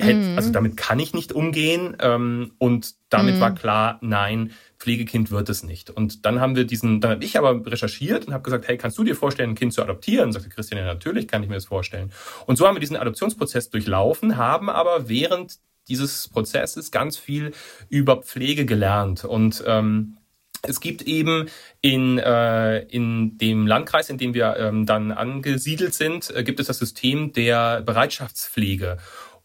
hätte, 0.03 0.37
also 0.37 0.51
damit 0.51 0.77
kann 0.77 0.99
ich 0.99 1.15
nicht 1.15 1.33
umgehen. 1.33 1.97
Ähm, 2.01 2.53
und 2.59 2.95
damit 3.09 3.41
war 3.41 3.55
klar, 3.55 3.99
nein, 4.03 4.53
Pflegekind 4.79 5.31
wird 5.31 5.49
es 5.49 5.63
nicht. 5.63 5.91
Und 5.91 6.25
dann 6.25 6.41
haben 6.41 6.57
wir 6.57 6.65
diesen, 6.65 7.01
dann 7.01 7.13
habe 7.13 7.25
ich 7.25 7.39
aber 7.39 7.65
recherchiert 7.67 8.27
und 8.27 8.33
habe 8.33 8.43
gesagt, 8.43 8.67
hey, 8.69 8.79
kannst 8.79 8.97
du 8.99 9.05
dir 9.05 9.15
vorstellen, 9.15 9.51
ein 9.51 9.55
Kind 9.55 9.73
zu 9.73 9.83
adoptieren? 9.83 10.27
Und 10.27 10.33
sagte 10.33 10.49
Christian, 10.49 10.79
ja, 10.79 10.87
natürlich 10.87 11.29
kann 11.29 11.43
ich 11.43 11.49
mir 11.49 11.57
das 11.57 11.67
vorstellen. 11.67 12.13
Und 12.47 12.57
so 12.57 12.67
haben 12.67 12.77
wir 12.77 12.81
diesen 12.81 12.97
Adoptionsprozess 12.97 13.71
durchlaufen, 13.71 14.37
haben 14.37 14.71
aber 14.71 15.09
während 15.09 15.59
dieses 15.89 16.29
Prozesses 16.29 16.91
ganz 16.91 17.17
viel 17.17 17.53
über 17.89 18.23
Pflege 18.23 18.65
gelernt 18.65 19.25
und 19.25 19.65
ähm, 19.67 20.17
es 20.63 20.81
gibt 20.81 21.03
eben 21.03 21.49
in, 21.81 22.19
äh, 22.19 22.81
in 22.81 23.39
dem 23.39 23.67
Landkreis, 23.67 24.11
in 24.11 24.19
dem 24.19 24.35
wir 24.35 24.57
ähm, 24.59 24.85
dann 24.85 25.11
angesiedelt 25.11 25.95
sind, 25.95 26.31
äh, 26.35 26.45
gibt 26.45 26.61
es 26.61 26.67
das 26.67 26.79
System 26.79 27.33
der 27.33 27.81
Bereitschaftspflege. 27.81 28.99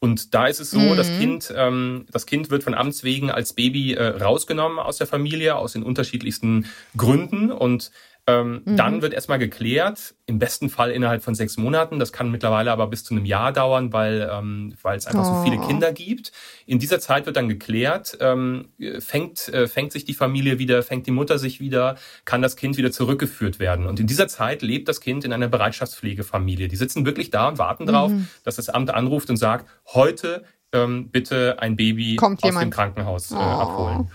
Und 0.06 0.36
da 0.36 0.46
ist 0.46 0.60
es 0.60 0.70
so, 0.70 0.78
mhm. 0.78 0.96
das 0.98 1.10
Kind, 1.18 1.52
ähm, 1.58 2.06
das 2.12 2.28
Kind 2.28 2.52
wird 2.52 2.64
von 2.64 2.76
Amts 2.76 3.04
wegen 3.04 3.32
als 3.32 3.54
Baby 3.54 3.96
äh, 3.96 4.06
rausgenommen 4.06 4.78
aus 4.78 4.98
der 5.00 5.08
Familie 5.08 5.56
aus 5.56 5.74
den 5.74 5.82
unterschiedlichsten 5.82 6.68
Gründen 6.96 7.52
und 7.52 7.90
ähm, 8.28 8.64
mhm. 8.66 8.76
Dann 8.76 9.02
wird 9.04 9.14
erstmal 9.14 9.38
geklärt, 9.38 10.16
im 10.26 10.40
besten 10.40 10.70
Fall 10.70 10.90
innerhalb 10.90 11.24
von 11.24 11.36
sechs 11.36 11.58
Monaten. 11.58 12.00
Das 12.00 12.12
kann 12.12 12.32
mittlerweile 12.32 12.72
aber 12.72 12.88
bis 12.88 13.04
zu 13.04 13.14
einem 13.14 13.26
Jahr 13.26 13.54
dauern, 13.54 13.94
weil 13.94 14.28
ähm, 14.32 14.74
weil 14.82 14.98
es 14.98 15.06
einfach 15.06 15.30
oh. 15.30 15.36
so 15.36 15.44
viele 15.44 15.62
oh. 15.62 15.68
Kinder 15.68 15.94
gibt. 15.94 16.32
In 16.66 16.80
dieser 16.80 17.00
Zeit 17.00 17.28
wird 17.28 17.36
dann 17.36 17.48
geklärt, 17.50 18.18
ähm, 18.22 18.70
fängt, 18.98 19.48
äh, 19.50 19.68
fängt 19.68 19.92
sich 19.92 20.06
die 20.06 20.16
Familie 20.16 20.58
wieder, 20.58 20.82
fängt 20.82 21.06
die 21.06 21.12
Mutter 21.12 21.38
sich 21.38 21.60
wieder, 21.60 21.98
kann 22.26 22.42
das 22.42 22.56
Kind 22.56 22.78
wieder 22.78 22.92
zurückgeführt 22.92 23.60
werden. 23.60 23.86
Und 23.86 24.00
in 24.00 24.08
dieser 24.08 24.28
Zeit 24.28 24.64
lebt 24.64 24.90
das 24.90 25.02
Kind 25.02 25.24
in 25.24 25.32
einer 25.32 25.48
Bereitschaftspflegefamilie. 25.48 26.68
Die 26.68 26.76
sitzen 26.78 27.06
wirklich 27.06 27.30
da 27.30 27.50
und 27.50 27.60
warten 27.60 27.86
darauf, 27.86 28.12
mhm. 28.12 28.28
dass 28.44 28.56
das 28.56 28.70
Amt 28.70 28.90
anruft 28.90 29.30
und 29.30 29.38
sagt, 29.38 29.70
heute 29.94 30.44
ähm, 30.74 31.10
bitte 31.12 31.58
ein 31.60 31.76
Baby 31.76 32.16
Kommt 32.16 32.42
aus 32.42 32.48
jemand. 32.48 32.64
dem 32.64 32.70
Krankenhaus 32.72 33.32
äh, 33.32 33.36
oh. 33.36 33.38
abholen. 33.38 34.10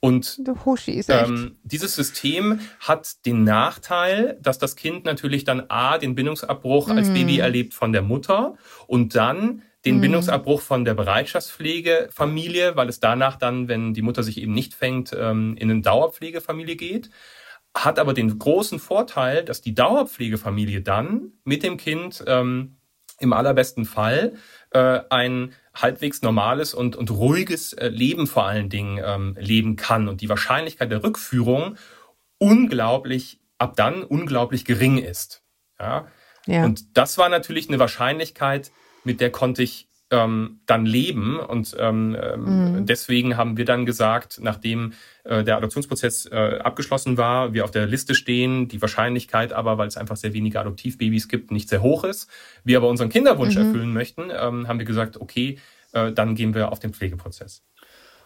Und 0.00 0.40
ähm, 1.08 1.56
dieses 1.62 1.96
System 1.96 2.60
hat 2.80 3.24
den 3.24 3.44
Nachteil, 3.44 4.38
dass 4.42 4.58
das 4.58 4.76
Kind 4.76 5.04
natürlich 5.04 5.44
dann 5.44 5.64
A, 5.68 5.98
den 5.98 6.14
Bindungsabbruch 6.14 6.88
mhm. 6.88 6.98
als 6.98 7.12
Baby 7.12 7.38
erlebt 7.38 7.74
von 7.74 7.92
der 7.92 8.02
Mutter 8.02 8.54
und 8.86 9.14
dann 9.14 9.62
den 9.86 9.96
mhm. 9.96 10.00
Bindungsabbruch 10.02 10.60
von 10.60 10.84
der 10.84 10.94
Bereitschaftspflegefamilie, 10.94 12.76
weil 12.76 12.88
es 12.88 13.00
danach 13.00 13.36
dann, 13.36 13.68
wenn 13.68 13.94
die 13.94 14.02
Mutter 14.02 14.22
sich 14.22 14.40
eben 14.40 14.52
nicht 14.52 14.74
fängt, 14.74 15.14
ähm, 15.18 15.56
in 15.58 15.70
eine 15.70 15.80
Dauerpflegefamilie 15.80 16.76
geht. 16.76 17.10
Hat 17.74 17.98
aber 17.98 18.14
den 18.14 18.38
großen 18.38 18.78
Vorteil, 18.78 19.44
dass 19.44 19.60
die 19.60 19.74
Dauerpflegefamilie 19.74 20.82
dann 20.82 21.32
mit 21.44 21.62
dem 21.62 21.76
Kind 21.76 22.22
ähm, 22.26 22.76
im 23.18 23.32
allerbesten 23.32 23.84
Fall 23.84 24.34
äh, 24.70 25.00
ein 25.10 25.52
halbwegs 25.74 26.22
normales 26.22 26.74
und, 26.74 26.96
und 26.96 27.10
ruhiges 27.10 27.72
äh, 27.72 27.88
Leben 27.88 28.26
vor 28.26 28.46
allen 28.46 28.68
Dingen 28.68 29.00
ähm, 29.04 29.36
leben 29.38 29.76
kann 29.76 30.08
und 30.08 30.20
die 30.20 30.28
Wahrscheinlichkeit 30.28 30.90
der 30.90 31.02
Rückführung 31.02 31.76
unglaublich, 32.38 33.40
ab 33.58 33.76
dann 33.76 34.02
unglaublich 34.02 34.64
gering 34.64 34.98
ist. 34.98 35.42
Ja? 35.78 36.08
ja. 36.46 36.64
Und 36.64 36.96
das 36.96 37.18
war 37.18 37.28
natürlich 37.28 37.68
eine 37.68 37.78
Wahrscheinlichkeit, 37.78 38.72
mit 39.04 39.20
der 39.20 39.30
konnte 39.30 39.62
ich 39.62 39.88
ähm, 40.10 40.60
dann 40.66 40.86
leben. 40.86 41.38
Und 41.38 41.76
ähm, 41.78 42.16
ähm, 42.20 42.74
mhm. 42.74 42.86
deswegen 42.86 43.36
haben 43.36 43.56
wir 43.56 43.64
dann 43.64 43.86
gesagt, 43.86 44.38
nachdem 44.40 44.92
äh, 45.24 45.42
der 45.42 45.56
Adoptionsprozess 45.56 46.26
äh, 46.26 46.58
abgeschlossen 46.62 47.16
war, 47.16 47.52
wir 47.54 47.64
auf 47.64 47.70
der 47.70 47.86
Liste 47.86 48.14
stehen, 48.14 48.68
die 48.68 48.80
Wahrscheinlichkeit 48.80 49.52
aber, 49.52 49.78
weil 49.78 49.88
es 49.88 49.96
einfach 49.96 50.16
sehr 50.16 50.32
wenige 50.32 50.60
Adoptivbabys 50.60 51.28
gibt, 51.28 51.50
nicht 51.50 51.68
sehr 51.68 51.82
hoch 51.82 52.04
ist, 52.04 52.30
wir 52.64 52.76
aber 52.76 52.88
unseren 52.88 53.08
Kinderwunsch 53.08 53.56
mhm. 53.56 53.66
erfüllen 53.66 53.92
möchten, 53.92 54.30
ähm, 54.30 54.68
haben 54.68 54.78
wir 54.78 54.86
gesagt, 54.86 55.20
okay, 55.20 55.58
äh, 55.92 56.12
dann 56.12 56.34
gehen 56.34 56.54
wir 56.54 56.70
auf 56.70 56.78
den 56.78 56.92
Pflegeprozess. 56.92 57.62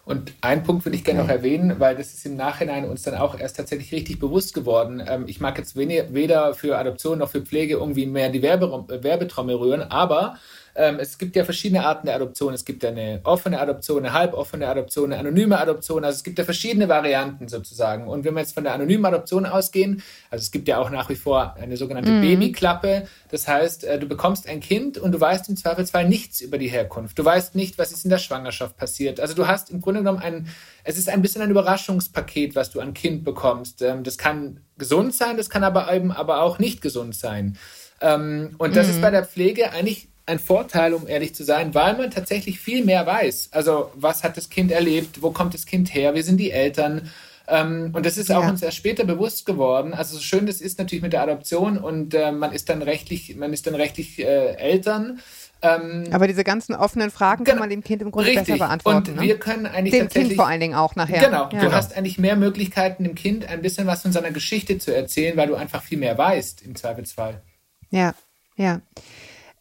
Und 0.05 0.33
einen 0.41 0.63
Punkt 0.63 0.85
würde 0.85 0.97
ich 0.97 1.05
gerne 1.05 1.21
noch 1.21 1.29
erwähnen, 1.29 1.79
weil 1.79 1.95
das 1.95 2.15
ist 2.15 2.25
im 2.27 2.35
Nachhinein 2.35 2.89
uns 2.89 3.03
dann 3.03 3.15
auch 3.15 3.39
erst 3.39 3.59
tatsächlich 3.59 3.93
richtig 3.93 4.19
bewusst 4.19 4.55
geworden. 4.55 5.03
Ähm, 5.07 5.25
ich 5.29 5.41
mag 5.41 5.59
jetzt 5.59 5.77
weder 5.77 6.55
für 6.55 6.79
Adoption 6.79 7.19
noch 7.19 7.31
für 7.31 7.43
Pflege 7.43 7.75
irgendwie 7.75 8.07
mehr 8.07 8.31
die 8.31 8.43
Werbe 8.43 8.87
Werbetrommel 8.89 9.57
rühren, 9.57 9.83
aber 9.83 10.39
ähm, 10.75 10.99
es 11.01 11.19
gibt 11.19 11.37
ja 11.37 11.45
verschiedene 11.45 11.85
Arten 11.85 12.07
der 12.07 12.17
Adoption. 12.17 12.55
Es 12.55 12.65
gibt 12.65 12.83
ja 12.83 12.91
eine 12.91 13.21
offene 13.25 13.61
Adoption, 13.61 14.05
eine 14.05 14.13
halboffene 14.13 14.69
Adoption, 14.69 15.13
eine 15.13 15.21
anonyme 15.21 15.59
Adoption. 15.59 16.05
Also 16.05 16.17
es 16.17 16.25
gibt 16.25 16.39
ja 16.39 16.45
verschiedene 16.45 16.89
Varianten 16.89 17.49
sozusagen. 17.49 18.07
Und 18.07 18.25
wenn 18.25 18.35
wir 18.35 18.41
jetzt 18.41 18.55
von 18.55 18.65
der 18.65 18.75
anonymen 18.75 19.05
Adoption 19.07 19.47
ausgehen, 19.47 20.03
also 20.31 20.43
es 20.43 20.51
gibt 20.51 20.69
ja 20.69 20.79
auch 20.79 20.91
nach 20.91 21.09
wie 21.09 21.17
vor 21.17 21.57
eine 21.57 21.77
sogenannte 21.77 22.11
mhm. 22.11 22.21
Babyklappe. 22.21 23.09
Das 23.31 23.49
heißt, 23.49 23.85
äh, 23.85 23.99
du 23.99 24.07
bekommst 24.07 24.49
ein 24.49 24.61
Kind 24.61 24.99
und 24.99 25.13
du 25.13 25.21
weißt 25.21 25.49
im 25.49 25.57
Zweifelsfall 25.57 26.09
nichts 26.09 26.41
über 26.41 26.59
die 26.59 26.69
Herkunft. 26.69 27.19
Du 27.19 27.25
weißt 27.25 27.55
nicht, 27.55 27.79
was 27.79 27.93
ist 27.93 28.05
in 28.05 28.11
der 28.11 28.19
Schwangerschaft 28.19 28.77
passiert. 28.77 29.21
Also 29.21 29.35
du 29.35 29.47
hast 29.47 29.71
im 29.71 29.81
Grunde 29.81 30.01
genommen 30.01 30.21
ein, 30.21 30.49
es 30.85 30.99
ist 30.99 31.09
ein 31.09 31.23
bisschen 31.23 31.43
ein 31.43 31.51
Überraschungspaket, 31.51 32.55
was 32.55 32.71
du 32.71 32.81
an 32.81 32.95
Kind 32.95 33.25
bekommst. 33.25 33.83
Ähm, 33.83 34.05
das 34.05 34.19
kann 34.19 34.61
gesund 34.79 35.15
sein, 35.15 35.37
das 35.37 35.51
kann 35.51 35.65
aber 35.65 35.93
eben 35.93 36.13
aber 36.13 36.43
auch 36.43 36.59
nicht 36.59 36.81
gesund 36.81 37.15
sein. 37.15 37.57
Ähm, 38.01 38.55
und 38.59 38.77
das 38.77 38.87
mhm. 38.87 38.95
ist 38.95 39.03
bei 39.03 39.11
der 39.11 39.25
Pflege 39.25 39.73
eigentlich 39.73 40.10
ein 40.31 40.39
Vorteil, 40.39 40.95
um 40.95 41.07
ehrlich 41.07 41.35
zu 41.35 41.45
sein, 41.45 41.75
weil 41.75 41.97
man 41.97 42.11
tatsächlich 42.11 42.61
viel 42.61 42.85
mehr 42.85 43.07
weiß. 43.07 43.51
Also, 43.53 43.91
was 43.95 44.23
hat 44.23 44.37
das 44.37 44.49
Kind 44.49 44.71
erlebt? 44.71 45.23
Wo 45.23 45.31
kommt 45.31 45.55
das 45.55 45.67
Kind 45.67 45.93
her? 45.95 46.15
Wie 46.15 46.23
sind 46.23 46.39
die 46.39 46.53
Eltern? 46.53 47.11
Ähm, 47.49 47.91
und 47.93 48.07
das 48.07 48.17
ist 48.17 48.31
auch 48.31 48.43
ja. 48.45 48.49
uns 48.49 48.63
erst 48.63 48.77
später 48.77 49.05
bewusst 49.05 49.45
geworden. 49.45 49.93
Also, 49.93 50.17
so 50.17 50.23
schön 50.23 50.47
das 50.47 50.61
ist 50.61 50.79
natürlich 50.79 51.03
mit 51.03 51.13
der 51.13 51.23
Adoption 51.23 51.79
und 51.79 52.15
äh, 52.15 52.33
man 52.33 52.53
ist 52.53 52.69
dann 52.69 52.83
rechtlich, 52.83 53.37
man 53.37 53.53
ist 53.53 53.67
dann 53.67 53.75
rechtlich 53.75 54.19
äh, 54.21 54.55
Eltern. 54.55 55.21
Ähm, 55.63 56.05
Aber 56.11 56.27
diese 56.27 56.45
ganzen 56.45 56.75
offenen 56.75 57.11
Fragen 57.11 57.45
kann 57.45 57.59
man 57.59 57.69
dem 57.69 57.83
Kind 57.83 58.01
im 58.01 58.11
Grunde 58.11 58.31
richtig. 58.31 58.47
besser 58.47 58.59
beantworten. 58.59 59.11
Und 59.11 59.17
ne? 59.17 59.23
wir 59.23 59.39
können 59.39 59.67
eigentlich 59.67 59.93
dem 59.93 60.09
Kind 60.09 60.33
vor 60.33 60.47
allen 60.47 60.61
Dingen 60.61 60.75
auch 60.75 60.97
nachher. 60.97 61.23
Genau. 61.23 61.51
Ja. 61.53 61.61
Du 61.61 61.73
hast 61.73 61.97
eigentlich 61.97 62.19
mehr 62.19 62.37
Möglichkeiten, 62.37 63.05
dem 63.05 63.15
Kind 63.15 63.47
ein 63.47 63.61
bisschen 63.61 63.87
was 63.87 64.03
von 64.03 64.13
seiner 64.13 64.31
Geschichte 64.31 64.79
zu 64.79 64.95
erzählen, 64.95 65.37
weil 65.37 65.49
du 65.49 65.57
einfach 65.57 65.83
viel 65.83 65.99
mehr 65.99 66.17
weißt 66.17 66.63
im 66.63 66.77
Zweifelsfall. 66.77 67.43
Ja, 67.91 68.15
ja. 68.57 68.81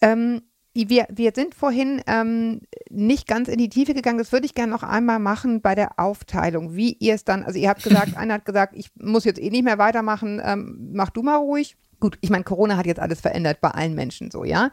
Ähm, 0.01 0.41
wir, 0.87 1.07
wir 1.09 1.31
sind 1.35 1.55
vorhin 1.55 2.01
ähm, 2.07 2.61
nicht 2.89 3.27
ganz 3.27 3.49
in 3.49 3.57
die 3.57 3.69
Tiefe 3.69 3.93
gegangen. 3.93 4.19
Das 4.19 4.31
würde 4.31 4.45
ich 4.45 4.53
gerne 4.53 4.71
noch 4.71 4.83
einmal 4.83 5.19
machen 5.19 5.61
bei 5.61 5.75
der 5.75 5.99
Aufteilung, 5.99 6.75
wie 6.75 6.93
ihr 6.99 7.15
es 7.15 7.25
dann, 7.25 7.43
also 7.43 7.59
ihr 7.59 7.69
habt 7.69 7.83
gesagt, 7.83 8.15
einer 8.17 8.35
hat 8.35 8.45
gesagt, 8.45 8.75
ich 8.77 8.91
muss 8.95 9.25
jetzt 9.25 9.41
eh 9.41 9.49
nicht 9.49 9.63
mehr 9.63 9.79
weitermachen, 9.79 10.41
ähm, 10.43 10.91
mach 10.93 11.09
du 11.09 11.23
mal 11.23 11.37
ruhig. 11.37 11.75
Gut, 11.99 12.17
ich 12.21 12.29
meine, 12.29 12.45
Corona 12.45 12.77
hat 12.77 12.85
jetzt 12.85 13.01
alles 13.01 13.19
verändert 13.19 13.59
bei 13.59 13.71
allen 13.71 13.93
Menschen 13.93 14.31
so, 14.31 14.45
ja. 14.45 14.69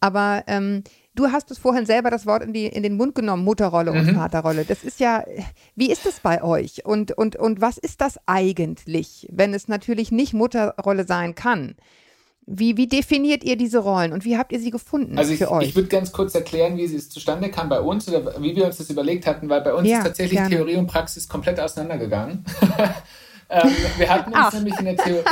Aber 0.00 0.44
ähm, 0.46 0.82
du 1.14 1.30
hast 1.30 1.50
es 1.50 1.58
vorhin 1.58 1.84
selber 1.84 2.10
das 2.10 2.24
Wort 2.24 2.42
in, 2.42 2.54
die, 2.54 2.66
in 2.66 2.82
den 2.82 2.96
Mund 2.96 3.14
genommen, 3.14 3.44
Mutterrolle 3.44 3.92
und 3.92 4.06
mhm. 4.06 4.14
Vaterrolle. 4.14 4.64
Das 4.64 4.82
ist 4.82 4.98
ja, 4.98 5.22
wie 5.76 5.90
ist 5.90 6.06
es 6.06 6.20
bei 6.20 6.42
euch? 6.42 6.86
Und, 6.86 7.12
und, 7.12 7.36
und 7.36 7.60
was 7.60 7.76
ist 7.76 8.00
das 8.00 8.18
eigentlich, 8.26 9.28
wenn 9.30 9.52
es 9.52 9.68
natürlich 9.68 10.10
nicht 10.10 10.32
Mutterrolle 10.32 11.06
sein 11.06 11.34
kann? 11.34 11.74
Wie, 12.52 12.76
wie 12.76 12.88
definiert 12.88 13.44
ihr 13.44 13.56
diese 13.56 13.78
Rollen 13.78 14.12
und 14.12 14.24
wie 14.24 14.36
habt 14.36 14.50
ihr 14.50 14.58
sie 14.58 14.72
gefunden 14.72 15.16
also 15.16 15.32
ich, 15.32 15.38
für 15.38 15.52
euch? 15.52 15.68
Ich 15.68 15.76
würde 15.76 15.86
ganz 15.86 16.10
kurz 16.10 16.34
erklären, 16.34 16.76
wie 16.76 16.82
es 16.82 17.08
zustande 17.08 17.48
kam 17.48 17.68
bei 17.68 17.80
uns 17.80 18.08
oder 18.08 18.42
wie 18.42 18.56
wir 18.56 18.66
uns 18.66 18.78
das 18.78 18.90
überlegt 18.90 19.24
hatten, 19.24 19.48
weil 19.48 19.60
bei 19.60 19.72
uns 19.72 19.88
ja, 19.88 19.98
ist 19.98 20.04
tatsächlich 20.04 20.36
gerne. 20.38 20.56
Theorie 20.56 20.74
und 20.74 20.88
Praxis 20.88 21.28
komplett 21.28 21.60
auseinandergegangen. 21.60 22.44
ähm, 23.50 23.70
wir 23.98 24.08
hatten 24.08 24.32
uns 24.32 24.42
Ach. 24.42 24.52
nämlich 24.52 24.76
in 24.80 24.84
der 24.84 24.96
Theorie. 24.96 25.24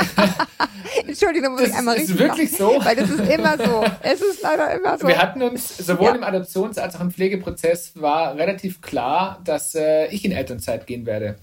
Entschuldigung, 1.07 1.51
muss 1.51 1.61
das 1.63 1.71
ich 1.71 1.75
einmal 1.75 1.95
richtig. 1.95 2.15
Ist 2.15 2.21
wirklich 2.21 2.55
so? 2.55 2.77
Weil 2.81 2.95
das 2.95 3.09
ist 3.09 3.29
immer 3.29 3.57
so. 3.57 3.83
Es 4.01 4.21
ist 4.21 4.41
leider 4.41 4.73
immer 4.73 4.97
so. 4.97 5.05
Wir 5.05 5.17
hatten 5.17 5.41
uns 5.41 5.75
sowohl 5.77 6.05
ja. 6.05 6.15
im 6.15 6.23
Adoptions- 6.23 6.79
als 6.79 6.95
auch 6.95 7.01
im 7.01 7.11
Pflegeprozess 7.11 7.91
war 7.95 8.37
relativ 8.37 8.79
klar, 8.79 9.41
dass 9.43 9.75
äh, 9.75 10.07
ich 10.07 10.23
in 10.23 10.31
Elternzeit 10.31 10.87
gehen 10.87 11.05
werde. 11.05 11.35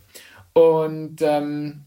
Und 0.54 1.20
ähm, 1.20 1.85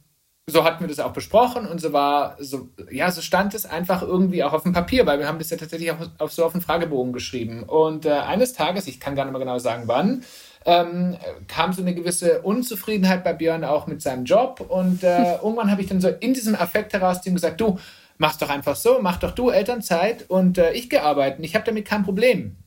so 0.49 0.63
hatten 0.63 0.81
wir 0.81 0.87
das 0.87 0.99
auch 0.99 1.13
besprochen 1.13 1.65
und 1.65 1.79
so 1.79 1.93
war, 1.93 2.35
so, 2.39 2.69
ja, 2.91 3.11
so 3.11 3.21
stand 3.21 3.53
es 3.53 3.65
einfach 3.65 4.01
irgendwie 4.01 4.43
auch 4.43 4.53
auf 4.53 4.63
dem 4.63 4.73
Papier, 4.73 5.05
weil 5.05 5.19
wir 5.19 5.27
haben 5.27 5.39
das 5.39 5.49
ja 5.49 5.57
tatsächlich 5.57 5.91
auch 5.91 5.97
auf, 6.17 6.31
so 6.31 6.45
auf 6.45 6.51
den 6.51 6.61
Fragebogen 6.61 7.13
geschrieben. 7.13 7.63
Und 7.63 8.05
äh, 8.05 8.11
eines 8.11 8.53
Tages, 8.53 8.87
ich 8.87 8.99
kann 8.99 9.15
gar 9.15 9.25
nicht 9.25 9.31
mehr 9.31 9.39
genau 9.39 9.59
sagen 9.59 9.83
wann, 9.85 10.23
ähm, 10.65 11.17
kam 11.47 11.73
so 11.73 11.81
eine 11.81 11.95
gewisse 11.95 12.41
Unzufriedenheit 12.41 13.23
bei 13.23 13.33
Björn 13.33 13.63
auch 13.63 13.87
mit 13.87 14.01
seinem 14.01 14.25
Job 14.25 14.65
und 14.67 15.03
äh, 15.03 15.35
irgendwann 15.43 15.71
habe 15.71 15.81
ich 15.81 15.87
dann 15.87 16.01
so 16.01 16.09
in 16.09 16.33
diesem 16.33 16.55
Affekt 16.55 16.93
heraus 16.93 17.25
ihm 17.25 17.35
gesagt, 17.35 17.61
du, 17.61 17.79
mach's 18.17 18.37
doch 18.37 18.49
einfach 18.49 18.75
so, 18.75 18.99
mach 19.01 19.17
doch 19.17 19.31
du 19.31 19.49
Elternzeit 19.49 20.29
und 20.29 20.57
äh, 20.57 20.73
ich 20.73 20.89
gehe 20.89 21.03
arbeiten, 21.03 21.43
ich 21.43 21.55
habe 21.55 21.65
damit 21.65 21.85
kein 21.85 22.03
Problem. 22.03 22.57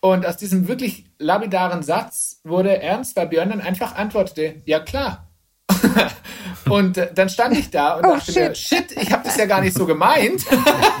Und 0.00 0.26
aus 0.26 0.36
diesem 0.36 0.68
wirklich 0.68 1.04
lapidaren 1.18 1.82
Satz 1.82 2.40
wurde 2.44 2.80
ernst, 2.82 3.16
weil 3.16 3.28
Björn 3.28 3.50
dann 3.50 3.60
einfach 3.60 3.96
antwortete, 3.96 4.62
ja 4.64 4.78
klar, 4.78 5.25
und 6.70 6.96
äh, 6.96 7.12
dann 7.14 7.28
stand 7.28 7.56
ich 7.58 7.70
da 7.70 7.94
und 7.94 8.06
oh, 8.06 8.14
dachte 8.14 8.32
shit. 8.32 8.48
mir, 8.48 8.54
shit, 8.54 8.92
ich 8.92 9.12
habe 9.12 9.24
das 9.24 9.36
ja 9.36 9.46
gar 9.46 9.60
nicht 9.60 9.76
so 9.76 9.86
gemeint. 9.86 10.44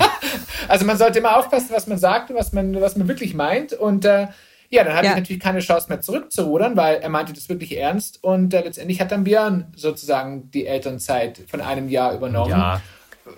also 0.68 0.84
man 0.84 0.98
sollte 0.98 1.18
immer 1.18 1.36
aufpassen, 1.36 1.68
was 1.70 1.86
man 1.86 1.98
sagt 1.98 2.30
und 2.30 2.36
was 2.36 2.52
man, 2.52 2.80
was 2.80 2.96
man 2.96 3.08
wirklich 3.08 3.34
meint. 3.34 3.72
Und 3.72 4.04
äh, 4.04 4.28
ja, 4.68 4.84
dann 4.84 4.94
hatte 4.94 5.06
ja. 5.06 5.12
ich 5.12 5.18
natürlich 5.18 5.42
keine 5.42 5.60
Chance 5.60 5.86
mehr 5.88 6.00
zurückzurudern, 6.00 6.76
weil 6.76 6.96
er 6.96 7.08
meinte 7.08 7.32
das 7.32 7.48
wirklich 7.48 7.76
ernst. 7.76 8.22
Und 8.22 8.52
äh, 8.52 8.62
letztendlich 8.62 9.00
hat 9.00 9.12
dann 9.12 9.24
Björn 9.24 9.72
sozusagen 9.76 10.50
die 10.50 10.66
Elternzeit 10.66 11.42
von 11.48 11.60
einem 11.60 11.88
Jahr 11.88 12.14
übernommen. 12.14 12.50
Ja. 12.50 12.80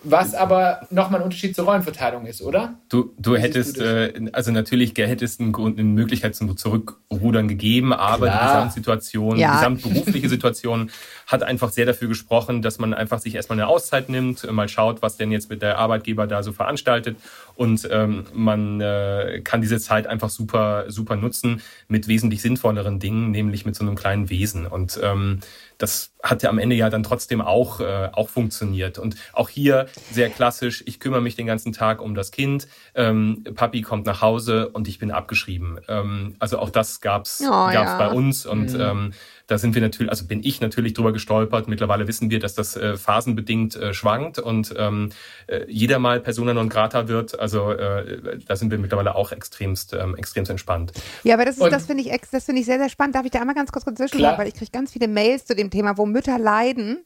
Was 0.02 0.34
aber 0.34 0.86
nochmal 0.90 1.20
ein 1.20 1.24
Unterschied 1.24 1.56
zur 1.56 1.64
Rollenverteilung 1.64 2.26
ist, 2.26 2.42
oder? 2.42 2.74
Du, 2.90 3.14
du 3.18 3.36
hättest, 3.36 3.78
du 3.78 3.82
äh, 3.82 4.30
also 4.32 4.50
natürlich 4.50 4.92
hättest 4.96 5.40
einen 5.40 5.52
Grund, 5.52 5.78
eine 5.78 5.88
Möglichkeit 5.88 6.36
zum 6.36 6.56
Zurückrudern 6.56 7.48
gegeben, 7.48 7.94
aber 7.94 8.26
Klar. 8.26 8.38
die 8.38 8.46
Gesamtsituation, 8.46 9.38
ja. 9.38 9.50
die 9.50 9.56
gesamtberufliche 9.56 10.28
Situation 10.28 10.90
hat 11.26 11.42
einfach 11.42 11.70
sehr 11.70 11.86
dafür 11.86 12.08
gesprochen, 12.08 12.60
dass 12.60 12.78
man 12.78 12.92
einfach 12.92 13.18
sich 13.18 13.34
erstmal 13.34 13.58
eine 13.58 13.66
Auszeit 13.66 14.10
nimmt, 14.10 14.50
mal 14.50 14.68
schaut, 14.68 15.00
was 15.00 15.16
denn 15.16 15.32
jetzt 15.32 15.48
mit 15.48 15.62
der 15.62 15.78
Arbeitgeber 15.78 16.26
da 16.26 16.42
so 16.42 16.52
veranstaltet 16.52 17.16
und 17.54 17.88
ähm, 17.90 18.26
man 18.34 18.80
äh, 18.80 19.40
kann 19.42 19.62
diese 19.62 19.80
Zeit 19.80 20.06
einfach 20.06 20.28
super, 20.28 20.84
super 20.88 21.16
nutzen 21.16 21.62
mit 21.88 22.08
wesentlich 22.08 22.42
sinnvolleren 22.42 22.98
Dingen, 22.98 23.30
nämlich 23.30 23.64
mit 23.64 23.74
so 23.74 23.84
einem 23.84 23.96
kleinen 23.96 24.28
Wesen 24.28 24.66
und 24.66 25.00
ähm, 25.02 25.40
das 25.78 26.12
hat 26.22 26.42
ja 26.42 26.50
am 26.50 26.58
Ende 26.58 26.74
ja 26.76 26.90
dann 26.90 27.04
trotzdem 27.04 27.40
auch, 27.40 27.80
äh, 27.80 28.10
auch 28.12 28.28
funktioniert. 28.28 28.98
Und 28.98 29.14
auch 29.32 29.48
hier 29.48 29.86
sehr 30.10 30.28
klassisch, 30.28 30.82
ich 30.86 30.98
kümmere 30.98 31.22
mich 31.22 31.36
den 31.36 31.46
ganzen 31.46 31.72
Tag 31.72 32.00
um 32.02 32.14
das 32.14 32.32
Kind, 32.32 32.66
ähm, 32.94 33.44
Papi 33.54 33.82
kommt 33.82 34.04
nach 34.04 34.20
Hause 34.20 34.68
und 34.68 34.88
ich 34.88 34.98
bin 34.98 35.12
abgeschrieben. 35.12 35.78
Ähm, 35.88 36.34
also 36.40 36.58
auch 36.58 36.70
das 36.70 37.00
gab's, 37.00 37.40
Oh, 37.44 37.50
gab's 37.50 37.72
ja. 37.74 37.98
bei 37.98 38.08
uns 38.10 38.44
und 38.44 38.74
ähm, 38.74 39.12
da 39.48 39.58
sind 39.58 39.74
wir 39.74 39.82
natürlich, 39.82 40.10
also 40.10 40.26
bin 40.26 40.44
ich 40.44 40.60
natürlich 40.60 40.92
drüber 40.92 41.12
gestolpert. 41.12 41.66
Mittlerweile 41.68 42.06
wissen 42.06 42.30
wir, 42.30 42.38
dass 42.38 42.54
das 42.54 42.76
äh, 42.76 42.96
phasenbedingt 42.96 43.74
äh, 43.76 43.92
schwankt 43.94 44.38
und 44.38 44.72
ähm, 44.78 45.10
äh, 45.46 45.64
jeder 45.68 45.98
mal 45.98 46.20
Persona 46.20 46.54
non 46.54 46.68
grata 46.68 47.08
wird. 47.08 47.40
Also 47.40 47.72
äh, 47.72 48.38
da 48.46 48.54
sind 48.56 48.70
wir 48.70 48.78
mittlerweile 48.78 49.14
auch 49.16 49.32
extremst, 49.32 49.94
ähm, 49.94 50.14
extremst 50.16 50.50
entspannt. 50.50 50.92
Ja, 51.24 51.34
aber 51.34 51.44
das 51.46 51.56
ist, 51.56 51.62
Und- 51.62 51.72
das 51.72 51.86
finde 51.86 52.04
ich, 52.04 52.12
das 52.30 52.44
finde 52.44 52.60
ich 52.60 52.66
sehr, 52.66 52.78
sehr 52.78 52.90
spannend. 52.90 53.16
Darf 53.16 53.24
ich 53.24 53.30
da 53.32 53.40
einmal 53.40 53.54
ganz 53.56 53.72
kurz 53.72 53.84
dazwischen 53.86 54.20
sagen, 54.20 54.38
weil 54.38 54.48
ich 54.48 54.54
kriege 54.54 54.70
ganz 54.70 54.92
viele 54.92 55.08
Mails 55.08 55.46
zu 55.46 55.56
dem 55.56 55.70
Thema, 55.70 55.96
wo 55.98 56.06
Mütter 56.06 56.38
leiden. 56.38 56.98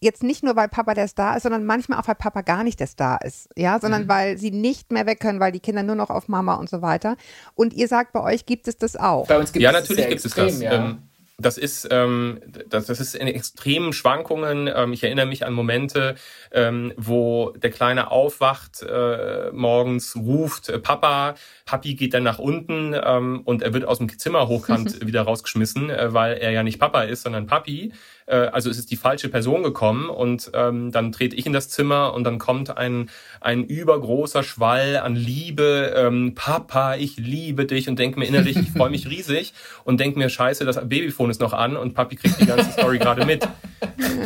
Jetzt 0.00 0.24
nicht 0.24 0.42
nur, 0.42 0.56
weil 0.56 0.68
Papa 0.68 0.92
der 0.94 1.06
Star 1.06 1.36
ist, 1.36 1.44
sondern 1.44 1.64
manchmal 1.64 2.00
auch, 2.00 2.08
weil 2.08 2.16
Papa 2.16 2.42
gar 2.42 2.64
nicht 2.64 2.80
der 2.80 2.88
Star 2.88 3.24
ist. 3.24 3.48
Ja, 3.56 3.78
sondern 3.78 4.02
Mhm. 4.02 4.08
weil 4.08 4.36
sie 4.36 4.50
nicht 4.50 4.90
mehr 4.90 5.06
weg 5.06 5.20
können, 5.20 5.38
weil 5.38 5.52
die 5.52 5.60
Kinder 5.60 5.84
nur 5.84 5.94
noch 5.94 6.10
auf 6.10 6.26
Mama 6.26 6.54
und 6.56 6.68
so 6.68 6.82
weiter. 6.82 7.16
Und 7.54 7.72
ihr 7.72 7.86
sagt, 7.86 8.12
bei 8.12 8.20
euch 8.20 8.44
gibt 8.44 8.66
es 8.66 8.76
das 8.76 8.96
auch. 8.96 9.28
Bei 9.28 9.38
uns 9.38 9.52
gibt 9.52 9.62
ja, 9.62 9.70
es 9.70 9.74
natürlich 9.88 10.08
gibt 10.08 10.24
es 10.24 10.34
das. 10.34 10.60
Ja. 10.60 10.72
Ähm, 10.90 10.98
das 11.36 11.58
ist, 11.58 11.88
ähm, 11.90 12.40
das, 12.68 12.86
das 12.86 13.00
ist 13.00 13.16
in 13.16 13.26
extremen 13.26 13.92
Schwankungen. 13.92 14.70
Ähm, 14.72 14.92
ich 14.92 15.02
erinnere 15.02 15.26
mich 15.26 15.44
an 15.44 15.52
Momente, 15.52 16.14
ähm, 16.52 16.92
wo 16.96 17.50
der 17.56 17.70
Kleine 17.70 18.10
aufwacht, 18.12 18.82
äh, 18.82 19.50
morgens 19.52 20.14
ruft, 20.14 20.68
äh, 20.68 20.78
Papa, 20.78 21.34
Papi 21.64 21.94
geht 21.94 22.14
dann 22.14 22.22
nach 22.22 22.38
unten 22.38 22.94
ähm, 22.94 23.42
und 23.44 23.62
er 23.62 23.74
wird 23.74 23.84
aus 23.84 23.98
dem 23.98 24.16
Zimmer 24.16 24.46
hochkant 24.46 25.04
wieder 25.06 25.22
rausgeschmissen, 25.22 25.90
äh, 25.90 26.14
weil 26.14 26.36
er 26.36 26.52
ja 26.52 26.62
nicht 26.62 26.78
Papa 26.78 27.02
ist, 27.02 27.22
sondern 27.22 27.46
Papi. 27.46 27.92
Äh, 28.26 28.36
also 28.36 28.70
es 28.70 28.78
ist 28.78 28.90
die 28.90 28.96
falsche 28.96 29.28
Person 29.28 29.62
gekommen 29.62 30.08
und 30.08 30.50
ähm, 30.54 30.92
dann 30.92 31.12
trete 31.12 31.36
ich 31.36 31.46
in 31.46 31.52
das 31.52 31.68
Zimmer 31.68 32.14
und 32.14 32.24
dann 32.24 32.38
kommt 32.38 32.76
ein, 32.76 33.10
ein 33.40 33.64
übergroßer 33.64 34.42
Schwall 34.42 34.96
an 34.96 35.14
Liebe, 35.16 35.92
ähm, 35.96 36.34
Papa, 36.34 36.96
ich 36.96 37.16
liebe 37.16 37.66
dich 37.66 37.88
und 37.88 37.98
denke 37.98 38.18
mir 38.18 38.26
innerlich, 38.26 38.56
ich 38.56 38.70
freue 38.70 38.90
mich 38.90 39.08
riesig 39.08 39.52
und 39.84 40.00
denke 40.00 40.18
mir, 40.18 40.28
scheiße, 40.28 40.64
das 40.64 40.76
Babyphone 40.76 41.30
ist 41.30 41.40
noch 41.40 41.52
an 41.52 41.76
und 41.76 41.94
Papi 41.94 42.16
kriegt 42.16 42.40
die 42.40 42.46
ganze 42.46 42.70
Story 42.72 42.98
gerade 42.98 43.24
mit 43.26 43.46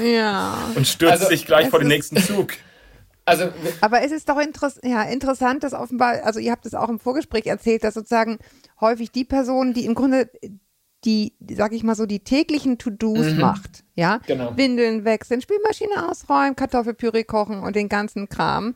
Ja. 0.05 0.59
und 0.75 0.87
stürzt 0.87 1.13
Also, 1.13 1.27
sich 1.27 1.47
gleich 1.47 1.69
vor 1.69 1.79
den 1.79 1.89
nächsten 1.89 2.17
Zug. 2.19 2.53
Also 3.25 3.51
Aber 3.83 4.01
es 4.03 4.11
ist 4.11 4.29
doch 4.29 4.39
interess 4.39 4.81
ja, 4.83 5.03
interessant, 5.03 5.63
dass 5.63 5.75
offenbar, 5.75 6.21
also 6.25 6.41
ihr 6.41 6.51
habt 6.51 6.65
es 6.65 6.75
auch 6.75 6.89
im 6.89 6.99
Vorgespräch 6.99 7.47
erzählt, 7.47 7.85
dass 7.85 7.93
sozusagen 7.93 8.39
häufig 8.81 9.11
die 9.13 9.25
Person, 9.25 9.75
die 9.75 9.85
im 9.85 9.95
Grunde 9.95 10.31
die, 11.05 11.35
sag 11.55 11.73
ich 11.73 11.83
mal 11.83 11.95
so, 11.95 12.07
die 12.07 12.21
täglichen 12.21 12.79
To-Dos 12.79 13.35
macht, 13.37 13.85
ja, 13.95 14.21
Genau. 14.27 14.57
Windeln 14.57 15.05
wechseln, 15.05 15.41
Spülmaschine 15.41 16.11
ausräumen, 16.11 16.57
Kartoffelpüree 16.57 17.25
kochen 17.25 17.61
und 17.61 17.77
den 17.77 17.89
ganzen 17.89 18.29
Kram, 18.29 18.75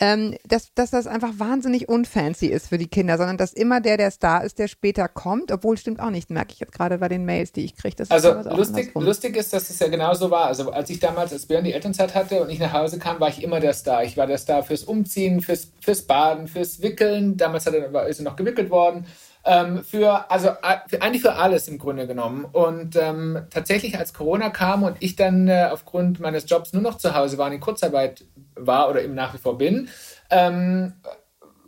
ähm, 0.00 0.36
dass, 0.48 0.74
dass 0.74 0.90
das 0.90 1.06
einfach 1.06 1.30
wahnsinnig 1.38 1.88
unfancy 1.88 2.46
ist 2.46 2.68
für 2.68 2.78
die 2.78 2.88
Kinder, 2.88 3.18
sondern 3.18 3.36
dass 3.36 3.52
immer 3.52 3.80
der, 3.80 3.96
der 3.96 4.10
Star 4.10 4.42
ist, 4.42 4.58
der 4.58 4.66
später 4.66 5.06
kommt, 5.06 5.52
obwohl 5.52 5.76
stimmt 5.76 6.00
auch 6.00 6.10
nicht, 6.10 6.30
merke 6.30 6.52
ich 6.52 6.60
jetzt 6.60 6.72
gerade 6.72 6.98
bei 6.98 7.08
den 7.08 7.24
Mails, 7.24 7.52
die 7.52 7.64
ich 7.64 7.76
kriege. 7.76 8.02
Also 8.08 8.32
lustig, 8.32 8.92
lustig 8.94 9.36
ist, 9.36 9.52
dass 9.52 9.70
es 9.70 9.78
ja 9.78 9.88
genauso 9.88 10.30
war. 10.30 10.46
Also 10.46 10.70
als 10.72 10.90
ich 10.90 10.98
damals 10.98 11.32
als 11.32 11.46
Björn 11.46 11.64
die 11.64 11.72
Elternzeit 11.72 12.14
hatte 12.14 12.42
und 12.42 12.50
ich 12.50 12.58
nach 12.58 12.72
Hause 12.72 12.98
kam, 12.98 13.20
war 13.20 13.28
ich 13.28 13.42
immer 13.42 13.60
der 13.60 13.74
Star. 13.74 14.02
Ich 14.02 14.16
war 14.16 14.26
der 14.26 14.38
Star 14.38 14.62
fürs 14.62 14.82
Umziehen, 14.82 15.40
fürs, 15.40 15.70
fürs 15.80 16.02
Baden, 16.02 16.48
fürs 16.48 16.82
Wickeln. 16.82 17.36
Damals 17.36 17.66
hat 17.66 17.74
er, 17.74 17.92
war, 17.92 18.08
ist 18.08 18.18
er 18.18 18.24
noch 18.24 18.36
gewickelt 18.36 18.70
worden. 18.70 19.06
Ähm, 19.44 19.82
für, 19.82 20.30
also 20.30 20.50
für, 20.86 21.02
eigentlich 21.02 21.22
für 21.22 21.34
alles 21.34 21.66
im 21.66 21.78
Grunde 21.78 22.06
genommen. 22.06 22.44
Und 22.44 22.96
ähm, 22.96 23.46
tatsächlich, 23.50 23.98
als 23.98 24.14
Corona 24.14 24.50
kam 24.50 24.84
und 24.84 24.96
ich 25.00 25.16
dann 25.16 25.48
äh, 25.48 25.68
aufgrund 25.70 26.20
meines 26.20 26.48
Jobs 26.48 26.72
nur 26.72 26.82
noch 26.82 26.98
zu 26.98 27.14
Hause 27.14 27.38
war 27.38 27.46
und 27.46 27.52
in 27.52 27.60
Kurzarbeit 27.60 28.24
war 28.54 28.88
oder 28.88 29.02
eben 29.02 29.14
nach 29.14 29.34
wie 29.34 29.38
vor 29.38 29.58
bin, 29.58 29.88
ähm, 30.30 30.94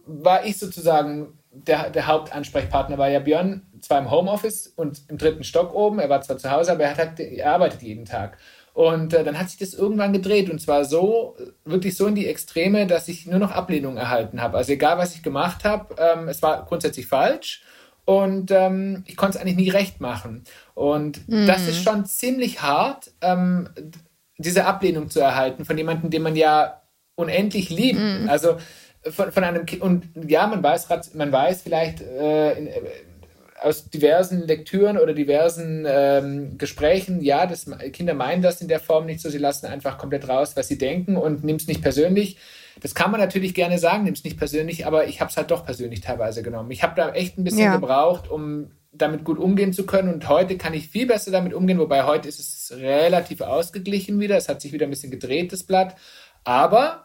war 0.07 0.45
ich 0.45 0.59
sozusagen 0.59 1.39
der, 1.51 1.91
der 1.91 2.07
Hauptansprechpartner, 2.07 2.99
weil 2.99 3.13
ja 3.13 3.21
Björn 3.21 3.63
zwar 3.81 3.99
im 3.99 4.11
Homeoffice 4.11 4.69
und 4.69 5.03
im 5.09 5.19
dritten 5.19 5.45
Stock 5.45 5.75
oben, 5.75 5.99
er 5.99 6.09
war 6.09 6.21
zwar 6.23 6.39
zu 6.39 6.51
Hause, 6.51 6.73
aber 6.73 6.85
er, 6.85 6.91
hat 6.91 6.99
halt, 6.99 7.21
er 7.21 7.53
arbeitet 7.53 7.83
jeden 7.83 8.05
Tag. 8.05 8.39
Und 8.75 9.15
äh, 9.15 9.23
dann 9.23 9.39
hat 9.39 9.49
sich 9.49 9.59
das 9.59 9.73
irgendwann 9.73 10.13
gedreht 10.13 10.51
und 10.51 10.61
zwar 10.61 10.85
so, 10.85 11.37
wirklich 11.65 11.97
so 11.97 12.07
in 12.09 12.17
die 12.17 12.27
Extreme, 12.27 12.87
dass 12.87 13.09
ich 13.09 13.25
nur 13.25 13.39
noch 13.39 13.53
Ablehnung 13.53 13.97
erhalten 13.97 14.43
habe. 14.43 14.59
Also 14.59 14.73
egal, 14.73 14.99
was 14.99 15.15
ich 15.15 15.23
gemacht 15.23 15.65
habe, 15.65 15.95
ähm, 15.97 16.29
es 16.29 16.43
war 16.43 16.67
grundsätzlich 16.67 17.07
falsch 17.07 17.63
und 18.05 18.51
ähm, 18.51 19.05
ich 19.07 19.17
konnte 19.17 19.39
es 19.39 19.41
eigentlich 19.43 19.57
nie 19.57 19.71
recht 19.71 20.01
machen. 20.01 20.43
Und 20.75 21.21
das 21.29 21.69
ist 21.69 21.85
schon 21.85 22.05
ziemlich 22.05 22.63
hart, 22.63 23.13
ähm, 23.21 23.69
diese 24.39 24.67
Ablehnung 24.67 25.09
zu 25.09 25.21
erhalten 25.21 25.65
von 25.65 25.79
jemandem, 25.79 26.11
den 26.11 26.23
man 26.23 26.35
ja 26.35 26.83
unendlich 27.15 27.71
liebt. 27.71 28.01
Also 28.27 28.57
von, 29.11 29.33
von 29.33 29.45
einem 29.45 29.67
Kind. 29.67 29.83
Und 29.83 30.05
ja, 30.29 30.47
man 30.47 30.63
weiß, 30.63 30.89
man 31.15 31.33
weiß 31.33 31.63
vielleicht 31.63 32.01
äh, 32.01 32.53
in, 32.59 32.67
äh, 32.67 32.81
aus 33.65 33.89
diversen 33.89 34.47
Lektüren 34.47 34.99
oder 34.99 35.15
diversen 35.15 35.87
ähm, 35.89 36.59
Gesprächen, 36.59 37.23
ja, 37.23 37.47
das, 37.47 37.67
Kinder 37.93 38.15
meinen 38.15 38.43
das 38.43 38.61
in 38.61 38.69
der 38.69 38.81
Form 38.81 39.07
nicht 39.07 39.21
so, 39.21 39.31
sie 39.31 39.39
lassen 39.39 39.67
einfach 39.67 39.97
komplett 39.99 40.29
raus, 40.29 40.53
was 40.55 40.69
sie 40.69 40.79
denken 40.79 41.17
und 41.17 41.45
nimm 41.45 41.57
es 41.57 41.67
nicht 41.67 41.83
persönlich. 41.83 42.37
Das 42.81 42.95
kann 42.95 43.11
man 43.11 43.21
natürlich 43.21 43.55
gerne 43.55 43.79
sagen, 43.79 44.05
nimm 44.05 44.15
es 44.15 44.25
nicht 44.25 44.37
persönlich, 44.37 44.87
aber 44.87 45.07
ich 45.07 45.21
habe 45.21 45.31
es 45.31 45.37
halt 45.37 45.51
doch 45.51 45.65
persönlich 45.65 46.01
teilweise 46.03 46.43
genommen. 46.43 46.71
Ich 46.73 46.83
habe 46.83 46.95
da 46.95 47.13
echt 47.13 47.39
ein 47.39 47.45
bisschen 47.45 47.61
Ja. 47.61 47.77
gebraucht, 47.77 48.31
um 48.31 48.73
damit 48.93 49.25
gut 49.25 49.39
umgehen 49.39 49.73
zu 49.73 49.87
können 49.87 50.13
und 50.13 50.29
heute 50.29 50.57
kann 50.59 50.75
ich 50.75 50.89
viel 50.89 51.07
besser 51.07 51.31
damit 51.31 51.55
umgehen, 51.55 51.79
wobei 51.79 52.05
heute 52.05 52.29
ist 52.29 52.39
es 52.39 52.77
relativ 52.77 53.41
ausgeglichen 53.41 54.21
wieder, 54.21 54.37
es 54.37 54.49
hat 54.49 54.61
sich 54.61 54.73
wieder 54.73 54.87
ein 54.87 54.91
bisschen 54.91 55.11
gedreht, 55.11 55.53
das 55.53 55.63
Blatt, 55.65 55.97
aber 56.45 57.05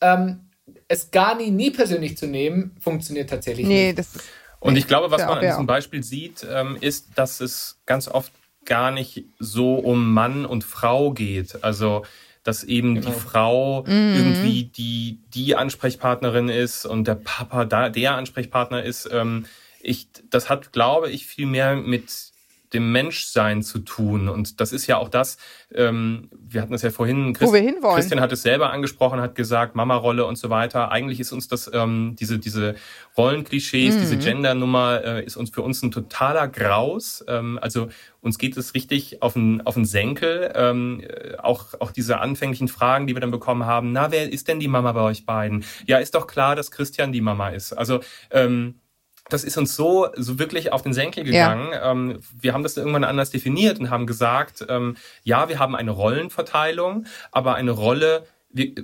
ähm, 0.00 0.48
es 0.88 1.10
gar 1.10 1.34
nie, 1.36 1.50
nie 1.50 1.70
persönlich 1.70 2.16
zu 2.16 2.26
nehmen, 2.26 2.76
funktioniert 2.80 3.28
tatsächlich 3.30 3.66
Nee, 3.66 3.86
nicht. 3.88 3.98
das 3.98 4.14
ist. 4.14 4.24
Und 4.62 4.76
ich 4.76 4.86
glaube, 4.86 5.10
was 5.10 5.22
man 5.26 5.38
an 5.38 5.44
diesem 5.44 5.66
Beispiel 5.66 6.02
sieht, 6.02 6.46
ähm, 6.48 6.76
ist, 6.80 7.08
dass 7.16 7.40
es 7.40 7.78
ganz 7.84 8.08
oft 8.08 8.32
gar 8.64 8.90
nicht 8.92 9.24
so 9.38 9.74
um 9.74 10.12
Mann 10.12 10.46
und 10.46 10.62
Frau 10.64 11.10
geht. 11.12 11.62
Also, 11.64 12.04
dass 12.44 12.64
eben 12.64 12.94
Genau. 12.96 13.06
die 13.10 13.12
Frau 13.12 13.84
irgendwie 13.86 14.64
die, 14.64 15.18
die 15.34 15.56
Ansprechpartnerin 15.56 16.48
ist 16.48 16.86
und 16.86 17.06
der 17.06 17.16
Papa 17.16 17.64
da 17.64 17.88
der 17.88 18.14
Ansprechpartner 18.14 18.82
ist. 18.82 19.08
Ähm, 19.12 19.46
ich, 19.80 20.08
das 20.30 20.48
hat, 20.48 20.72
glaube 20.72 21.10
ich, 21.10 21.26
viel 21.26 21.46
mehr 21.46 21.74
mit 21.76 22.31
dem 22.72 22.92
Menschsein 22.92 23.62
zu 23.62 23.80
tun. 23.80 24.28
Und 24.28 24.60
das 24.60 24.72
ist 24.72 24.86
ja 24.86 24.98
auch 24.98 25.08
das, 25.08 25.36
ähm, 25.74 26.28
wir 26.32 26.62
hatten 26.62 26.74
es 26.74 26.82
ja 26.82 26.90
vorhin, 26.90 27.36
Wo 27.38 27.52
wir 27.52 27.60
hinwollen. 27.60 27.96
Christian 27.96 28.20
hat 28.20 28.32
es 28.32 28.42
selber 28.42 28.70
angesprochen, 28.70 29.20
hat 29.20 29.34
gesagt, 29.34 29.74
Mama-Rolle 29.74 30.24
und 30.24 30.36
so 30.36 30.50
weiter. 30.50 30.90
Eigentlich 30.90 31.20
ist 31.20 31.32
uns 31.32 31.48
das, 31.48 31.70
ähm, 31.72 32.16
diese, 32.18 32.38
diese 32.38 32.74
Rollenklischees, 33.16 33.98
diese 33.98 34.16
Gender-Nummer, 34.16 35.02
äh, 35.04 35.24
ist 35.24 35.36
uns 35.36 35.50
für 35.50 35.62
uns 35.62 35.82
ein 35.82 35.90
totaler 35.90 36.48
Graus. 36.48 37.24
Ähm, 37.28 37.58
also 37.60 37.88
uns 38.20 38.38
geht 38.38 38.56
es 38.56 38.74
richtig 38.74 39.22
auf 39.22 39.34
den, 39.34 39.60
auf 39.66 39.74
den 39.74 39.84
Senkel. 39.84 40.52
Ähm, 40.54 41.00
äh, 41.00 41.36
auch, 41.38 41.74
auch 41.80 41.90
diese 41.90 42.20
anfänglichen 42.20 42.68
Fragen, 42.68 43.06
die 43.06 43.14
wir 43.14 43.20
dann 43.20 43.30
bekommen 43.30 43.66
haben. 43.66 43.92
Na, 43.92 44.12
wer 44.12 44.32
ist 44.32 44.48
denn 44.48 44.60
die 44.60 44.68
Mama 44.68 44.92
bei 44.92 45.02
euch 45.02 45.26
beiden? 45.26 45.64
Ja, 45.86 45.98
ist 45.98 46.14
doch 46.14 46.26
klar, 46.26 46.56
dass 46.56 46.70
Christian 46.70 47.12
die 47.12 47.20
Mama 47.20 47.50
ist. 47.50 47.72
Also, 47.72 48.00
ähm, 48.30 48.76
das 49.32 49.44
ist 49.44 49.56
uns 49.56 49.74
so, 49.74 50.08
so 50.16 50.38
wirklich 50.38 50.72
auf 50.72 50.82
den 50.82 50.92
Senkel 50.92 51.24
gegangen. 51.24 51.72
Ähm, 51.82 52.20
wir 52.40 52.52
haben 52.52 52.62
das 52.62 52.76
irgendwann 52.76 53.04
anders 53.04 53.30
definiert 53.30 53.78
und 53.80 53.90
haben 53.90 54.06
gesagt, 54.06 54.64
ähm, 54.68 54.96
ja, 55.24 55.48
wir 55.48 55.58
haben 55.58 55.74
eine 55.74 55.90
Rollenverteilung, 55.90 57.06
aber 57.30 57.54
eine 57.54 57.70
Rolle, 57.70 58.24
wir, 58.52 58.74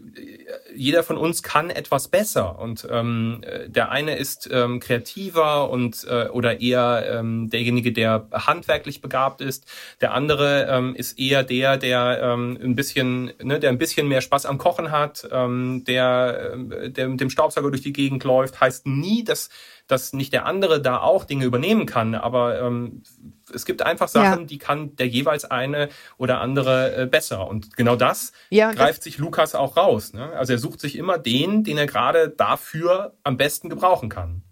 jeder 0.74 1.02
von 1.02 1.18
uns 1.18 1.42
kann 1.42 1.68
etwas 1.70 2.08
besser 2.08 2.58
und 2.58 2.88
ähm, 2.90 3.42
äh, 3.42 3.68
der 3.68 3.90
eine 3.90 4.16
ist 4.16 4.48
ähm, 4.50 4.80
kreativer 4.80 5.70
und 5.70 6.06
äh, 6.08 6.28
oder 6.28 6.60
eher 6.60 7.06
ähm, 7.10 7.50
derjenige, 7.50 7.92
der 7.92 8.28
handwerklich 8.32 9.02
begabt 9.02 9.40
ist. 9.40 9.66
Der 10.00 10.14
andere 10.14 10.66
ähm, 10.70 10.94
ist 10.94 11.18
eher 11.18 11.42
der, 11.42 11.76
der 11.76 12.20
ähm, 12.22 12.58
ein 12.62 12.74
bisschen, 12.76 13.32
ne, 13.42 13.60
der 13.60 13.70
ein 13.70 13.78
bisschen 13.78 14.08
mehr 14.08 14.22
Spaß 14.22 14.46
am 14.46 14.56
Kochen 14.56 14.90
hat, 14.90 15.28
ähm, 15.30 15.84
der, 15.86 16.52
ähm, 16.54 16.92
der 16.94 17.08
mit 17.08 17.20
dem 17.20 17.30
Staubsauger 17.30 17.70
durch 17.70 17.82
die 17.82 17.92
Gegend 17.92 18.24
läuft. 18.24 18.60
Heißt 18.60 18.86
nie, 18.86 19.22
dass 19.22 19.50
dass 19.88 20.12
nicht 20.12 20.32
der 20.32 20.46
andere 20.46 20.80
da 20.80 21.00
auch 21.00 21.24
Dinge 21.24 21.44
übernehmen 21.44 21.86
kann, 21.86 22.14
aber 22.14 22.60
ähm, 22.60 23.02
es 23.52 23.64
gibt 23.64 23.82
einfach 23.82 24.08
Sachen, 24.08 24.40
Ja. 24.42 24.46
die 24.46 24.58
kann 24.58 24.94
der 24.96 25.08
jeweils 25.08 25.44
eine 25.46 25.88
oder 26.18 26.40
andere 26.40 26.94
äh, 26.96 27.06
besser. 27.06 27.48
Und 27.48 27.76
genau 27.76 27.96
das 27.96 28.32
Ja, 28.50 28.68
und 28.68 28.78
das- 28.78 28.84
greift 28.84 29.02
sich 29.02 29.18
Lukas 29.18 29.54
auch 29.54 29.76
raus. 29.76 30.12
Ne? 30.12 30.30
Also 30.34 30.52
er 30.52 30.58
sucht 30.58 30.80
sich 30.80 30.96
immer 30.96 31.18
den, 31.18 31.64
den 31.64 31.78
er 31.78 31.86
gerade 31.86 32.28
dafür 32.28 33.14
am 33.24 33.36
besten 33.36 33.68
gebrauchen 33.70 34.08
kann. 34.08 34.42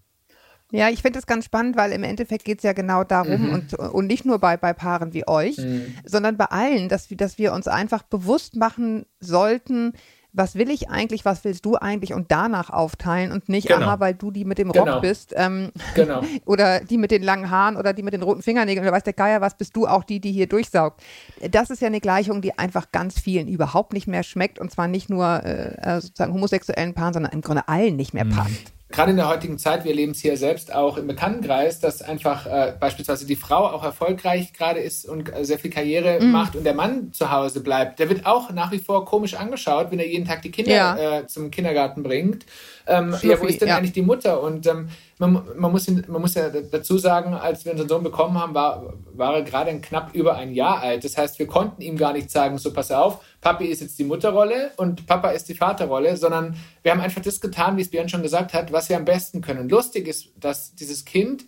Ja, 0.72 0.88
ich 0.88 1.00
finde 1.02 1.18
das 1.18 1.26
ganz 1.26 1.44
spannend, 1.44 1.76
weil 1.76 1.92
im 1.92 2.02
Endeffekt 2.02 2.44
geht 2.44 2.58
es 2.58 2.64
ja 2.64 2.72
genau 2.72 3.04
darum 3.04 3.50
und, 3.52 3.74
und 3.74 4.06
nicht 4.08 4.24
nur 4.24 4.40
bei, 4.40 4.56
bei 4.56 4.72
Paaren 4.72 5.12
wie 5.14 5.26
euch, 5.28 5.56
sondern 6.04 6.36
bei 6.36 6.46
allen, 6.46 6.88
dass 6.88 7.08
wir, 7.08 7.16
dass 7.16 7.38
wir 7.38 7.52
uns 7.52 7.68
einfach 7.68 8.02
bewusst 8.02 8.56
machen 8.56 9.06
sollten, 9.20 9.92
was 10.36 10.54
will 10.54 10.70
ich 10.70 10.90
eigentlich, 10.90 11.24
was 11.24 11.42
willst 11.44 11.64
du 11.64 11.76
eigentlich 11.76 12.12
und 12.12 12.30
danach 12.30 12.70
aufteilen 12.70 13.32
und 13.32 13.48
nicht, 13.48 13.68
Genau. 13.68 13.86
aha, 13.86 14.00
weil 14.00 14.14
du 14.14 14.30
die 14.30 14.44
mit 14.44 14.58
dem 14.58 14.70
Rock 14.70 14.84
Genau. 14.86 15.00
bist 15.00 15.32
ähm, 15.36 15.70
Genau. 15.94 16.20
oder 16.44 16.80
die 16.80 16.98
mit 16.98 17.10
den 17.10 17.22
langen 17.22 17.50
Haaren 17.50 17.76
oder 17.76 17.92
die 17.92 18.02
mit 18.02 18.12
den 18.14 18.22
roten 18.22 18.42
Fingernägeln 18.42 18.86
oder 18.86 18.94
weiß 18.94 19.02
der 19.04 19.12
Geier 19.14 19.40
was, 19.40 19.56
bist 19.56 19.74
du 19.74 19.86
auch 19.86 20.04
die, 20.04 20.20
die 20.20 20.32
hier 20.32 20.46
durchsaugt. 20.46 21.02
Das 21.50 21.70
ist 21.70 21.80
ja 21.80 21.86
eine 21.88 22.00
Gleichung, 22.00 22.42
die 22.42 22.58
einfach 22.58 22.92
ganz 22.92 23.18
vielen 23.18 23.48
überhaupt 23.48 23.92
nicht 23.94 24.06
mehr 24.06 24.22
schmeckt 24.22 24.58
und 24.58 24.70
zwar 24.70 24.88
nicht 24.88 25.08
nur 25.10 25.42
äh, 25.44 25.96
äh, 25.96 26.00
sozusagen 26.00 26.32
homosexuellen 26.34 26.94
Paaren, 26.94 27.14
sondern 27.14 27.32
im 27.32 27.40
Grunde 27.40 27.66
allen 27.68 27.96
nicht 27.96 28.12
mehr 28.14 28.24
Mhm. 28.26 28.30
passt. 28.30 28.72
Gerade 28.96 29.10
in 29.10 29.18
der 29.18 29.28
heutigen 29.28 29.58
Zeit, 29.58 29.84
wir 29.84 29.90
erleben 29.90 30.12
es 30.12 30.20
hier 30.20 30.38
selbst 30.38 30.74
auch 30.74 30.96
im 30.96 31.06
Bekanntenkreis, 31.06 31.80
dass 31.80 32.00
einfach 32.00 32.46
äh, 32.46 32.72
beispielsweise 32.80 33.26
die 33.26 33.36
Frau 33.36 33.66
auch 33.66 33.84
erfolgreich 33.84 34.54
gerade 34.54 34.80
ist 34.80 35.06
und 35.06 35.30
äh, 35.36 35.44
sehr 35.44 35.58
viel 35.58 35.70
Karriere 35.70 36.18
Mhm. 36.18 36.30
macht 36.32 36.56
und 36.56 36.64
der 36.64 36.72
Mann 36.72 37.12
zu 37.12 37.30
Hause 37.30 37.60
bleibt. 37.60 37.98
Der 37.98 38.08
wird 38.08 38.24
auch 38.24 38.50
nach 38.52 38.72
wie 38.72 38.78
vor 38.78 39.04
komisch 39.04 39.34
angeschaut, 39.34 39.88
wenn 39.90 39.98
er 39.98 40.08
jeden 40.08 40.24
Tag 40.24 40.40
die 40.40 40.50
Kinder 40.50 40.72
Ja. 40.72 41.18
äh, 41.18 41.26
zum 41.26 41.50
Kindergarten 41.50 42.02
bringt. 42.02 42.46
Ähm, 42.86 43.14
ja, 43.20 43.38
wo 43.38 43.44
ist 43.44 43.60
denn 43.60 43.68
ja. 43.68 43.76
eigentlich 43.76 43.92
die 43.92 44.00
Mutter? 44.00 44.42
Und 44.42 44.66
ähm, 44.66 44.88
man, 45.18 45.42
man, 45.56 45.72
muss, 45.72 45.88
ihn- 45.88 46.04
man 46.08 46.20
muss 46.20 46.34
ja 46.34 46.50
dazu 46.50 46.98
sagen, 46.98 47.32
als 47.34 47.64
wir 47.64 47.72
unseren 47.72 47.88
Sohn 47.88 48.02
bekommen 48.02 48.38
haben, 48.38 48.54
war, 48.54 48.94
war 49.14 49.34
er 49.36 49.42
gerade 49.42 49.70
ein 49.70 49.80
knapp 49.80 50.14
über 50.14 50.36
ein 50.36 50.52
Jahr 50.52 50.80
alt. 50.80 51.04
Das 51.04 51.16
heißt, 51.16 51.38
wir 51.38 51.46
konnten 51.46 51.80
ihm 51.82 51.96
gar 51.96 52.12
nicht 52.12 52.30
sagen, 52.30 52.58
so 52.58 52.72
pass 52.72 52.90
auf, 52.92 53.24
Papi 53.40 53.64
ist 53.66 53.80
jetzt 53.80 53.98
die 53.98 54.04
Mutterrolle 54.04 54.72
und 54.76 55.06
Papa 55.06 55.30
ist 55.30 55.48
die 55.48 55.54
Vaterrolle, 55.54 56.16
sondern 56.16 56.56
wir 56.82 56.92
haben 56.92 57.00
einfach 57.00 57.22
das 57.22 57.40
getan, 57.40 57.76
wie 57.76 57.82
es 57.82 57.90
Björn 57.90 58.08
schon 58.08 58.22
gesagt 58.22 58.52
hat, 58.52 58.72
was 58.72 58.88
wir 58.88 58.96
am 58.96 59.04
besten 59.06 59.40
können. 59.40 59.60
Und 59.60 59.70
lustig 59.70 60.06
ist, 60.06 60.28
dass 60.38 60.74
dieses 60.74 61.04
Kind 61.04 61.44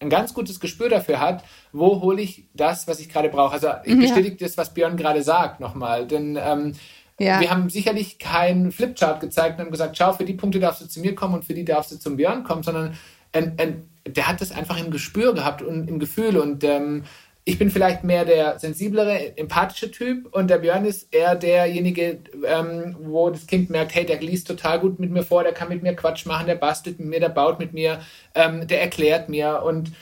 ein 0.00 0.10
ganz 0.10 0.34
gutes 0.34 0.58
Gespür 0.60 0.88
dafür 0.88 1.20
hat, 1.20 1.44
wo 1.72 2.00
hole 2.02 2.20
ich 2.20 2.48
das, 2.52 2.88
was 2.88 2.98
ich 3.00 3.08
gerade 3.08 3.28
brauche. 3.28 3.52
Also 3.54 3.68
ich 3.84 3.94
bestätige 3.98 4.36
das, 4.36 4.58
was 4.58 4.74
Björn 4.74 4.96
gerade 4.96 5.22
sagt, 5.22 5.60
nochmal. 5.60 6.06
Denn 6.06 6.36
ähm, 6.42 6.74
Ja. 7.18 7.40
wir 7.40 7.50
haben 7.50 7.70
sicherlich 7.70 8.18
keinen 8.18 8.72
Flipchart 8.72 9.20
gezeigt 9.20 9.58
und 9.58 9.66
haben 9.66 9.70
gesagt, 9.70 9.96
schau, 9.96 10.12
für 10.12 10.24
die 10.24 10.34
Punkte 10.34 10.58
darfst 10.58 10.82
du 10.82 10.86
zu 10.86 11.00
mir 11.00 11.14
kommen 11.14 11.34
und 11.34 11.44
für 11.44 11.54
die 11.54 11.64
darfst 11.64 11.92
du 11.92 11.96
zum 11.96 12.16
Björn 12.16 12.42
kommen, 12.42 12.62
sondern 12.64 12.96
ein, 13.32 13.54
ein, 13.58 13.88
der 14.06 14.28
hat 14.28 14.40
das 14.40 14.52
einfach 14.52 14.78
im 14.78 14.90
Gespür 14.90 15.34
gehabt 15.34 15.62
und 15.62 15.88
im 15.88 15.98
Gefühl. 15.98 16.36
Und 16.36 16.64
ähm, 16.64 17.04
ich 17.44 17.58
bin 17.58 17.70
vielleicht 17.70 18.04
mehr 18.04 18.24
der 18.24 18.58
sensiblere, 18.58 19.36
empathische 19.36 19.90
Typ 19.90 20.34
und 20.34 20.48
der 20.48 20.58
Björn 20.58 20.86
ist 20.86 21.14
eher 21.14 21.34
derjenige, 21.34 22.20
ähm, 22.46 22.96
wo 23.00 23.30
das 23.30 23.46
Kind 23.46 23.70
merkt, 23.70 23.94
hey, 23.94 24.06
der 24.06 24.20
liest 24.20 24.48
total 24.48 24.80
gut 24.80 24.98
mit 24.98 25.10
mir 25.10 25.22
vor, 25.22 25.42
der 25.42 25.52
kann 25.52 25.68
mit 25.68 25.82
mir 25.82 25.94
Quatsch 25.94 26.26
machen, 26.26 26.46
der 26.46 26.54
bastelt 26.54 26.98
mit 26.98 27.08
mir, 27.08 27.20
der 27.20 27.28
baut 27.28 27.58
mit 27.58 27.74
mir, 27.74 28.00
ähm, 28.34 28.66
der 28.66 28.80
erklärt 28.80 29.28
mir 29.28 29.62
und 29.62 29.92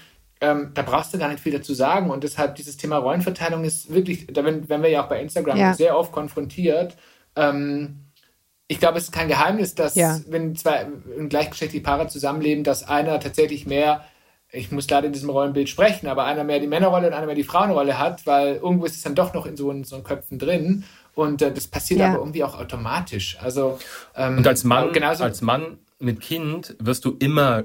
ähm, 0.42 0.72
da 0.74 0.82
brauchst 0.82 1.14
du 1.14 1.18
gar 1.18 1.28
nicht 1.28 1.40
viel 1.40 1.52
dazu 1.52 1.72
sagen. 1.72 2.10
Und 2.10 2.24
deshalb 2.24 2.56
dieses 2.56 2.76
Thema 2.76 2.96
Rollenverteilung 2.98 3.62
ist 3.64 3.94
wirklich, 3.94 4.26
da 4.26 4.44
werden, 4.44 4.68
wir 4.68 4.88
ja 4.90 5.04
auch 5.04 5.08
bei 5.08 5.20
Instagram 5.22 5.56
Ja. 5.56 5.72
sehr 5.74 5.96
oft 5.96 6.10
konfrontiert. 6.12 6.96
Ähm, 7.36 8.00
ich 8.66 8.80
glaube, 8.80 8.98
es 8.98 9.04
ist 9.04 9.12
kein 9.12 9.28
Geheimnis, 9.28 9.74
dass 9.76 9.94
Ja. 9.94 10.18
wenn 10.26 10.56
zwei 10.56 10.86
gleichgeschlechtliche 11.28 11.84
Paare 11.84 12.08
zusammenleben, 12.08 12.64
dass 12.64 12.88
einer 12.88 13.20
tatsächlich 13.20 13.66
mehr, 13.66 14.04
ich 14.50 14.72
muss 14.72 14.90
leider 14.90 15.06
in 15.06 15.12
diesem 15.12 15.30
Rollenbild 15.30 15.68
sprechen, 15.68 16.08
aber 16.08 16.24
einer 16.24 16.42
mehr 16.42 16.58
die 16.58 16.66
Männerrolle 16.66 17.06
und 17.06 17.12
einer 17.14 17.26
mehr 17.26 17.34
die 17.36 17.44
Frauenrolle 17.44 17.98
hat, 17.98 18.26
weil 18.26 18.56
irgendwo 18.56 18.84
ist 18.84 18.96
es 18.96 19.02
dann 19.02 19.14
doch 19.14 19.34
noch 19.34 19.46
in 19.46 19.56
so, 19.56 19.70
in 19.70 19.84
so 19.84 20.02
Köpfen 20.02 20.38
drin. 20.40 20.84
Und 21.14 21.40
äh, 21.40 21.52
das 21.52 21.68
passiert 21.68 22.00
Ja. 22.00 22.08
aber 22.08 22.18
irgendwie 22.18 22.42
auch 22.42 22.58
automatisch. 22.58 23.38
Also 23.40 23.78
ähm, 24.16 24.38
Und 24.38 24.46
als 24.48 24.64
Mann, 24.64 24.92
genauso, 24.92 25.22
als 25.22 25.40
Mann 25.40 25.78
mit 26.00 26.20
Kind 26.20 26.74
wirst 26.80 27.04
du 27.04 27.16
immer 27.20 27.64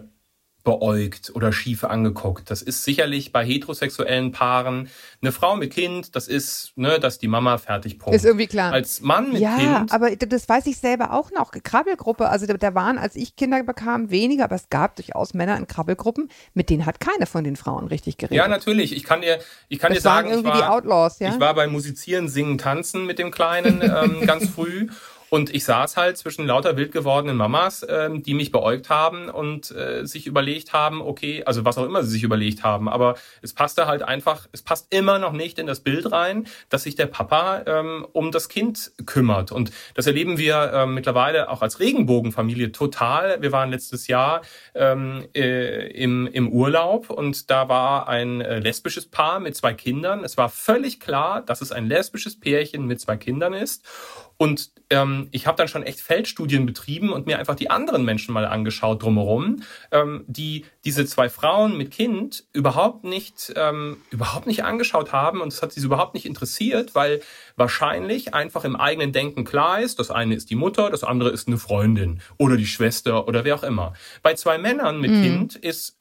beäugt 0.67 1.31
oder 1.33 1.53
schief 1.53 1.85
angeguckt. 1.85 2.51
Das 2.51 2.61
ist 2.61 2.83
sicherlich 2.83 3.31
bei 3.31 3.45
heterosexuellen 3.45 4.33
Paaren 4.33 4.89
eine 5.21 5.31
Frau 5.31 5.55
mit 5.55 5.71
Kind, 5.71 6.13
das 6.13 6.27
ist, 6.27 6.73
ne, 6.75 6.99
dass 6.99 7.19
die 7.19 7.29
Mama 7.29 7.57
fertig 7.57 7.99
Punkt. 7.99 8.13
Ist 8.13 8.25
irgendwie 8.25 8.47
klar. 8.47 8.73
Als 8.73 8.99
Mann 8.99 9.31
mit 9.31 9.39
ja, 9.39 9.55
Kind, 9.55 9.93
aber 9.93 10.13
d- 10.13 10.25
das 10.25 10.49
weiß 10.49 10.65
ich 10.65 10.75
selber 10.77 11.13
auch 11.13 11.31
noch. 11.31 11.51
Krabbelgruppe, 11.51 12.27
also 12.27 12.45
da, 12.45 12.75
waren, 12.75 12.97
als 12.97 13.15
ich 13.15 13.37
Kinder 13.37 13.63
bekam, 13.63 14.09
weniger, 14.09 14.43
aber 14.43 14.55
es 14.55 14.67
gab 14.67 14.97
durchaus 14.97 15.33
Männer 15.33 15.55
in 15.55 15.67
Krabbelgruppen, 15.67 16.29
mit 16.53 16.69
denen 16.69 16.85
hat 16.85 16.99
keine 16.99 17.27
von 17.27 17.45
den 17.45 17.55
Frauen 17.55 17.87
richtig 17.87 18.17
geredet. 18.17 18.35
ja 18.35 18.49
natürlich. 18.49 18.93
Ich 18.93 19.05
kann 19.05 19.21
dir, 19.21 19.39
ich 19.69 19.79
kann 19.79 19.91
das 19.93 19.99
dir 19.99 20.09
sagen, 20.09 20.37
ich 20.37 20.43
war, 20.43 20.73
Outlaws, 20.73 21.19
ja? 21.19 21.29
ich 21.29 21.39
war 21.39 21.53
beim 21.53 21.71
Musizieren, 21.71 22.27
Singen, 22.27 22.57
Tanzen 22.57 23.05
mit 23.05 23.19
dem 23.19 23.31
Kleinen 23.31 23.81
ähm, 23.81 24.27
ganz 24.27 24.49
früh. 24.49 24.89
Und 25.29 25.53
ich 25.53 25.65
saß 25.65 25.97
halt 25.97 26.17
zwischen 26.17 26.45
lauter 26.47 26.77
wild 26.77 26.91
gewordenen 26.91 27.37
Mamas, 27.37 27.85
ähm, 27.87 28.23
die 28.23 28.33
mich 28.33 28.51
beäugt 28.51 28.89
haben 28.89 29.29
und 29.29 29.71
äh, 29.71 30.05
sich 30.05 30.25
überlegt 30.25 30.73
haben, 30.73 31.01
okay, 31.01 31.43
also 31.45 31.65
was 31.65 31.77
auch 31.77 31.85
immer 31.85 32.03
sie 32.03 32.11
sich 32.11 32.23
überlegt 32.23 32.63
haben, 32.63 32.87
aber 32.87 33.15
es 33.41 33.53
passte 33.53 33.87
halt 33.87 34.03
einfach, 34.03 34.47
es 34.51 34.61
passt 34.61 34.87
immer 34.93 35.19
noch 35.19 35.33
nicht 35.33 35.59
in 35.59 35.67
das 35.67 35.81
Bild 35.81 36.11
rein, 36.11 36.47
dass 36.69 36.83
sich 36.83 36.95
der 36.95 37.07
Papa 37.07 37.63
ähm, 37.65 38.07
um 38.13 38.31
das 38.31 38.47
Kind 38.49 38.91
kümmert. 39.05 39.51
Und 39.51 39.71
das 39.95 40.07
erleben 40.07 40.37
wir 40.37 40.71
ähm, 40.73 40.93
mittlerweile 40.93 41.49
auch 41.49 41.61
als 41.61 41.79
Regenbogenfamilie 41.79 42.71
total. 42.71 43.41
Wir 43.41 43.51
waren 43.51 43.69
letztes 43.69 44.07
Jahr 44.07 44.41
ähm, 44.75 45.27
äh, 45.35 45.91
im, 45.91 46.27
im 46.27 46.49
Urlaub 46.49 47.09
und 47.09 47.49
da 47.49 47.67
war 47.67 48.07
ein 48.07 48.41
äh, 48.41 48.59
lesbisches 48.59 49.07
Paar 49.07 49.39
mit 49.39 49.55
zwei 49.55 49.73
Kindern. 49.73 50.23
Es 50.23 50.37
war 50.37 50.49
völlig 50.49 50.99
klar, 50.99 51.41
dass 51.41 51.61
es 51.61 51.71
ein 51.71 51.87
lesbisches 51.87 52.39
Pärchen 52.39 52.85
mit 52.85 53.01
zwei 53.01 53.17
Kindern 53.17 53.53
ist. 53.53 53.85
Und 54.37 54.69
ähm, 54.91 55.27
ich 55.31 55.47
habe 55.47 55.57
dann 55.57 55.67
schon 55.67 55.81
echt 55.83 55.99
Feldstudien 55.99 56.65
betrieben 56.67 57.11
und 57.11 57.25
mir 57.25 57.39
einfach 57.39 57.55
die 57.55 57.71
anderen 57.71 58.05
Menschen 58.05 58.33
mal 58.33 58.45
angeschaut 58.45 59.01
drumherum, 59.01 59.63
ähm, 59.91 60.23
die 60.27 60.65
diese 60.85 61.05
zwei 61.07 61.27
Frauen 61.27 61.75
mit 61.75 61.89
Kind 61.91 62.45
überhaupt 62.53 63.03
nicht, 63.03 63.51
ähm, 63.55 63.97
überhaupt 64.11 64.45
nicht 64.45 64.63
angeschaut 64.63 65.11
haben 65.11 65.41
und 65.41 65.51
es 65.51 65.61
hat 65.63 65.71
sie 65.71 65.81
überhaupt 65.83 66.13
nicht 66.13 66.25
interessiert, 66.27 66.93
weil 66.93 67.21
wahrscheinlich 67.55 68.33
einfach 68.35 68.63
im 68.63 68.75
eigenen 68.75 69.11
Denken 69.11 69.43
klar 69.43 69.81
ist, 69.81 69.97
das 69.99 70.11
eine 70.11 70.35
ist 70.35 70.51
die 70.51 70.55
Mutter, 70.55 70.89
das 70.91 71.03
andere 71.03 71.31
ist 71.31 71.47
eine 71.47 71.57
Freundin 71.57 72.21
oder 72.37 72.55
die 72.57 72.67
Schwester 72.67 73.27
oder 73.27 73.43
wer 73.43 73.55
auch 73.55 73.63
immer. 73.63 73.93
Bei 74.21 74.35
zwei 74.35 74.57
Männern 74.59 75.01
mit 75.01 75.11
Kind 75.23 75.55
ist 75.55 75.89
st- 75.89 75.96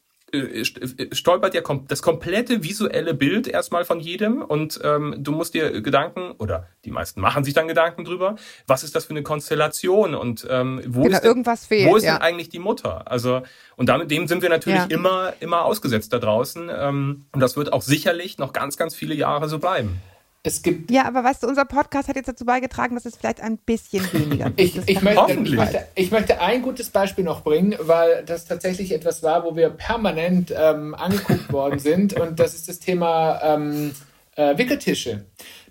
stolpert 1.13 1.55
ja 1.55 1.63
das 1.89 2.03
komplette 2.03 2.63
visuelle 2.65 3.15
Bild 3.15 3.47
erstmal 3.47 3.85
von 3.85 4.01
jedem 4.01 4.43
und 4.43 4.81
ähm, 4.83 5.15
du 5.19 5.33
musst 5.33 5.55
dir 5.55 5.81
Gedanken, 5.81 6.33
oder 6.39 6.67
die 6.85 6.91
meisten 6.91 7.21
machen 7.21 7.45
sich 7.45 7.55
dann 7.55 7.69
Gedanken 7.69 8.05
drüber, 8.05 8.37
was 8.67 8.83
ist 8.83 8.97
das 8.97 9.05
für 9.05 9.11
eine 9.11 9.23
Konstellation 9.23 10.15
und 10.15 10.47
ähm, 10.51 10.83
wo, 10.87 11.03
Genau, 11.03 11.15
ist 11.15 11.23
denn, 11.23 11.29
irgendwas 11.29 11.67
fehlt, 11.67 11.89
wo 11.89 11.97
ist 11.97 12.03
ja. 12.05 12.15
denn 12.15 12.23
eigentlich 12.23 12.49
die 12.49 12.59
Mutter? 12.59 13.11
Also, 13.11 13.43
und 13.77 13.89
damit 13.89 14.11
dem 14.11 14.27
sind 14.27 14.43
wir 14.43 14.49
natürlich 14.49 14.81
Ja. 14.81 14.87
immer, 14.87 15.33
immer 15.41 15.65
ausgesetzt 15.65 16.13
da 16.13 16.19
draußen 16.19 16.71
ähm, 16.77 17.27
und 17.33 17.41
das 17.41 17.57
wird 17.57 17.73
auch 17.73 17.83
sicherlich 17.83 18.39
noch 18.39 18.53
ganz, 18.53 18.77
ganz 18.77 18.95
viele 18.95 19.15
Jahre 19.15 19.49
so 19.49 19.59
bleiben. 19.59 20.01
Es 20.47 20.63
gibt 20.63 20.91
Ja, 20.91 21.05
aber 21.07 21.25
weißt 21.25 21.43
du, 21.43 21.49
unser 21.49 21.65
Podcast 21.65 22.09
hat 22.09 22.17
jetzt 22.17 22.29
dazu 22.29 22.45
beigetragen, 22.45 22.95
dass 22.95 23.05
es 23.05 23.17
vielleicht 23.17 23.41
ein 23.41 23.59
bisschen 23.59 24.05
weniger. 24.13 24.53
Ich, 24.57 24.77
ich, 24.87 25.03
möchte, 25.03 25.33
ich, 25.43 25.53
möchte, 25.53 25.87
ich 25.95 26.11
möchte 26.11 26.41
ein 26.41 26.63
gutes 26.63 26.91
Beispiel 26.91 27.25
noch 27.25 27.43
bringen, 27.43 27.75
weil 27.81 28.25
das 28.25 28.45
tatsächlich 28.47 28.93
etwas 28.93 29.23
war, 29.23 29.45
wo 29.45 29.57
wir 29.57 29.71
permanent 29.71 30.55
ähm, 30.57 30.95
angeguckt 30.95 31.53
worden 31.53 31.79
sind. 31.81 32.13
Und 32.19 32.39
das 32.41 32.55
ist 32.55 32.69
das 32.69 32.79
Thema 32.79 33.41
ähm, 33.43 33.93
äh, 34.37 34.57
Wickeltische. 34.57 35.25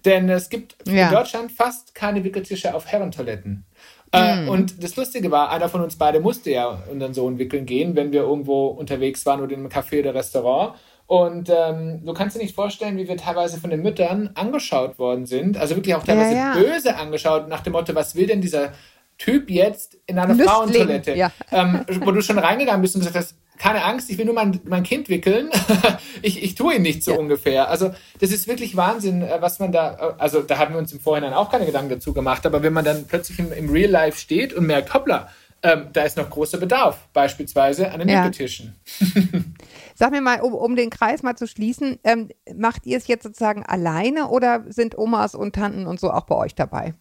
Denn 0.03 0.29
es 0.29 0.49
gibt 0.49 0.75
Ja. 0.87 1.07
in 1.07 1.13
Deutschland 1.13 1.51
fast 1.51 1.95
keine 1.95 2.23
Wickeltische 2.23 2.75
auf 2.75 2.85
Herrentoiletten. 2.85 3.65
Äh, 4.11 4.47
und 4.47 4.83
das 4.83 4.95
Lustige 4.95 5.31
war, 5.31 5.49
einer 5.51 5.67
von 5.67 5.81
uns 5.81 5.97
beide 5.97 6.19
musste 6.19 6.51
ja 6.51 6.83
unseren 6.91 7.13
Sohn 7.13 7.37
wickeln 7.39 7.65
gehen, 7.65 7.95
wenn 7.95 8.11
wir 8.11 8.21
irgendwo 8.21 8.67
unterwegs 8.67 9.25
waren 9.25 9.41
oder 9.41 9.53
in 9.53 9.59
einem 9.61 9.69
Café 9.69 9.99
oder 9.99 10.13
Restaurant. 10.13 10.75
Und 11.07 11.49
ähm, 11.55 12.01
du 12.03 12.13
kannst 12.13 12.35
dir 12.35 12.39
nicht 12.41 12.55
vorstellen, 12.55 12.97
wie 12.97 13.07
wir 13.07 13.15
teilweise 13.17 13.59
von 13.59 13.69
den 13.69 13.81
Müttern 13.83 14.31
angeschaut 14.33 14.97
worden 14.97 15.25
sind. 15.27 15.55
Also 15.57 15.75
wirklich 15.75 15.93
auch 15.93 16.03
teilweise 16.03 16.33
Ja, 16.35 16.55
ja. 16.55 16.61
böse 16.61 16.95
angeschaut, 16.97 17.47
nach 17.47 17.61
dem 17.61 17.73
Motto, 17.73 17.93
was 17.93 18.15
will 18.15 18.25
denn 18.27 18.41
dieser 18.41 18.71
Typ 19.19 19.49
jetzt 19.49 19.97
in 20.07 20.17
einer 20.17 20.33
Lüstling, 20.33 20.49
Frauentoilette? 20.49 21.13
ja. 21.15 21.31
Ähm, 21.51 21.85
wo 22.01 22.11
du 22.11 22.21
schon 22.21 22.39
reingegangen 22.39 22.81
bist 22.81 22.95
und 22.95 23.01
gesagt 23.01 23.15
hast, 23.17 23.35
keine 23.57 23.85
Angst, 23.85 24.09
ich 24.09 24.17
will 24.17 24.25
nur 24.25 24.33
mein, 24.33 24.59
mein 24.65 24.83
Kind 24.83 25.07
wickeln. 25.07 25.49
ich, 26.23 26.43
ich 26.43 26.55
tue 26.55 26.75
ihn 26.75 26.81
nicht 26.81 27.03
so 27.03 27.11
Ja. 27.11 27.17
ungefähr. 27.19 27.69
Also 27.69 27.93
das 28.19 28.31
ist 28.31 28.47
wirklich 28.47 28.75
Wahnsinn, 28.75 29.21
äh, 29.21 29.37
was 29.39 29.59
man 29.59 29.71
da, 29.71 29.93
äh, 30.17 30.21
also 30.21 30.41
da 30.41 30.57
haben 30.57 30.73
wir 30.73 30.79
uns 30.79 30.91
im 30.91 30.99
Vorhinein 30.99 31.33
auch 31.33 31.49
keine 31.51 31.65
Gedanken 31.67 31.91
dazu 31.91 32.13
gemacht, 32.13 32.45
aber 32.47 32.63
wenn 32.63 32.73
man 32.73 32.83
dann 32.83 33.05
plötzlich 33.07 33.37
im, 33.39 33.53
im 33.53 33.69
Real 33.69 33.91
Life 33.91 34.19
steht 34.19 34.53
und 34.53 34.65
merkt, 34.65 34.93
hoppla, 34.93 35.29
ähm, 35.63 35.87
da 35.93 36.03
ist 36.03 36.17
noch 36.17 36.29
großer 36.29 36.57
Bedarf, 36.57 37.07
beispielsweise 37.13 37.91
an 37.91 37.99
den 37.99 38.09
Ja. 38.09 38.19
Wickeltischen. 38.25 38.75
Sag 39.97 40.11
mir 40.11 40.19
mal, 40.21 40.41
um, 40.41 40.53
um 40.53 40.75
den 40.75 40.89
Kreis 40.89 41.23
mal 41.23 41.35
zu 41.35 41.47
schließen, 41.47 41.99
ähm, 42.03 42.29
macht 42.53 42.85
ihr 42.85 42.97
es 42.97 43.07
jetzt 43.07 43.23
sozusagen 43.23 43.65
alleine 43.65 44.27
oder 44.27 44.65
sind 44.67 44.97
Omas 44.97 45.35
und 45.35 45.55
Tanten 45.55 45.87
und 45.87 45.99
so 46.01 46.11
auch 46.11 46.25
bei 46.25 46.35
euch 46.35 46.53
dabei? 46.53 46.93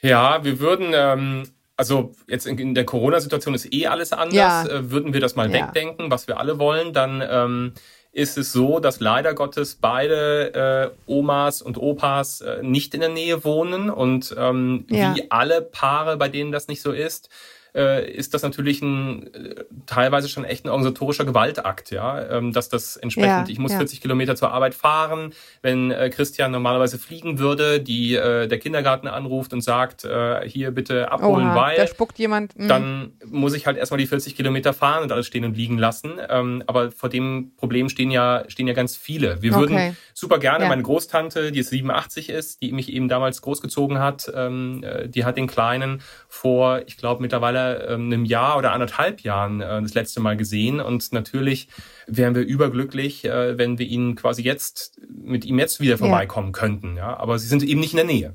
Ja, 0.00 0.42
wir 0.42 0.58
würden, 0.58 0.92
ähm, 0.94 1.42
also 1.76 2.12
jetzt 2.28 2.46
in, 2.46 2.58
in 2.58 2.74
der 2.74 2.86
Corona-Situation 2.86 3.54
ist 3.54 3.72
eh 3.72 3.86
alles 3.88 4.12
anders. 4.12 4.34
Ja. 4.34 4.66
Äh, 4.66 4.90
würden 4.90 5.12
wir 5.12 5.20
das 5.20 5.36
mal 5.36 5.48
Ja. 5.52 5.66
wegdenken, 5.66 6.10
was 6.10 6.26
wir 6.28 6.40
alle 6.40 6.58
wollen, 6.58 6.94
dann 6.94 7.22
ähm, 7.28 7.72
ist 8.12 8.38
es 8.38 8.52
so, 8.52 8.80
dass 8.80 9.00
leider 9.00 9.34
Gottes 9.34 9.74
beide 9.74 10.94
äh, 11.06 11.10
Omas 11.10 11.60
und 11.60 11.76
Opas 11.76 12.40
äh, 12.40 12.62
nicht 12.62 12.94
in 12.94 13.00
der 13.00 13.10
Nähe 13.10 13.44
wohnen 13.44 13.90
und 13.90 14.34
ähm, 14.38 14.86
Ja. 14.88 15.14
wie 15.14 15.30
alle 15.30 15.60
Paare, 15.60 16.16
bei 16.16 16.30
denen 16.30 16.52
das 16.52 16.68
nicht 16.68 16.80
so 16.80 16.92
ist, 16.92 17.28
äh, 17.76 18.10
ist 18.10 18.32
das 18.34 18.42
natürlich 18.42 18.80
ein 18.82 19.32
äh, 19.34 19.64
teilweise 19.86 20.28
schon 20.28 20.44
echt 20.44 20.64
ein 20.64 20.70
organisatorischer 20.70 21.24
Gewaltakt, 21.26 21.90
ja, 21.90 22.28
ähm, 22.30 22.52
dass 22.52 22.68
das 22.68 22.96
entsprechend, 22.96 23.48
Ja, 23.48 23.52
ich 23.52 23.58
muss 23.58 23.72
ja. 23.72 23.78
40 23.78 24.00
Kilometer 24.00 24.34
zur 24.34 24.50
Arbeit 24.52 24.74
fahren, 24.74 25.32
wenn 25.62 25.90
äh, 25.90 26.08
Christian 26.10 26.50
normalerweise 26.52 26.98
fliegen 26.98 27.38
würde, 27.38 27.80
die 27.80 28.14
äh, 28.14 28.48
der 28.48 28.58
Kindergarten 28.58 29.06
anruft 29.08 29.52
und 29.52 29.60
sagt, 29.60 30.04
äh, 30.04 30.48
hier 30.48 30.70
bitte 30.70 31.12
abholen, 31.12 31.48
Oha, 31.48 31.54
weil 31.54 31.76
da 31.76 31.86
spuckt 31.86 32.18
jemand. 32.18 32.58
mm. 32.58 32.68
dann 32.68 33.12
muss 33.26 33.52
ich 33.54 33.66
halt 33.66 33.76
erstmal 33.76 33.98
die 33.98 34.06
40 34.06 34.34
Kilometer 34.36 34.72
fahren 34.72 35.02
und 35.02 35.12
alles 35.12 35.26
stehen 35.26 35.44
und 35.44 35.56
liegen 35.56 35.76
lassen. 35.78 36.12
Ähm, 36.30 36.62
aber 36.66 36.90
vor 36.90 37.08
dem 37.10 37.52
Problem 37.56 37.88
stehen 37.90 38.10
ja, 38.10 38.44
stehen 38.48 38.66
ja 38.68 38.74
ganz 38.74 38.96
viele. 38.96 39.42
Wir 39.42 39.52
Okay. 39.52 39.60
würden 39.60 39.96
super 40.14 40.38
gerne, 40.38 40.64
Ja. 40.64 40.68
meine 40.70 40.82
Großtante, 40.82 41.52
die 41.52 41.58
jetzt 41.58 41.70
87 41.70 42.30
ist, 42.30 42.62
die 42.62 42.72
mich 42.72 42.90
eben 42.92 43.08
damals 43.08 43.42
großgezogen 43.42 43.98
hat, 43.98 44.32
ähm, 44.34 44.82
äh, 44.82 45.08
die 45.08 45.24
hat 45.26 45.36
den 45.36 45.46
Kleinen 45.46 46.00
vor, 46.28 46.80
ich 46.86 46.96
glaube, 46.96 47.20
mittlerweile 47.20 47.65
ähm, 47.74 48.06
einem 48.06 48.24
Jahr 48.24 48.58
oder 48.58 48.72
anderthalb 48.72 49.20
Jahren 49.20 49.60
äh, 49.60 49.82
das 49.82 49.94
letzte 49.94 50.20
Mal 50.20 50.36
gesehen. 50.36 50.80
Und 50.80 51.12
natürlich 51.12 51.68
wären 52.06 52.34
wir 52.34 52.42
überglücklich, 52.42 53.24
äh, 53.24 53.58
wenn 53.58 53.78
wir 53.78 53.86
ihn 53.86 54.14
quasi 54.14 54.42
jetzt 54.42 55.00
mit 55.08 55.44
ihm 55.44 55.58
jetzt 55.58 55.80
wieder 55.80 55.98
vorbeikommen 55.98 56.52
könnten. 56.52 56.96
Ja, 56.96 57.16
aber 57.16 57.38
sie 57.38 57.48
sind 57.48 57.62
eben 57.62 57.80
nicht 57.80 57.92
in 57.92 57.98
der 57.98 58.06
Nähe. 58.06 58.34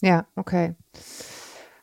Ja, 0.00 0.26
okay. 0.36 0.74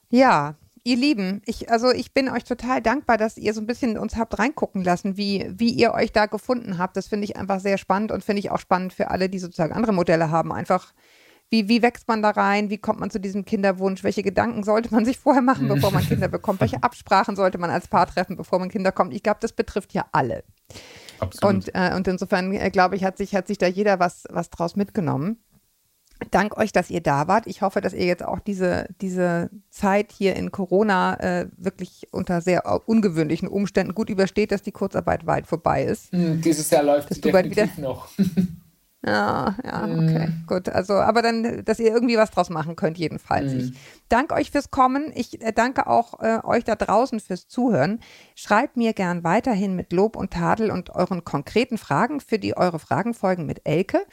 Ja, 0.10 0.56
ihr 0.84 0.98
Lieben, 0.98 1.42
ich, 1.46 1.72
also 1.72 1.92
ich 1.92 2.14
bin 2.14 2.30
euch 2.30 2.44
total 2.44 2.82
dankbar, 2.82 3.18
dass 3.18 3.38
ihr 3.38 3.54
so 3.54 3.62
ein 3.62 3.68
bisschen 3.68 3.98
uns 3.98 4.16
habt 4.16 4.38
reingucken 4.38 4.84
lassen, 4.84 5.18
wie, 5.18 5.50
wie 5.50 5.70
ihr 5.70 5.94
euch 5.94 6.12
da 6.12 6.26
gefunden 6.26 6.78
habt. 6.78 6.98
Das 6.98 7.08
finde 7.08 7.26
ich 7.26 7.38
einfach 7.38 7.60
sehr 7.60 7.78
spannend 7.78 8.12
und 8.12 8.24
finde 8.24 8.42
ich 8.42 8.52
auch 8.52 8.60
spannend 8.60 8.94
für 8.94 9.10
alle, 9.10 9.30
die 9.30 9.40
sozusagen 9.40 9.74
andere 9.74 9.94
Modelle 9.94 10.30
haben. 10.30 10.52
Einfach, 10.52 10.94
wie, 11.50 11.68
wie 11.70 11.82
wächst 11.84 12.08
man 12.08 12.22
da 12.24 12.32
rein? 12.32 12.70
Wie 12.72 12.78
kommt 12.80 13.00
man 13.00 13.12
zu 13.12 13.20
diesem 13.20 13.46
Kinderwunsch? 13.46 14.04
Welche 14.04 14.24
Gedanken 14.24 14.64
sollte 14.64 14.92
man 14.94 15.06
sich 15.06 15.20
vorher 15.20 15.42
machen, 15.44 15.68
bevor 15.68 15.92
man 15.92 16.04
Kinder 16.04 16.28
bekommt? 16.28 16.60
Welche 16.62 16.78
Absprachen 16.84 17.36
sollte 17.36 17.58
man 17.60 17.70
als 17.70 17.88
Paar 17.88 18.08
treffen, 18.08 18.36
bevor 18.38 18.58
man 18.60 18.70
Kinder 18.70 18.92
kommt? 18.92 19.14
Ich 19.14 19.22
glaube, 19.22 19.38
das 19.42 19.54
betrifft 19.54 19.94
ja 19.94 20.06
alle. 20.12 20.44
Absolut. 21.20 21.56
Und, 21.56 21.76
äh, 21.76 21.94
und 21.96 22.08
insofern, 22.08 22.52
äh, 22.54 22.72
glaube 22.72 22.96
ich, 22.96 23.04
hat 23.04 23.18
sich, 23.18 23.36
hat 23.36 23.48
sich 23.48 23.60
da 23.60 23.68
jeder 23.68 24.00
was, 24.00 24.24
was 24.32 24.50
draus 24.50 24.76
mitgenommen. 24.76 25.38
Dank 26.32 26.58
euch, 26.58 26.72
dass 26.72 26.90
ihr 26.90 27.02
da 27.02 27.28
wart. 27.28 27.48
Ich 27.48 27.62
hoffe, 27.62 27.82
dass 27.82 27.94
ihr 27.94 28.06
jetzt 28.06 28.24
auch 28.24 28.40
diese, 28.40 28.88
diese 29.02 29.50
Zeit 29.70 30.12
hier 30.12 30.36
in 30.38 30.52
Corona 30.52 31.20
äh, 31.20 31.48
wirklich 31.58 32.08
unter 32.12 32.40
sehr 32.42 32.66
au- 32.72 32.82
ungewöhnlichen 32.86 33.48
Umständen 33.50 33.94
gut 33.94 34.10
übersteht, 34.10 34.52
dass 34.52 34.62
die 34.62 34.72
Kurzarbeit 34.72 35.26
weit 35.28 35.48
vorbei 35.48 35.84
ist. 35.84 36.12
Hm, 36.14 36.40
Dieses 36.42 36.70
Jahr 36.70 36.84
läuft 36.84 37.10
Dass 37.12 37.18
sie 37.18 37.22
definitiv 37.22 37.78
noch. 37.78 38.08
Ja, 39.06 39.56
ja, 39.66 39.84
okay, 39.84 40.30
gut. 40.48 40.70
Also, 40.70 40.94
aber 40.94 41.22
dann, 41.22 41.66
dass 41.66 41.80
ihr 41.80 41.92
irgendwie 41.92 42.16
was 42.18 42.32
draus 42.32 42.50
machen 42.50 42.78
könnt, 42.78 42.98
jedenfalls. 42.98 43.52
Ich 43.52 43.74
danke 44.08 44.34
euch 44.34 44.50
fürs 44.50 44.72
Kommen. 44.72 45.12
Ich 45.14 45.42
äh, 45.42 45.52
danke 45.52 45.88
auch 45.88 46.22
äh, 46.22 46.40
euch 46.44 46.64
da 46.64 46.76
draußen 46.76 47.20
fürs 47.20 47.50
Zuhören. 47.50 48.00
Schreibt 48.36 48.78
mir 48.78 48.94
gern 48.94 49.26
weiterhin 49.26 49.76
mit 49.76 49.92
Lob 49.92 50.16
und 50.16 50.32
Tadel 50.32 50.72
und 50.72 50.92
euren 50.92 51.26
konkreten 51.26 51.78
Fragen, 51.78 52.22
für 52.22 52.40
die 52.40 52.56
eure 52.56 52.80
Fragen 52.80 53.14
folgen 53.14 53.46
mit 53.46 53.62
Elke. 53.66 54.06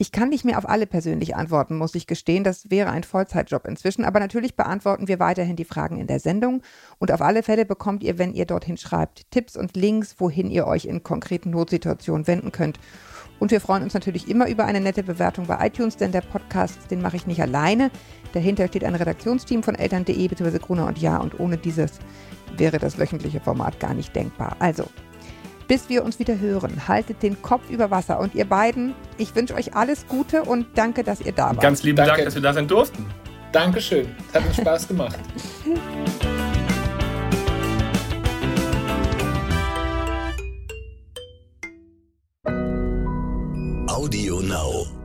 Ich 0.00 0.12
kann 0.12 0.30
nicht 0.30 0.46
mehr 0.46 0.56
auf 0.56 0.66
alle 0.66 0.86
persönlich 0.86 1.36
antworten, 1.36 1.76
muss 1.76 1.94
ich 1.94 2.06
gestehen. 2.06 2.42
Das 2.42 2.70
wäre 2.70 2.90
ein 2.90 3.04
Vollzeitjob 3.04 3.66
inzwischen. 3.66 4.04
Aber 4.04 4.18
natürlich 4.18 4.56
beantworten 4.56 5.08
wir 5.08 5.18
weiterhin 5.18 5.56
die 5.56 5.66
Fragen 5.66 5.98
in 5.98 6.06
der 6.06 6.20
Sendung. 6.20 6.62
Und 6.98 7.12
auf 7.12 7.20
alle 7.20 7.42
Fälle 7.42 7.66
bekommt 7.66 8.02
ihr, 8.02 8.16
wenn 8.16 8.32
ihr 8.32 8.46
dorthin 8.46 8.78
schreibt, 8.78 9.30
Tipps 9.30 9.58
und 9.58 9.76
Links, 9.76 10.14
wohin 10.18 10.50
ihr 10.50 10.66
euch 10.66 10.86
in 10.86 11.02
konkreten 11.02 11.50
Notsituationen 11.50 12.26
wenden 12.26 12.50
könnt. 12.50 12.78
Und 13.40 13.50
wir 13.50 13.60
freuen 13.60 13.82
uns 13.82 13.94
natürlich 13.94 14.28
immer 14.28 14.48
über 14.48 14.66
eine 14.66 14.80
nette 14.80 15.02
Bewertung 15.02 15.46
bei 15.46 15.66
iTunes, 15.66 15.96
denn 15.96 16.12
der 16.12 16.20
Podcast, 16.20 16.90
den 16.90 17.00
mache 17.00 17.16
ich 17.16 17.26
nicht 17.26 17.42
alleine. 17.42 17.90
Dahinter 18.32 18.68
steht 18.68 18.84
ein 18.84 18.94
Redaktionsteam 18.94 19.62
von 19.62 19.74
eltern.de 19.74 20.28
bzw. 20.28 20.58
Gruner 20.58 20.86
und 20.86 20.98
Ja 20.98 21.16
und 21.16 21.40
ohne 21.40 21.56
dieses 21.56 21.98
wäre 22.56 22.78
das 22.78 22.98
wöchentliche 22.98 23.40
Format 23.40 23.80
gar 23.80 23.94
nicht 23.94 24.14
denkbar. 24.14 24.56
Also, 24.58 24.84
bis 25.66 25.88
wir 25.88 26.04
uns 26.04 26.18
wieder 26.18 26.38
hören, 26.38 26.86
haltet 26.86 27.22
den 27.22 27.40
Kopf 27.40 27.70
über 27.70 27.90
Wasser 27.90 28.20
und 28.20 28.34
ihr 28.34 28.44
beiden, 28.44 28.94
ich 29.16 29.34
wünsche 29.34 29.54
euch 29.54 29.74
alles 29.74 30.06
Gute 30.06 30.42
und 30.42 30.66
danke, 30.74 31.02
dass 31.02 31.20
ihr 31.20 31.32
da 31.32 31.46
wart. 31.46 31.60
Ganz 31.60 31.82
lieben 31.82 31.96
Danke. 31.96 32.12
Dank, 32.12 32.24
dass 32.26 32.34
wir 32.34 32.42
da 32.42 32.52
sein 32.52 32.68
durften. 32.68 33.06
Dankeschön. 33.52 34.06
Hat 34.34 34.46
uns 34.46 34.56
Spaß 34.56 34.86
gemacht. 34.86 35.18
Audio 43.90 44.38
Now. 44.38 44.99